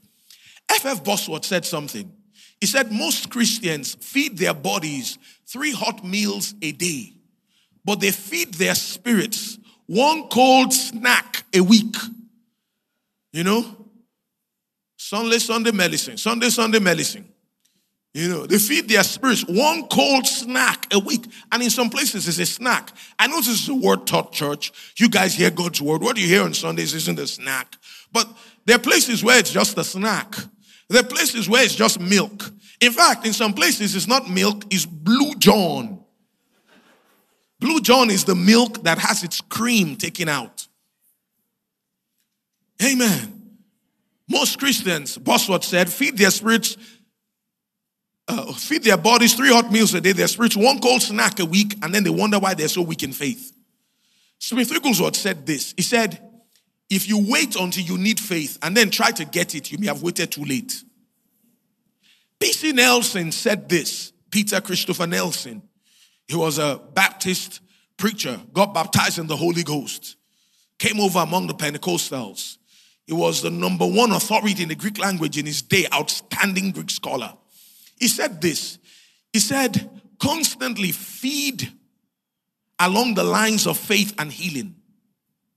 F.F. 0.70 1.02
Bosworth 1.02 1.46
said 1.46 1.64
something. 1.64 2.12
He 2.60 2.66
said, 2.66 2.92
Most 2.92 3.30
Christians 3.30 3.94
feed 3.94 4.36
their 4.36 4.52
bodies 4.52 5.16
three 5.46 5.72
hot 5.72 6.04
meals 6.04 6.52
a 6.60 6.72
day, 6.72 7.14
but 7.82 8.00
they 8.00 8.10
feed 8.10 8.52
their 8.52 8.74
spirits 8.74 9.58
one 9.86 10.28
cold 10.28 10.74
snack 10.74 11.46
a 11.54 11.62
week. 11.62 11.96
You 13.32 13.42
know? 13.42 13.64
Sunday, 14.98 15.38
Sunday 15.38 15.72
medicine, 15.72 16.18
Sunday, 16.18 16.50
Sunday 16.50 16.78
medicine. 16.78 17.26
You 18.16 18.30
know, 18.30 18.46
they 18.46 18.56
feed 18.56 18.88
their 18.88 19.02
spirits 19.02 19.44
one 19.46 19.88
cold 19.88 20.26
snack 20.26 20.86
a 20.90 20.98
week. 20.98 21.26
And 21.52 21.62
in 21.62 21.68
some 21.68 21.90
places, 21.90 22.26
it's 22.26 22.38
a 22.38 22.46
snack. 22.46 22.96
I 23.18 23.26
know 23.26 23.36
this 23.36 23.48
is 23.48 23.68
a 23.68 23.74
word 23.74 24.06
taught 24.06 24.32
church. 24.32 24.72
You 24.96 25.10
guys 25.10 25.34
hear 25.34 25.50
God's 25.50 25.82
word. 25.82 26.00
What 26.00 26.16
you 26.16 26.26
hear 26.26 26.42
on 26.42 26.54
Sundays 26.54 26.94
isn't 26.94 27.18
a 27.18 27.26
snack. 27.26 27.76
But 28.10 28.26
there 28.64 28.76
are 28.76 28.78
places 28.78 29.22
where 29.22 29.38
it's 29.38 29.52
just 29.52 29.76
a 29.76 29.84
snack. 29.84 30.34
There 30.88 31.02
are 31.02 31.06
places 31.06 31.46
where 31.46 31.62
it's 31.62 31.74
just 31.74 32.00
milk. 32.00 32.50
In 32.80 32.90
fact, 32.90 33.26
in 33.26 33.34
some 33.34 33.52
places, 33.52 33.94
it's 33.94 34.08
not 34.08 34.30
milk, 34.30 34.64
it's 34.70 34.86
Blue 34.86 35.34
John. 35.34 36.02
Blue 37.60 37.80
John 37.82 38.10
is 38.10 38.24
the 38.24 38.34
milk 38.34 38.82
that 38.84 38.96
has 38.96 39.24
its 39.24 39.42
cream 39.42 39.94
taken 39.94 40.30
out. 40.30 40.66
Amen. 42.82 43.58
Most 44.28 44.58
Christians, 44.58 45.18
Bosworth 45.18 45.64
said, 45.64 45.88
feed 45.88 46.16
their 46.16 46.30
spirits, 46.30 46.76
uh, 48.28 48.52
feed 48.52 48.82
their 48.82 48.96
bodies 48.96 49.34
three 49.34 49.50
hot 49.50 49.70
meals 49.70 49.94
a 49.94 50.00
day, 50.00 50.12
their 50.12 50.26
spirits 50.26 50.56
one 50.56 50.80
cold 50.80 51.02
snack 51.02 51.38
a 51.38 51.44
week, 51.44 51.76
and 51.82 51.94
then 51.94 52.02
they 52.02 52.10
wonder 52.10 52.38
why 52.38 52.54
they're 52.54 52.68
so 52.68 52.82
weak 52.82 53.02
in 53.02 53.12
faith. 53.12 53.52
Smith 54.38 54.70
Wigglesworth 54.70 55.16
said 55.16 55.46
this. 55.46 55.74
He 55.76 55.82
said, 55.82 56.20
if 56.88 57.08
you 57.08 57.24
wait 57.30 57.56
until 57.56 57.84
you 57.84 57.98
need 57.98 58.20
faith 58.20 58.58
and 58.62 58.76
then 58.76 58.90
try 58.90 59.10
to 59.10 59.24
get 59.24 59.54
it, 59.54 59.72
you 59.72 59.78
may 59.78 59.86
have 59.86 60.02
waited 60.02 60.30
too 60.30 60.44
late. 60.44 60.82
P.C. 62.38 62.72
Nelson 62.72 63.32
said 63.32 63.68
this, 63.68 64.12
Peter 64.30 64.60
Christopher 64.60 65.06
Nelson. 65.06 65.62
He 66.28 66.36
was 66.36 66.58
a 66.58 66.80
Baptist 66.94 67.60
preacher, 67.96 68.38
got 68.52 68.74
baptized 68.74 69.18
in 69.18 69.26
the 69.26 69.36
Holy 69.36 69.62
Ghost, 69.62 70.16
came 70.78 71.00
over 71.00 71.20
among 71.20 71.46
the 71.46 71.54
Pentecostals. 71.54 72.58
He 73.06 73.14
was 73.14 73.40
the 73.40 73.50
number 73.50 73.86
one 73.86 74.12
authority 74.12 74.62
in 74.62 74.68
the 74.68 74.74
Greek 74.74 74.98
language 74.98 75.38
in 75.38 75.46
his 75.46 75.62
day, 75.62 75.86
outstanding 75.94 76.72
Greek 76.72 76.90
scholar. 76.90 77.32
He 77.98 78.08
said 78.08 78.40
this 78.40 78.78
He 79.32 79.40
said, 79.40 79.90
constantly 80.18 80.92
feed 80.92 81.70
along 82.78 83.14
the 83.14 83.24
lines 83.24 83.66
of 83.66 83.76
faith 83.76 84.14
and 84.18 84.30
healing 84.30 84.74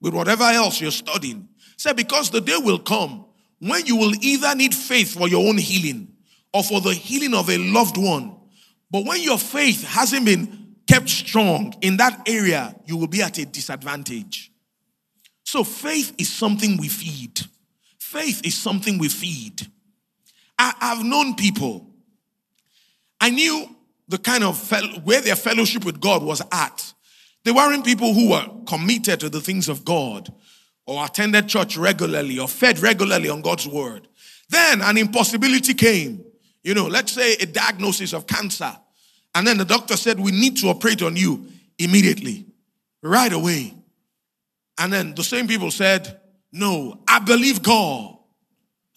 with 0.02 0.14
whatever 0.14 0.44
else 0.44 0.80
you're 0.80 0.92
studying. 0.92 1.48
Said, 1.78 1.96
because 1.96 2.30
the 2.30 2.42
day 2.42 2.58
will 2.58 2.80
come 2.80 3.26
when 3.60 3.86
you 3.86 3.96
will 3.96 4.14
either 4.22 4.56
need 4.56 4.74
faith 4.74 5.14
for 5.14 5.28
your 5.28 5.48
own 5.48 5.58
healing 5.58 6.14
or 6.54 6.64
for 6.64 6.82
the 6.82 6.94
healing 6.94 7.34
of 7.34 7.50
a 7.50 7.58
loved 7.58 7.98
one. 7.98 8.36
But 8.92 9.06
when 9.06 9.22
your 9.22 9.38
faith 9.38 9.84
hasn't 9.84 10.26
been 10.26 10.76
kept 10.88 11.10
strong 11.10 11.74
in 11.82 11.98
that 11.98 12.28
area, 12.28 12.76
you 12.86 12.98
will 12.98 13.08
be 13.08 13.22
at 13.22 13.38
a 13.38 13.46
disadvantage. 13.46 14.52
So 15.44 15.64
faith 15.64 16.14
is 16.18 16.30
something 16.30 16.78
we 16.78 16.88
feed. 16.88 17.40
Faith 17.98 18.46
is 18.46 18.56
something 18.56 18.98
we 18.98 19.10
feed. 19.10 19.68
I, 20.58 20.74
have 20.80 21.04
known 21.04 21.36
people. 21.36 21.89
I 23.22 23.30
knew 23.30 23.76
the 24.08 24.18
kind 24.18 24.44
of 24.44 24.58
fel- 24.58 25.02
where 25.04 25.22
their 25.22 25.36
fellowship 25.36 25.86
with 25.86 26.00
God 26.00 26.24
was 26.24 26.42
at. 26.52 26.94
They 27.46 27.52
weren't 27.52 27.86
people 27.86 28.14
who 28.14 28.32
were 28.32 28.46
committed 28.66 29.20
to 29.22 29.30
the 29.30 29.42
things 29.42 29.70
of 29.70 29.86
God 29.86 30.34
or 30.86 31.06
attended 31.06 31.48
church 31.48 31.78
regularly 31.78 32.40
or 32.40 32.48
fed 32.48 32.80
regularly 32.80 33.30
on 33.30 33.42
God's 33.42 33.68
word. 33.68 34.08
Then 34.50 34.82
an 34.82 34.98
impossibility 34.98 35.74
came. 35.74 36.26
You 36.64 36.74
know, 36.74 36.88
let's 36.88 37.12
say 37.12 37.34
a 37.34 37.46
diagnosis 37.46 38.14
of 38.14 38.28
cancer. 38.28 38.76
And 39.36 39.46
then 39.46 39.58
the 39.58 39.66
doctor 39.66 39.96
said, 39.96 40.20
We 40.20 40.32
need 40.32 40.58
to 40.58 40.68
operate 40.68 41.02
on 41.02 41.16
you 41.16 41.48
immediately, 41.78 42.48
right 43.02 43.32
away. 43.32 43.74
And 44.78 44.92
then 44.92 45.14
the 45.14 45.24
same 45.24 45.48
people 45.48 45.72
said, 45.72 46.20
No, 46.52 47.02
I 47.08 47.20
believe 47.20 47.62
God. 47.62 48.18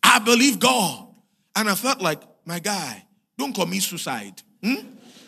I 0.02 0.18
believe 0.18 0.58
God. 0.58 1.08
And 1.54 1.68
I 1.68 1.74
felt 1.74 2.00
like, 2.00 2.22
My 2.46 2.58
guy, 2.58 3.04
don't 3.38 3.54
commit 3.54 3.82
suicide. 3.82 4.42
Hmm? 4.62 4.74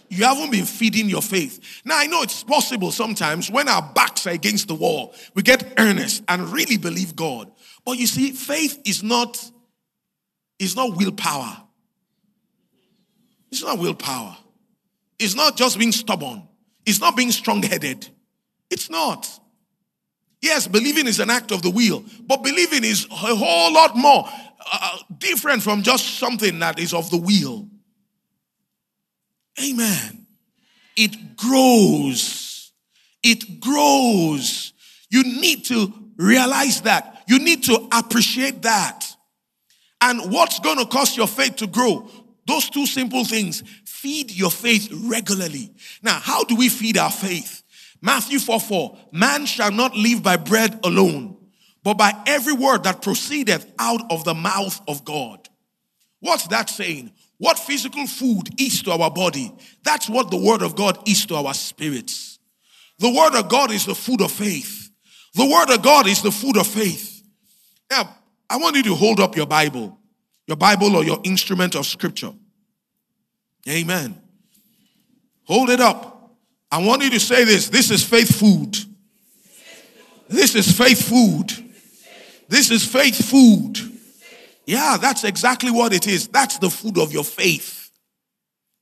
You 0.09 0.25
haven't 0.25 0.53
been 0.53 0.65
feeding 0.65 1.09
your 1.09 1.23
faith. 1.23 1.83
Now, 1.85 1.99
I 1.99 2.07
know 2.07 2.23
it's 2.23 2.45
possible 2.45 2.93
sometimes 2.93 3.51
when 3.51 3.69
our 3.69 3.83
backs 3.95 4.27
are 4.27 4.31
against 4.31 4.69
the 4.69 4.75
wall, 4.75 5.15
we 5.35 5.43
get 5.43 5.75
earnest 5.79 6.23
and 6.29 6.53
really 6.53 6.77
believe 6.77 7.17
God. 7.17 7.51
But 7.85 7.99
you 7.99 8.07
see, 8.07 8.31
faith 8.33 8.81
is 8.85 9.03
not, 9.03 9.51
is 10.59 10.77
not 10.77 10.97
willpower. 10.97 11.57
It's 13.51 13.63
not 13.63 13.79
willpower. 13.79 14.37
It's 15.19 15.35
not 15.35 15.57
just 15.57 15.79
being 15.79 15.93
stubborn. 15.93 16.47
It's 16.87 17.01
not 17.01 17.17
being 17.17 17.31
strong 17.31 17.63
headed. 17.63 18.07
It's 18.71 18.91
not. 18.91 19.29
Yes, 20.43 20.67
believing 20.67 21.07
is 21.07 21.21
an 21.21 21.31
act 21.31 21.53
of 21.53 21.63
the 21.63 21.71
will, 21.71 22.05
but 22.27 22.43
believing 22.43 22.85
is 22.85 23.07
a 23.07 23.35
whole 23.35 23.73
lot 23.73 23.97
more 23.97 24.29
uh, 24.71 24.99
different 25.17 25.63
from 25.63 25.83
just 25.83 26.19
something 26.19 26.59
that 26.59 26.79
is 26.79 26.93
of 26.93 27.11
the 27.11 27.17
will. 27.17 27.69
Amen. 29.63 30.27
It 30.97 31.37
grows. 31.37 32.73
It 33.23 33.61
grows. 33.61 34.73
You 35.11 35.23
need 35.23 35.65
to 35.67 35.93
realize 36.17 36.83
that. 36.83 37.23
You 37.27 37.39
need 37.39 37.65
to 37.65 37.89
appreciate 37.93 38.63
that. 38.63 39.07
And 40.01 40.33
what's 40.33 40.59
going 40.61 40.79
to 40.79 40.87
cause 40.87 41.17
your 41.17 41.27
faith 41.27 41.57
to 41.57 41.67
grow? 41.67 42.09
Those 42.47 42.69
two 42.69 42.87
simple 42.87 43.25
things. 43.25 43.63
Feed 43.85 44.31
your 44.33 44.51
faith 44.51 44.89
regularly. 44.93 45.71
Now, 46.03 46.19
how 46.21 46.45
do 46.45 46.57
we 46.57 46.69
feed 46.69 46.99
our 46.99 47.11
faith? 47.11 47.63
Matthew 48.03 48.39
4 48.39 48.61
4. 48.61 48.99
Man 49.13 49.47
shall 49.47 49.73
not 49.73 49.97
live 49.97 50.23
by 50.23 50.37
bread 50.37 50.79
alone, 50.85 51.39
but 51.83 51.95
by 51.95 52.13
every 52.27 52.53
word 52.53 52.85
that 52.85 53.01
proceedeth 53.01 53.73
out 53.79 54.13
of 54.13 54.25
the 54.25 54.35
mouth 54.35 54.79
of 54.87 55.07
God. 55.07 55.49
What's 56.21 56.47
that 56.49 56.69
saying? 56.69 57.13
What 57.39 57.59
physical 57.59 58.07
food 58.07 58.49
is 58.61 58.83
to 58.83 58.93
our 58.93 59.11
body, 59.11 59.53
that's 59.83 60.09
what 60.09 60.31
the 60.31 60.37
word 60.37 60.63
of 60.63 60.77
God 60.77 60.99
is 61.09 61.27
to 61.27 61.37
our 61.37 61.55
spirits. 61.55 62.39
The 62.99 63.11
word 63.11 63.39
of 63.39 63.49
God 63.49 63.71
is 63.71 63.87
the 63.87 63.95
food 63.95 64.21
of 64.21 64.31
faith. 64.31 64.91
The 65.35 65.45
word 65.45 65.75
of 65.75 65.83
God 65.83 66.07
is 66.07 66.23
the 66.23 66.31
food 66.31 66.57
of 66.57 66.67
faith. 66.67 67.23
Now, 67.91 68.17
I 68.49 68.57
want 68.57 68.77
you 68.77 68.85
to 68.85 68.95
hold 68.95 69.19
up 69.19 69.37
your 69.37 69.47
Bible 69.47 69.99
your 70.47 70.57
Bible 70.57 70.97
or 70.97 71.05
your 71.05 71.21
instrument 71.25 71.75
of 71.75 71.87
scripture. 71.87 72.33
Amen. 73.69 74.21
Hold 75.45 75.71
it 75.71 75.81
up. 75.81 76.35
I 76.71 76.85
want 76.85 77.03
you 77.03 77.11
to 77.11 77.21
say 77.21 77.45
this. 77.45 77.69
This 77.69 77.91
is 77.91 78.05
faith 78.05 78.39
food. 78.39 78.77
This 80.29 80.55
is 80.55 80.77
faith 80.77 81.09
food. 81.09 81.51
This 82.49 82.71
is 82.71 82.87
faith 82.87 83.31
food. 83.31 83.79
Yeah, 84.67 84.97
that's 85.01 85.25
exactly 85.25 85.71
what 85.71 85.93
it 85.93 86.07
is. 86.07 86.29
That's 86.29 86.59
the 86.59 86.71
food 86.71 86.99
of 86.99 87.13
your 87.13 87.25
faith. 87.25 87.91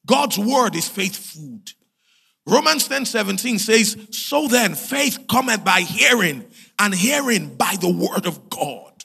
God's 0.07 0.39
word 0.39 0.75
is 0.75 0.89
faith 0.89 1.17
food. 1.17 1.73
Romans 2.47 2.89
10 2.89 3.05
17 3.05 3.59
says, 3.59 3.97
So 4.11 4.49
then, 4.49 4.75
faith 4.75 5.27
cometh 5.29 5.65
by 5.65 5.81
hearing, 5.81 6.45
and 6.79 6.95
hearing 6.95 7.55
by 7.55 7.77
the 7.81 7.89
word 7.91 8.27
of 8.27 8.51
God. 8.51 9.05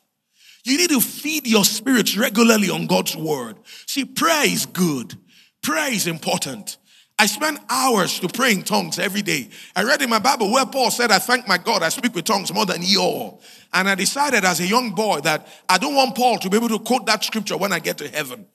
You 0.64 0.78
need 0.78 0.90
to 0.90 1.00
feed 1.00 1.48
your 1.48 1.64
spirits 1.64 2.18
regularly 2.18 2.70
on 2.70 2.88
God's 2.88 3.16
word. 3.16 3.58
See, 3.86 4.06
prayer 4.06 4.46
is 4.46 4.66
good, 4.66 5.16
prayer 5.62 5.94
is 5.94 6.08
important. 6.08 6.78
I 7.20 7.26
spend 7.26 7.60
hours 7.68 8.20
to 8.20 8.28
pray 8.28 8.52
in 8.52 8.62
tongues 8.62 9.00
every 9.00 9.24
day. 9.24 9.50
I 9.76 9.84
read 9.84 10.04
in 10.04 10.10
my 10.10 10.20
Bible 10.20 10.52
where 10.52 10.66
Paul 10.68 10.92
said, 10.92 11.12
I 11.12 11.18
thank 11.18 11.48
my 11.48 11.58
God, 11.58 11.82
I 11.82 11.90
speak 11.90 12.14
with 12.14 12.26
tongues 12.26 12.54
more 12.54 12.66
than 12.66 12.84
ye 12.84 12.96
all. 12.98 13.42
And 13.74 13.90
I 13.90 13.96
decided 13.96 14.46
as 14.46 14.60
a 14.60 14.68
young 14.68 14.92
boy 14.92 15.22
that 15.22 15.48
I 15.68 15.80
don't 15.80 15.96
want 15.96 16.16
Paul 16.16 16.38
to 16.40 16.50
be 16.50 16.58
able 16.58 16.70
to 16.70 16.80
quote 16.80 17.08
that 17.08 17.24
scripture 17.24 17.58
when 17.58 17.74
I 17.74 17.80
get 17.80 17.98
to 18.00 18.08
heaven. 18.08 18.46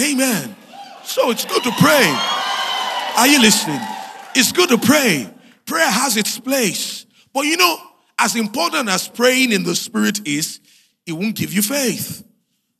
Amen. 0.00 0.56
So 1.04 1.30
it's 1.30 1.44
good 1.44 1.62
to 1.62 1.70
pray. 1.78 2.12
Are 3.16 3.28
you 3.28 3.40
listening? 3.40 3.80
It's 4.34 4.50
good 4.50 4.70
to 4.70 4.78
pray. 4.78 5.32
Prayer 5.64 5.90
has 5.90 6.16
its 6.16 6.40
place. 6.40 7.06
But 7.32 7.42
you 7.42 7.56
know, 7.56 7.76
as 8.18 8.34
important 8.34 8.88
as 8.88 9.06
praying 9.06 9.52
in 9.52 9.62
the 9.62 9.74
spirit 9.76 10.26
is, 10.26 10.60
it 11.06 11.12
won't 11.12 11.36
give 11.36 11.52
you 11.52 11.62
faith. 11.62 12.24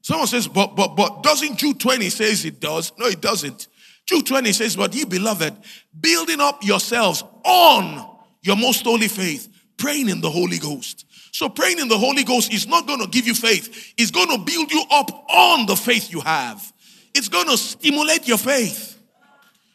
Someone 0.00 0.26
says, 0.26 0.48
but 0.48 0.74
but 0.74 0.96
but 0.96 1.22
doesn't 1.22 1.56
Jude 1.58 1.78
20 1.78 2.10
says 2.10 2.44
it 2.44 2.58
does? 2.58 2.92
No, 2.98 3.06
it 3.06 3.20
doesn't. 3.20 3.68
Jude 4.06 4.26
20 4.26 4.52
says, 4.52 4.76
But 4.76 4.94
ye 4.94 5.04
beloved, 5.04 5.56
building 5.98 6.40
up 6.40 6.64
yourselves 6.64 7.22
on 7.44 8.08
your 8.42 8.56
most 8.56 8.84
holy 8.84 9.08
faith, 9.08 9.48
praying 9.76 10.08
in 10.08 10.20
the 10.20 10.30
Holy 10.30 10.58
Ghost. 10.58 11.06
So 11.32 11.48
praying 11.48 11.78
in 11.78 11.88
the 11.88 11.96
Holy 11.96 12.24
Ghost 12.24 12.52
is 12.52 12.66
not 12.66 12.86
going 12.86 13.00
to 13.00 13.06
give 13.06 13.26
you 13.26 13.34
faith. 13.34 13.94
It's 13.96 14.10
going 14.10 14.28
to 14.28 14.38
build 14.38 14.70
you 14.70 14.84
up 14.90 15.10
on 15.30 15.66
the 15.66 15.76
faith 15.76 16.12
you 16.12 16.20
have. 16.20 16.72
It's 17.14 17.28
going 17.28 17.48
to 17.48 17.56
stimulate 17.56 18.28
your 18.28 18.38
faith. 18.38 18.98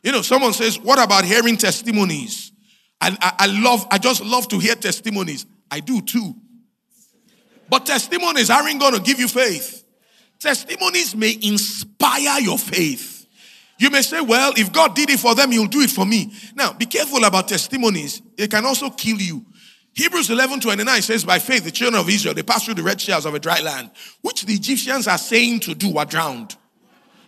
You 0.04 0.12
know, 0.12 0.22
someone 0.22 0.54
says, 0.54 0.80
what 0.80 1.04
about 1.04 1.26
hearing 1.26 1.58
testimonies? 1.58 2.52
I, 3.02 3.18
I, 3.20 3.34
I 3.40 3.46
love, 3.48 3.88
I 3.90 3.98
just 3.98 4.24
love 4.24 4.48
to 4.50 4.60
hear 4.60 4.76
testimonies. 4.76 5.46
I 5.70 5.80
do 5.80 6.02
too. 6.02 6.36
But 7.70 7.86
testimonies 7.86 8.50
aren't 8.50 8.80
going 8.80 8.94
to 8.94 9.02
give 9.02 9.20
you 9.20 9.28
faith. 9.28 9.84
Testimonies 10.40 11.16
may 11.16 11.38
inspire 11.42 12.40
your 12.40 12.58
faith. 12.58 13.17
You 13.80 13.90
may 13.92 14.02
say, 14.02 14.22
well, 14.22 14.54
if 14.58 14.74
God 14.74 14.96
did 14.96 15.10
it 15.10 15.20
for 15.20 15.36
them, 15.36 15.52
he'll 15.52 15.68
do 15.68 15.82
it 15.82 15.92
for 15.92 16.06
me. 16.06 16.34
Now, 16.56 16.74
be 16.74 16.86
careful 16.86 17.24
about 17.24 17.48
testimonies. 17.48 18.22
It 18.38 18.50
can 18.50 18.66
also 18.66 18.90
kill 18.90 19.18
you. 19.22 19.46
Hebrews 19.94 20.30
11 20.30 20.60
29 20.60 21.02
says, 21.02 21.26
By 21.26 21.40
faith, 21.40 21.64
the 21.64 21.72
children 21.72 22.00
of 22.00 22.10
Israel, 22.10 22.34
they 22.34 22.44
passed 22.44 22.66
through 22.66 22.76
the 22.76 22.84
red 22.84 23.00
shales 23.02 23.26
of 23.26 23.34
a 23.34 23.40
dry 23.40 23.62
land, 23.62 23.92
which 24.22 24.44
the 24.46 24.54
Egyptians 24.54 25.08
are 25.08 25.18
saying 25.18 25.62
to 25.62 25.76
do, 25.76 25.94
were 25.94 26.06
drowned. 26.06 26.56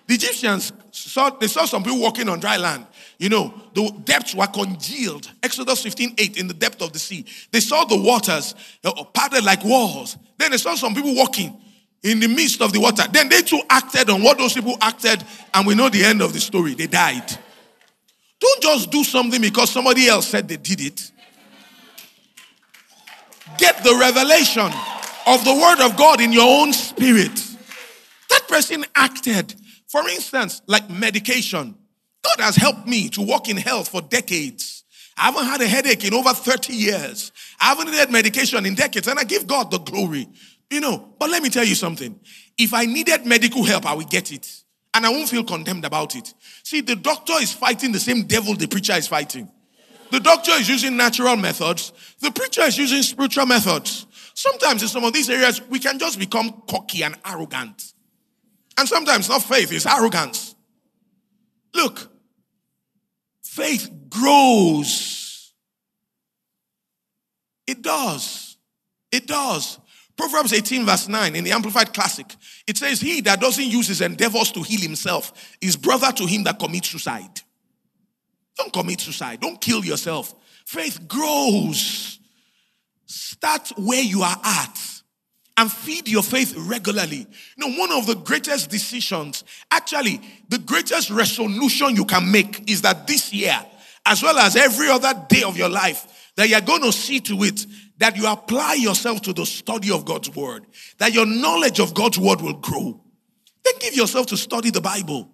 The 0.08 0.16
Egyptians 0.16 0.74
saw, 0.92 1.30
they 1.30 1.48
saw 1.48 1.66
some 1.66 1.84
people 1.84 2.00
walking 2.00 2.30
on 2.30 2.40
dry 2.40 2.58
land. 2.58 2.86
You 3.20 3.30
know, 3.30 3.54
the 3.74 3.92
depths 4.04 4.34
were 4.34 4.48
congealed. 4.48 5.32
Exodus 5.44 5.84
15 5.84 6.16
8, 6.18 6.38
in 6.38 6.48
the 6.48 6.54
depth 6.54 6.82
of 6.82 6.94
the 6.94 7.00
sea. 7.00 7.26
They 7.52 7.60
saw 7.60 7.86
the 7.86 8.00
waters 8.00 8.56
uh, 8.84 9.04
parted 9.14 9.44
like 9.44 9.64
walls. 9.64 10.18
Then 10.38 10.52
they 10.52 10.58
saw 10.58 10.76
some 10.76 10.96
people 10.96 11.16
walking 11.16 11.60
in 12.04 12.20
the 12.20 12.28
midst 12.28 12.62
of 12.62 12.74
the 12.74 12.80
water. 12.80 13.04
Then 13.12 13.30
they 13.30 13.42
too 13.42 13.62
acted 13.70 14.10
on 14.10 14.24
what 14.24 14.38
those 14.38 14.54
people 14.54 14.78
acted, 14.82 15.24
and 15.54 15.68
we 15.68 15.76
know 15.76 15.90
the 15.90 16.04
end 16.04 16.22
of 16.22 16.34
the 16.34 16.40
story. 16.40 16.74
They 16.74 16.88
died. 16.88 17.38
Don't 18.40 18.62
just 18.62 18.90
do 18.90 19.04
something 19.04 19.42
because 19.42 19.70
somebody 19.70 20.08
else 20.08 20.28
said 20.28 20.48
they 20.48 20.58
did 20.58 20.82
it. 20.82 21.12
Get 23.58 23.84
the 23.84 23.96
revelation 24.00 24.72
of 25.28 25.44
the 25.44 25.54
word 25.54 25.86
of 25.86 25.98
God 25.98 26.22
in 26.22 26.32
your 26.32 26.48
own 26.48 26.72
spirit. 26.72 27.36
That 28.30 28.48
person 28.48 28.86
acted. 28.96 29.56
For 29.88 30.08
instance, 30.08 30.62
like 30.68 30.90
medication. 30.90 31.76
God 32.24 32.44
has 32.44 32.56
helped 32.56 32.88
me 32.88 33.10
to 33.10 33.22
walk 33.22 33.50
in 33.50 33.58
health 33.58 33.90
for 33.90 34.02
decades. 34.02 34.84
I 35.18 35.26
haven't 35.26 35.46
had 35.46 35.62
a 35.62 35.68
headache 35.68 36.06
in 36.06 36.14
over 36.14 36.30
30 36.30 36.74
years. 36.74 37.32
I 37.60 37.66
haven't 37.66 37.92
needed 37.92 38.12
medication 38.12 38.66
in 38.66 38.76
decades, 38.76 39.08
and 39.08 39.20
I 39.20 39.24
give 39.24 39.48
God 39.48 39.72
the 39.72 39.80
glory. 39.80 40.28
You 40.70 40.82
know, 40.82 41.14
but 41.20 41.30
let 41.30 41.42
me 41.42 41.50
tell 41.50 41.66
you 41.66 41.76
something. 41.76 42.20
If 42.58 42.74
I 42.74 42.86
needed 42.86 43.26
medical 43.26 43.64
help, 43.64 43.86
I 43.86 43.94
would 43.96 44.10
get 44.10 44.32
it. 44.32 44.48
And 44.94 45.06
I 45.06 45.10
won't 45.10 45.30
feel 45.30 45.44
condemned 45.44 45.86
about 45.86 46.16
it. 46.16 46.34
See, 46.64 46.82
the 46.82 46.96
doctor 46.96 47.34
is 47.34 47.54
fighting 47.54 47.92
the 47.92 48.00
same 48.00 48.24
devil 48.24 48.56
the 48.56 48.68
preacher 48.68 48.94
is 48.94 49.08
fighting. 49.08 49.50
The 50.12 50.20
doctor 50.20 50.52
is 50.52 50.68
using 50.68 50.98
natural 50.98 51.36
methods, 51.36 51.94
the 52.20 52.32
preacher 52.32 52.62
is 52.62 52.78
using 52.78 53.04
spiritual 53.04 53.46
methods. 53.46 54.08
Sometimes 54.34 54.82
in 54.82 54.88
some 54.88 55.04
of 55.04 55.14
these 55.14 55.30
areas, 55.30 55.62
we 55.70 55.80
can 55.80 56.00
just 56.00 56.18
become 56.18 56.64
cocky 56.68 57.04
and 57.04 57.16
arrogant. 57.26 57.94
And 58.78 58.88
sometimes 58.88 59.30
not 59.30 59.44
faith, 59.44 59.72
it's 59.72 59.86
arrogance. 59.86 60.56
Look, 61.76 62.10
faith 63.44 63.90
grows. 64.10 65.54
It 67.68 67.82
does. 67.82 68.58
It 69.12 69.28
does. 69.28 69.78
Proverbs 70.20 70.52
18, 70.52 70.86
verse 70.86 71.08
9 71.08 71.34
in 71.34 71.46
the 71.46 71.54
Amplified 71.54 71.94
Classic, 71.94 72.26
it 72.68 72.76
says, 72.76 73.00
He 73.00 73.22
that 73.22 73.40
doesn't 73.40 73.64
use 73.64 73.88
his 73.88 74.02
endeavors 74.02 74.52
to 74.52 74.62
heal 74.62 74.82
himself 74.82 75.56
is 75.62 75.78
brother 75.78 76.12
to 76.12 76.26
him 76.26 76.44
that 76.44 76.60
commits 76.60 76.90
suicide. 76.90 77.40
Don't 78.58 78.74
commit 78.74 79.00
suicide. 79.00 79.40
Don't 79.40 79.62
kill 79.62 79.86
yourself. 79.86 80.36
Faith 80.66 81.08
grows. 81.08 82.20
Start 83.06 83.72
where 83.78 84.04
you 84.04 84.22
are 84.22 84.36
at 84.44 84.78
and 85.56 85.72
feed 85.72 86.10
your 86.10 86.24
faith 86.24 86.54
regularly. 86.58 87.26
You 87.56 87.70
know, 87.70 87.80
one 87.80 87.94
of 87.94 88.06
the 88.06 88.16
greatest 88.16 88.70
decisions, 88.70 89.46
actually, 89.72 90.20
the 90.50 90.58
greatest 90.58 91.12
resolution 91.12 91.96
you 91.96 92.04
can 92.04 92.30
make 92.30 92.70
is 92.70 92.82
that 92.82 93.08
this 93.08 93.34
year, 93.34 93.58
as 94.06 94.22
well 94.22 94.38
as 94.40 94.58
every 94.58 94.90
other 94.90 95.14
day 95.30 95.44
of 95.44 95.56
your 95.56 95.70
life, 95.70 96.19
that 96.40 96.48
you're 96.48 96.62
going 96.62 96.82
to 96.82 96.94
see 96.94 97.20
to 97.20 97.44
it 97.44 97.66
that 97.98 98.16
you 98.16 98.26
apply 98.26 98.76
yourself 98.76 99.22
to 99.24 99.34
the 99.34 99.46
study 99.46 99.92
of 99.92 100.06
God's 100.06 100.34
word, 100.34 100.66
that 100.98 101.14
your 101.14 101.26
knowledge 101.26 101.82
of 101.82 101.94
God's 101.94 102.18
word 102.18 102.40
will 102.40 102.54
grow. 102.54 102.98
Then 103.66 103.74
give 103.82 103.94
yourself 103.94 104.28
to 104.28 104.38
study 104.38 104.70
the 104.70 104.80
Bible. 104.80 105.30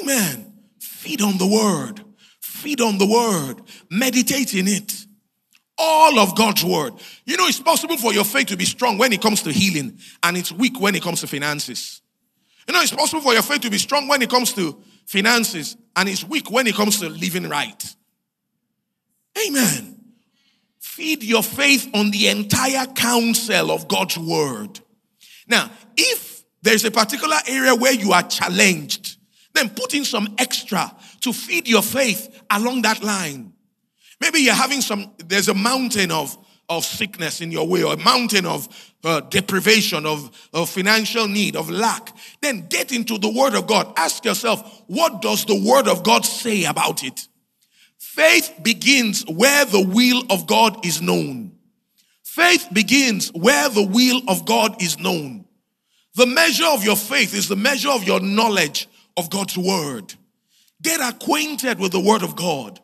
Amen. 0.00 0.54
Feed 0.80 1.20
on 1.20 1.36
the 1.36 1.46
word. 1.46 2.02
Feed 2.40 2.80
on 2.80 2.96
the 2.96 3.04
word. 3.04 3.60
Meditate 3.90 4.54
in 4.54 4.68
it. 4.68 5.04
All 5.76 6.18
of 6.18 6.34
God's 6.34 6.64
word. 6.64 6.94
You 7.26 7.36
know, 7.36 7.46
it's 7.46 7.60
possible 7.60 7.98
for 7.98 8.14
your 8.14 8.24
faith 8.24 8.46
to 8.46 8.56
be 8.56 8.64
strong 8.64 8.96
when 8.96 9.12
it 9.12 9.20
comes 9.20 9.42
to 9.42 9.52
healing, 9.52 9.98
and 10.22 10.34
it's 10.34 10.50
weak 10.50 10.80
when 10.80 10.94
it 10.94 11.02
comes 11.02 11.20
to 11.20 11.26
finances. 11.26 12.00
You 12.66 12.72
know, 12.72 12.80
it's 12.80 12.94
possible 12.94 13.20
for 13.20 13.34
your 13.34 13.42
faith 13.42 13.60
to 13.60 13.70
be 13.70 13.76
strong 13.76 14.08
when 14.08 14.22
it 14.22 14.30
comes 14.30 14.54
to 14.54 14.82
finances, 15.04 15.76
and 15.94 16.08
it's 16.08 16.24
weak 16.24 16.50
when 16.50 16.66
it 16.66 16.74
comes 16.74 17.00
to 17.00 17.10
living 17.10 17.50
right. 17.50 17.95
Amen. 19.44 19.96
Feed 20.80 21.22
your 21.22 21.42
faith 21.42 21.90
on 21.94 22.10
the 22.10 22.28
entire 22.28 22.86
counsel 22.86 23.70
of 23.70 23.86
God's 23.86 24.16
word. 24.16 24.80
Now, 25.46 25.70
if 25.96 26.42
there's 26.62 26.84
a 26.84 26.90
particular 26.90 27.36
area 27.46 27.74
where 27.74 27.92
you 27.92 28.12
are 28.12 28.22
challenged, 28.22 29.18
then 29.52 29.70
put 29.70 29.94
in 29.94 30.04
some 30.04 30.34
extra 30.38 30.94
to 31.20 31.32
feed 31.32 31.68
your 31.68 31.82
faith 31.82 32.42
along 32.50 32.82
that 32.82 33.02
line. 33.02 33.52
Maybe 34.20 34.40
you're 34.40 34.54
having 34.54 34.80
some, 34.80 35.12
there's 35.18 35.48
a 35.48 35.54
mountain 35.54 36.10
of, 36.10 36.36
of 36.68 36.84
sickness 36.84 37.40
in 37.40 37.52
your 37.52 37.66
way, 37.66 37.82
or 37.82 37.94
a 37.94 37.98
mountain 37.98 38.46
of 38.46 38.68
uh, 39.04 39.20
deprivation, 39.20 40.06
of, 40.06 40.48
of 40.52 40.68
financial 40.70 41.28
need, 41.28 41.56
of 41.56 41.70
lack. 41.70 42.16
Then 42.40 42.66
get 42.68 42.92
into 42.92 43.18
the 43.18 43.28
Word 43.28 43.54
of 43.54 43.66
God. 43.66 43.92
Ask 43.96 44.24
yourself, 44.24 44.82
what 44.86 45.22
does 45.22 45.44
the 45.44 45.62
Word 45.62 45.88
of 45.88 46.02
God 46.02 46.24
say 46.24 46.64
about 46.64 47.04
it? 47.04 47.28
Faith 48.16 48.60
begins 48.62 49.26
where 49.28 49.66
the 49.66 49.82
will 49.82 50.22
of 50.30 50.46
God 50.46 50.86
is 50.86 51.02
known. 51.02 51.52
Faith 52.24 52.66
begins 52.72 53.28
where 53.34 53.68
the 53.68 53.86
will 53.86 54.22
of 54.26 54.46
God 54.46 54.80
is 54.80 54.98
known. 54.98 55.44
The 56.14 56.24
measure 56.24 56.64
of 56.64 56.82
your 56.82 56.96
faith 56.96 57.34
is 57.34 57.46
the 57.46 57.56
measure 57.56 57.90
of 57.90 58.04
your 58.04 58.20
knowledge 58.20 58.88
of 59.18 59.28
God's 59.28 59.58
word. 59.58 60.14
Get 60.80 60.98
acquainted 60.98 61.78
with 61.78 61.92
the 61.92 62.00
word 62.00 62.22
of 62.22 62.36
God. 62.36 62.80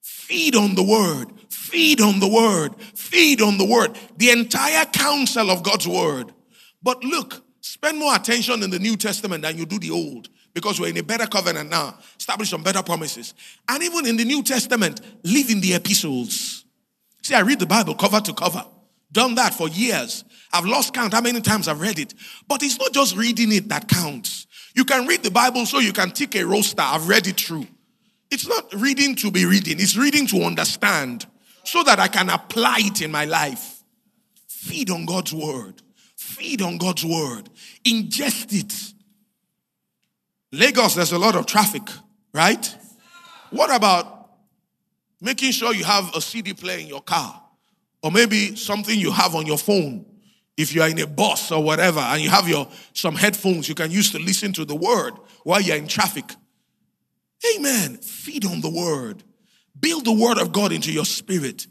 Feed 0.00 0.56
on 0.56 0.74
the 0.74 0.84
word. 0.84 1.26
Feed 1.50 2.00
on 2.00 2.18
the 2.18 2.28
word. 2.28 2.74
Feed 2.94 3.42
on 3.42 3.58
the 3.58 3.66
word. 3.66 3.98
The 4.16 4.30
entire 4.30 4.86
counsel 4.86 5.50
of 5.50 5.62
God's 5.62 5.86
word. 5.86 6.32
But 6.82 7.04
look, 7.04 7.44
spend 7.60 7.98
more 7.98 8.16
attention 8.16 8.62
in 8.62 8.70
the 8.70 8.78
New 8.78 8.96
Testament 8.96 9.42
than 9.42 9.58
you 9.58 9.66
do 9.66 9.78
the 9.78 9.90
Old 9.90 10.30
because 10.52 10.80
we're 10.80 10.88
in 10.88 10.96
a 10.96 11.02
better 11.02 11.26
covenant 11.26 11.70
now, 11.70 11.98
established 12.18 12.52
on 12.54 12.62
better 12.62 12.82
promises. 12.82 13.34
And 13.68 13.82
even 13.82 14.06
in 14.06 14.16
the 14.16 14.24
New 14.24 14.42
Testament, 14.42 15.00
live 15.24 15.50
in 15.50 15.60
the 15.60 15.74
epistles. 15.74 16.64
See, 17.22 17.34
I 17.34 17.40
read 17.40 17.58
the 17.58 17.66
Bible 17.66 17.94
cover 17.94 18.20
to 18.20 18.32
cover. 18.32 18.64
Done 19.12 19.34
that 19.36 19.54
for 19.54 19.68
years. 19.68 20.24
I've 20.52 20.64
lost 20.64 20.94
count 20.94 21.12
how 21.12 21.20
many 21.20 21.40
times 21.40 21.68
I've 21.68 21.80
read 21.80 21.98
it. 21.98 22.14
But 22.48 22.62
it's 22.62 22.78
not 22.78 22.92
just 22.92 23.16
reading 23.16 23.52
it 23.52 23.68
that 23.68 23.88
counts. 23.88 24.46
You 24.74 24.84
can 24.84 25.06
read 25.06 25.22
the 25.22 25.30
Bible 25.30 25.66
so 25.66 25.78
you 25.78 25.92
can 25.92 26.10
tick 26.10 26.34
a 26.36 26.44
roster. 26.44 26.82
I've 26.82 27.08
read 27.08 27.26
it 27.26 27.40
through. 27.40 27.66
It's 28.30 28.46
not 28.46 28.72
reading 28.74 29.16
to 29.16 29.30
be 29.30 29.44
reading, 29.44 29.80
it's 29.80 29.96
reading 29.96 30.26
to 30.28 30.42
understand 30.44 31.26
so 31.64 31.82
that 31.82 31.98
I 31.98 32.08
can 32.08 32.30
apply 32.30 32.78
it 32.80 33.02
in 33.02 33.10
my 33.10 33.24
life. 33.24 33.82
Feed 34.46 34.90
on 34.90 35.04
God's 35.04 35.32
word. 35.32 35.82
Feed 36.16 36.62
on 36.62 36.78
God's 36.78 37.04
word. 37.04 37.48
Ingest 37.84 38.52
it. 38.52 38.94
Lagos, 40.52 40.94
there's 40.94 41.12
a 41.12 41.18
lot 41.18 41.36
of 41.36 41.46
traffic, 41.46 41.82
right? 42.34 42.76
What 43.50 43.74
about 43.74 44.30
making 45.20 45.52
sure 45.52 45.72
you 45.74 45.84
have 45.84 46.14
a 46.14 46.20
CD 46.20 46.54
player 46.54 46.78
in 46.78 46.86
your 46.86 47.02
car? 47.02 47.42
Or 48.02 48.10
maybe 48.10 48.56
something 48.56 48.98
you 48.98 49.12
have 49.12 49.34
on 49.34 49.46
your 49.46 49.58
phone. 49.58 50.06
If 50.56 50.74
you 50.74 50.82
are 50.82 50.88
in 50.88 50.98
a 50.98 51.06
bus 51.06 51.52
or 51.52 51.62
whatever, 51.62 52.00
and 52.00 52.20
you 52.20 52.30
have 52.30 52.48
your 52.48 52.68
some 52.92 53.14
headphones 53.14 53.68
you 53.68 53.74
can 53.74 53.90
use 53.90 54.10
to 54.12 54.18
listen 54.18 54.52
to 54.54 54.64
the 54.64 54.74
word 54.74 55.14
while 55.44 55.60
you're 55.60 55.76
in 55.76 55.86
traffic. 55.86 56.24
Amen. 57.56 57.96
Feed 57.96 58.44
on 58.44 58.60
the 58.60 58.70
word. 58.70 59.22
Build 59.78 60.04
the 60.04 60.12
word 60.12 60.38
of 60.38 60.52
God 60.52 60.72
into 60.72 60.92
your 60.92 61.06
spirit. 61.06 61.66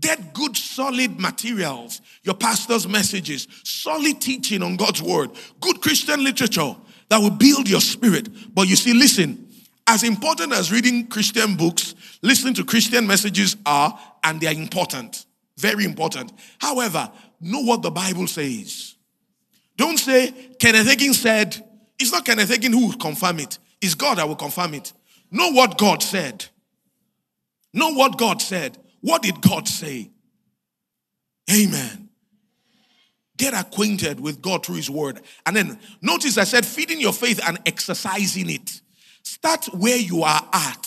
Get 0.00 0.32
good, 0.32 0.56
solid 0.56 1.20
materials, 1.20 2.00
your 2.22 2.34
pastor's 2.34 2.88
messages, 2.88 3.46
solid 3.62 4.20
teaching 4.20 4.62
on 4.62 4.76
God's 4.76 5.02
word, 5.02 5.30
good 5.60 5.80
Christian 5.80 6.24
literature 6.24 6.74
that 7.12 7.20
will 7.20 7.28
build 7.28 7.68
your 7.68 7.82
spirit. 7.82 8.26
But 8.54 8.68
you 8.68 8.74
see, 8.74 8.94
listen, 8.94 9.46
as 9.86 10.02
important 10.02 10.54
as 10.54 10.72
reading 10.72 11.08
Christian 11.08 11.56
books, 11.56 11.94
listening 12.22 12.54
to 12.54 12.64
Christian 12.64 13.06
messages 13.06 13.54
are, 13.66 14.00
and 14.24 14.40
they 14.40 14.46
are 14.46 14.54
important, 14.54 15.26
very 15.58 15.84
important. 15.84 16.32
However, 16.58 17.12
know 17.38 17.60
what 17.60 17.82
the 17.82 17.90
Bible 17.90 18.26
says. 18.26 18.94
Don't 19.76 19.98
say, 19.98 20.30
Kenneth 20.58 20.88
Hagin 20.88 21.12
said, 21.12 21.62
it's 21.98 22.10
not 22.10 22.24
Kenneth 22.24 22.48
Hagin 22.48 22.72
who 22.72 22.86
will 22.86 22.96
confirm 22.96 23.40
it, 23.40 23.58
it's 23.82 23.94
God 23.94 24.16
that 24.16 24.26
will 24.26 24.34
confirm 24.34 24.72
it. 24.72 24.94
Know 25.30 25.50
what 25.50 25.76
God 25.76 26.02
said. 26.02 26.46
Know 27.74 27.92
what 27.92 28.16
God 28.16 28.40
said. 28.40 28.78
What 29.02 29.20
did 29.20 29.42
God 29.42 29.68
say? 29.68 30.10
Amen. 31.50 32.01
Get 33.42 33.54
acquainted 33.54 34.20
with 34.20 34.40
God 34.40 34.64
through 34.64 34.76
His 34.76 34.88
Word. 34.88 35.20
And 35.44 35.56
then 35.56 35.76
notice 36.00 36.38
I 36.38 36.44
said 36.44 36.64
feeding 36.64 37.00
your 37.00 37.12
faith 37.12 37.40
and 37.44 37.58
exercising 37.66 38.48
it. 38.48 38.80
Start 39.24 39.64
where 39.74 39.96
you 39.96 40.22
are 40.22 40.48
at. 40.52 40.86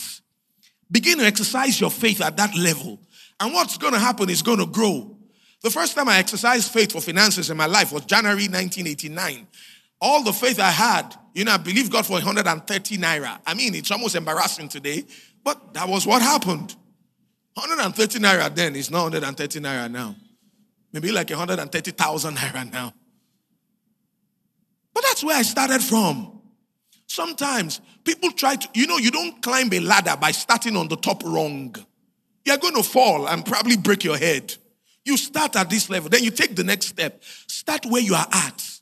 Begin 0.89 1.17
to 1.17 1.25
exercise 1.25 1.81
your 1.81 1.91
faith 1.91 2.21
at 2.21 2.37
that 2.37 2.55
level. 2.55 3.01
And 3.41 3.53
what's 3.53 3.77
going 3.77 3.91
to 3.91 3.99
happen 3.99 4.29
is 4.29 4.41
going 4.41 4.59
to 4.59 4.67
grow. 4.67 5.17
The 5.63 5.69
first 5.69 5.95
time 5.95 6.07
I 6.07 6.17
exercised 6.17 6.71
faith 6.71 6.93
for 6.93 7.01
finances 7.01 7.49
in 7.49 7.57
my 7.57 7.65
life 7.65 7.91
was 7.91 8.05
January 8.05 8.47
1989. 8.47 9.47
All 9.99 10.23
the 10.23 10.31
faith 10.31 10.57
I 10.57 10.71
had, 10.71 11.13
you 11.33 11.43
know, 11.43 11.51
I 11.51 11.57
believed 11.57 11.91
God 11.91 12.05
for 12.05 12.13
130 12.13 12.97
naira. 12.99 13.37
I 13.45 13.53
mean, 13.53 13.75
it's 13.75 13.91
almost 13.91 14.15
embarrassing 14.15 14.69
today, 14.69 15.03
but 15.43 15.73
that 15.73 15.89
was 15.89 16.07
what 16.07 16.21
happened. 16.21 16.73
130 17.55 18.19
naira 18.19 18.55
then 18.55 18.77
is 18.77 18.89
not 18.89 19.11
130 19.11 19.59
naira 19.59 19.91
now. 19.91 20.15
Maybe 20.95 21.11
like 21.11 21.29
130,000 21.29 22.37
naira 22.37 22.71
now. 22.71 22.93
But 24.93 25.03
that's 25.03 25.25
where 25.25 25.35
I 25.35 25.41
started 25.41 25.83
from. 25.83 26.39
Sometimes 27.05 27.81
people 28.05 28.31
try 28.31 28.55
to, 28.55 28.69
you 28.73 28.87
know, 28.87 28.97
you 28.97 29.11
don't 29.11 29.41
climb 29.41 29.73
a 29.73 29.81
ladder 29.81 30.15
by 30.15 30.31
starting 30.31 30.77
on 30.77 30.87
the 30.87 30.95
top 30.95 31.21
wrong. 31.25 31.75
You're 32.45 32.59
going 32.59 32.75
to 32.75 32.83
fall 32.83 33.27
and 33.27 33.45
probably 33.45 33.75
break 33.75 34.05
your 34.05 34.17
head. 34.17 34.55
You 35.03 35.17
start 35.17 35.57
at 35.57 35.69
this 35.69 35.89
level, 35.89 36.09
then 36.09 36.23
you 36.23 36.31
take 36.31 36.55
the 36.55 36.63
next 36.63 36.87
step. 36.87 37.21
Start 37.45 37.85
where 37.87 38.01
you 38.01 38.15
are 38.15 38.27
at 38.31 38.79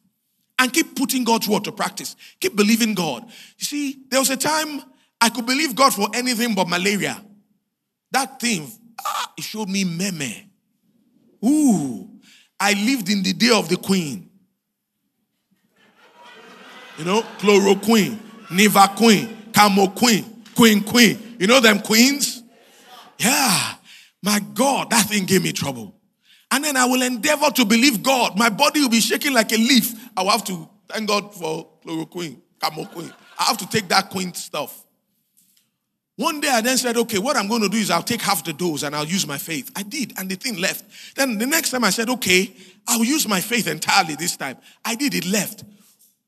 and 0.59 0.71
keep 0.71 0.95
putting 0.95 1.23
God's 1.23 1.49
word 1.49 1.63
to 1.63 1.71
practice. 1.71 2.15
Keep 2.39 2.55
believing 2.55 2.93
God. 2.93 3.23
You 3.57 3.65
see, 3.65 4.03
there 4.11 4.19
was 4.19 4.29
a 4.29 4.37
time 4.37 4.83
I 5.19 5.29
could 5.29 5.47
believe 5.47 5.73
God 5.73 5.95
for 5.95 6.09
anything 6.13 6.53
but 6.53 6.69
malaria. 6.69 7.19
That 8.11 8.39
thing, 8.39 8.71
ah, 9.03 9.33
it 9.35 9.43
showed 9.43 9.67
me 9.67 9.83
meme. 9.83 10.52
Ooh, 11.45 12.09
I 12.59 12.73
lived 12.73 13.09
in 13.09 13.23
the 13.23 13.33
day 13.33 13.51
of 13.51 13.69
the 13.69 13.77
queen. 13.77 14.29
You 16.97 17.05
know, 17.05 17.21
chloroquine, 17.39 18.17
Nivaquine, 18.49 19.53
Camo 19.53 19.87
queen, 19.87 20.43
queen. 20.83 21.35
You 21.39 21.47
know 21.47 21.59
them 21.59 21.79
queens? 21.79 22.43
Yeah. 23.17 23.75
My 24.21 24.39
God, 24.53 24.89
that 24.91 25.07
thing 25.07 25.25
gave 25.25 25.43
me 25.43 25.51
trouble. 25.51 25.99
And 26.51 26.63
then 26.63 26.77
I 26.77 26.85
will 26.85 27.01
endeavor 27.01 27.49
to 27.49 27.65
believe 27.65 28.03
God. 28.03 28.37
My 28.37 28.49
body 28.49 28.81
will 28.81 28.89
be 28.89 29.01
shaking 29.01 29.33
like 29.33 29.51
a 29.51 29.57
leaf. 29.57 29.93
I 30.15 30.21
will 30.21 30.29
have 30.29 30.43
to 30.45 30.69
thank 30.87 31.07
God 31.09 31.33
for 31.33 31.67
chloroquine, 31.83 32.39
Camoquine. 32.59 33.11
I 33.37 33.43
have 33.45 33.57
to 33.57 33.67
take 33.67 33.87
that 33.89 34.09
queen 34.09 34.33
stuff. 34.33 34.82
One 36.15 36.41
day 36.41 36.49
I 36.49 36.61
then 36.61 36.77
said, 36.77 36.95
okay, 36.95 37.17
what 37.17 37.35
I'm 37.35 37.47
going 37.47 37.63
to 37.63 37.69
do 37.69 37.77
is 37.77 37.89
I'll 37.89 38.03
take 38.03 38.21
half 38.21 38.43
the 38.43 38.53
dose 38.53 38.83
and 38.83 38.95
I'll 38.95 39.05
use 39.05 39.25
my 39.25 39.37
faith. 39.37 39.71
I 39.75 39.81
did, 39.81 40.13
and 40.17 40.29
the 40.29 40.35
thing 40.35 40.57
left. 40.57 40.85
Then 41.15 41.39
the 41.39 41.47
next 41.47 41.71
time 41.71 41.83
I 41.83 41.89
said, 41.89 42.09
okay, 42.09 42.53
I'll 42.87 43.03
use 43.03 43.27
my 43.27 43.41
faith 43.41 43.67
entirely 43.67 44.15
this 44.15 44.37
time. 44.37 44.57
I 44.85 44.93
did, 44.95 45.15
it 45.15 45.25
left. 45.25 45.63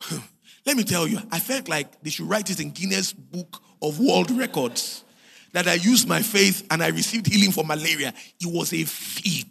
Let 0.66 0.76
me 0.76 0.84
tell 0.84 1.08
you, 1.08 1.20
I 1.32 1.40
felt 1.40 1.70
like 1.70 2.02
they 2.02 2.10
should 2.10 2.28
write 2.28 2.50
it 2.50 2.60
in 2.60 2.72
Guinness 2.72 3.14
Book 3.14 3.62
of 3.82 4.00
World 4.00 4.32
Records 4.32 5.04
that 5.52 5.68
I 5.68 5.76
used 5.76 6.08
my 6.08 6.22
faith 6.22 6.66
and 6.72 6.82
I 6.82 6.88
received 6.88 7.28
healing 7.28 7.52
for 7.52 7.64
malaria. 7.64 8.14
It 8.42 8.48
was 8.48 8.74
a 8.74 8.84
feat. 8.84 9.48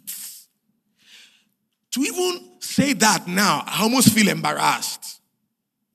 To 1.91 2.01
even 2.01 2.51
say 2.59 2.91
that 2.91 3.25
now, 3.25 3.63
I 3.65 3.83
almost 3.83 4.11
feel 4.11 4.27
embarrassed. 4.27 5.21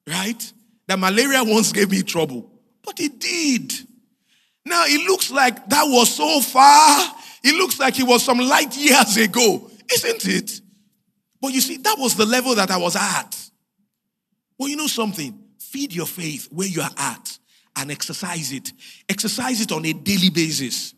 Right? 0.07 0.53
That 0.87 0.99
malaria 0.99 1.45
once 1.45 1.73
gave 1.73 1.91
me 1.91 2.03
trouble, 2.03 2.51
but 2.83 2.99
it 2.99 3.21
did. 3.21 3.73
Now 4.71 4.85
it 4.87 5.05
looks 5.05 5.33
like 5.33 5.69
that 5.69 5.83
was 5.83 6.15
so 6.15 6.41
far. 6.41 7.13
It 7.43 7.57
looks 7.57 7.81
like 7.81 7.99
it 7.99 8.05
was 8.07 8.25
some 8.25 8.39
light 8.39 8.77
years 8.77 9.17
ago, 9.17 9.69
isn't 9.93 10.27
it? 10.29 10.61
But 11.41 11.53
you 11.53 11.61
see, 11.61 11.79
that 11.79 11.97
was 11.99 12.15
the 12.15 12.25
level 12.25 12.55
that 12.55 12.71
I 12.71 12.77
was 12.77 12.95
at. 12.95 13.51
Well, 14.57 14.69
you 14.69 14.77
know 14.77 14.87
something? 14.87 15.37
Feed 15.59 15.93
your 15.93 16.07
faith 16.07 16.49
where 16.53 16.69
you 16.69 16.83
are 16.83 16.91
at 16.97 17.39
and 17.77 17.91
exercise 17.91 18.53
it. 18.53 18.73
Exercise 19.09 19.61
it 19.61 19.73
on 19.73 19.85
a 19.85 19.93
daily 19.93 20.31
basis. 20.31 20.95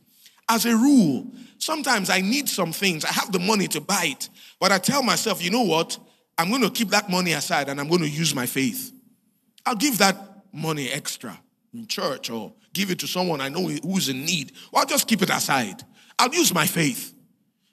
As 0.51 0.67
a 0.67 0.77
rule, 0.77 1.33
sometimes 1.57 2.11
I 2.11 2.21
need 2.21 2.51
some 2.51 2.73
things. 2.73 3.07
I 3.07 3.13
have 3.13 3.33
the 3.33 3.39
money 3.39 3.69
to 3.69 3.81
buy 3.81 4.09
it, 4.11 4.29
but 4.61 4.71
I 4.71 4.79
tell 4.79 5.03
myself, 5.03 5.43
you 5.43 5.51
know 5.51 5.63
what? 5.63 5.97
I'm 6.37 6.51
going 6.51 6.63
to 6.63 6.71
keep 6.71 6.89
that 6.91 7.09
money 7.09 7.33
aside 7.33 7.71
and 7.71 7.81
I'm 7.81 7.89
going 7.89 8.03
to 8.03 8.09
use 8.09 8.35
my 8.35 8.45
faith. 8.45 8.93
I'll 9.65 9.77
give 9.77 9.97
that 9.99 10.17
money 10.53 10.91
extra 10.91 11.41
in 11.73 11.87
church 11.87 12.29
or 12.29 12.53
give 12.73 12.91
it 12.91 12.99
to 13.01 13.07
someone 13.07 13.41
I 13.41 13.49
know 13.49 13.67
who's 13.69 14.09
in 14.09 14.25
need. 14.25 14.53
Well, 14.71 14.81
I'll 14.81 14.87
just 14.87 15.07
keep 15.07 15.23
it 15.23 15.31
aside. 15.31 15.83
I'll 16.19 16.33
use 16.33 16.53
my 16.55 16.67
faith. 16.67 17.15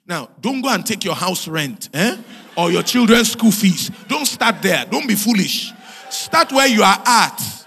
Now, 0.06 0.28
don't 0.40 0.60
go 0.60 0.68
and 0.70 0.84
take 0.84 1.04
your 1.04 1.14
house 1.14 1.46
rent 1.46 1.88
eh? 1.94 2.16
or 2.56 2.70
your 2.70 2.82
children's 2.82 3.32
school 3.32 3.52
fees. 3.52 3.90
Don't 4.08 4.26
start 4.26 4.60
there. 4.60 4.84
Don't 4.86 5.06
be 5.06 5.14
foolish. 5.14 5.72
Start 6.10 6.52
where 6.52 6.66
you 6.66 6.82
are 6.82 7.02
at. 7.06 7.66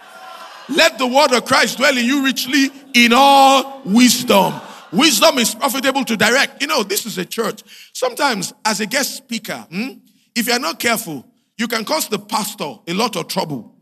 Let 0.69 0.97
the 0.97 1.07
word 1.07 1.31
of 1.33 1.45
Christ 1.45 1.77
dwell 1.77 1.97
in 1.97 2.05
you 2.05 2.23
richly 2.23 2.69
in 2.93 3.13
all 3.13 3.81
wisdom. 3.85 4.53
Wisdom 4.91 5.37
is 5.39 5.55
profitable 5.55 6.05
to 6.05 6.15
direct. 6.15 6.61
You 6.61 6.67
know, 6.67 6.83
this 6.83 7.05
is 7.05 7.17
a 7.17 7.25
church. 7.25 7.63
Sometimes, 7.93 8.53
as 8.63 8.79
a 8.79 8.85
guest 8.85 9.15
speaker, 9.15 9.65
hmm, 9.69 9.93
if 10.35 10.47
you're 10.47 10.59
not 10.59 10.79
careful, 10.79 11.25
you 11.57 11.67
can 11.67 11.85
cause 11.85 12.07
the 12.07 12.19
pastor 12.19 12.75
a 12.87 12.93
lot 12.93 13.15
of 13.15 13.27
trouble. 13.27 13.72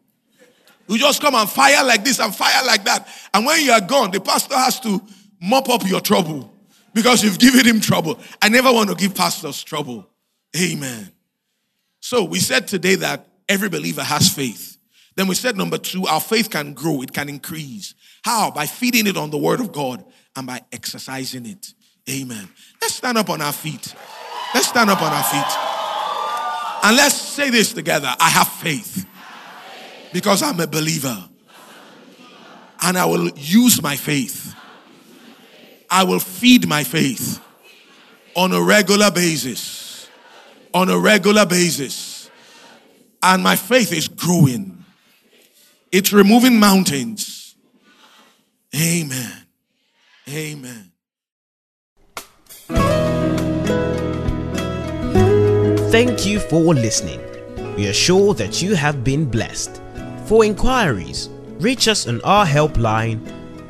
You 0.88 0.98
just 0.98 1.22
come 1.22 1.36
and 1.36 1.50
fire 1.50 1.84
like 1.86 2.04
this 2.04 2.20
and 2.20 2.36
fire 2.36 2.66
like 2.66 2.84
that. 2.86 3.08
And 3.34 3.46
when 3.46 3.62
you 3.62 3.72
are 3.72 3.82
gone, 3.82 4.12
the 4.12 4.20
pastor 4.20 4.56
has 4.56 4.80
to 4.82 5.02
mop 5.42 5.70
up 5.70 5.88
your 5.88 6.02
trouble 6.02 6.52
because 6.94 7.24
you've 7.24 7.40
given 7.40 7.66
him 7.66 7.80
trouble. 7.80 8.20
I 8.42 8.50
never 8.50 8.72
want 8.72 8.90
to 8.90 8.96
give 8.96 9.16
pastors 9.16 9.64
trouble. 9.64 10.08
Amen. 10.60 11.12
So 12.02 12.24
we 12.24 12.40
said 12.40 12.68
today 12.68 12.96
that 12.96 13.28
every 13.48 13.70
believer 13.70 14.04
has 14.04 14.30
faith. 14.34 14.78
Then 15.16 15.28
we 15.28 15.36
said 15.36 15.58
number 15.58 15.78
two, 15.78 16.08
our 16.08 16.22
faith 16.22 16.50
can 16.50 16.74
grow, 16.74 17.02
it 17.02 17.14
can 17.14 17.30
increase. 17.30 17.96
How? 18.24 18.52
By 18.52 18.66
feeding 18.66 19.08
it 19.08 19.18
on 19.18 19.30
the 19.30 19.38
word 19.38 19.60
of 19.60 19.72
God 19.72 20.04
and 20.36 20.48
by 20.48 20.62
exercising 20.72 21.46
it. 21.46 21.74
Amen. 22.10 22.50
Let's 22.82 22.96
stand 22.96 23.18
up 23.18 23.30
on 23.30 23.42
our 23.42 23.54
feet. 23.54 23.94
Let's 24.54 24.68
stand 24.68 24.90
up 24.90 25.02
on 25.02 25.14
our 25.14 25.24
feet. 25.24 25.58
And 26.84 26.98
let's 26.98 27.16
say 27.16 27.50
this 27.50 27.74
together 27.74 28.14
I 28.20 28.30
have 28.30 28.48
faith 28.48 29.06
because 30.14 30.42
I'm 30.44 30.60
a 30.60 30.68
believer. 30.68 31.18
And 32.84 32.98
I 32.98 33.06
will 33.06 33.30
use 33.30 33.82
my 33.82 33.96
faith. 33.96 34.56
I 35.90 36.04
will 36.04 36.20
feed 36.20 36.68
my 36.68 36.84
faith 36.84 37.40
on 38.36 38.54
a 38.54 38.62
regular 38.62 39.12
basis. 39.12 40.10
On 40.74 40.90
a 40.90 40.98
regular 40.98 41.46
basis. 41.46 42.30
And 43.22 43.44
my 43.44 43.56
faith 43.56 43.94
is 43.94 44.08
growing. 44.08 44.84
It's 45.92 46.12
removing 46.12 46.60
mountains. 46.60 47.56
Amen. 48.76 49.46
Amen. 50.30 50.92
Thank 55.92 56.26
you 56.26 56.40
for 56.40 56.74
listening. 56.74 57.20
We 57.76 57.88
are 57.90 57.94
sure 57.94 58.34
that 58.36 58.62
you 58.62 58.76
have 58.76 59.04
been 59.04 59.26
blessed. 59.26 59.81
For 60.32 60.46
inquiries, 60.46 61.28
reach 61.60 61.90
us 61.90 62.08
on 62.08 62.22
our 62.22 62.46
helpline 62.46 63.20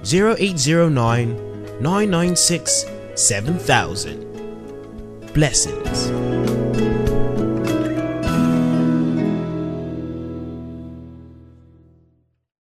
0809 0.05 1.81
996 1.81 2.85
7000. 3.15 5.33
Blessings. 5.33 6.30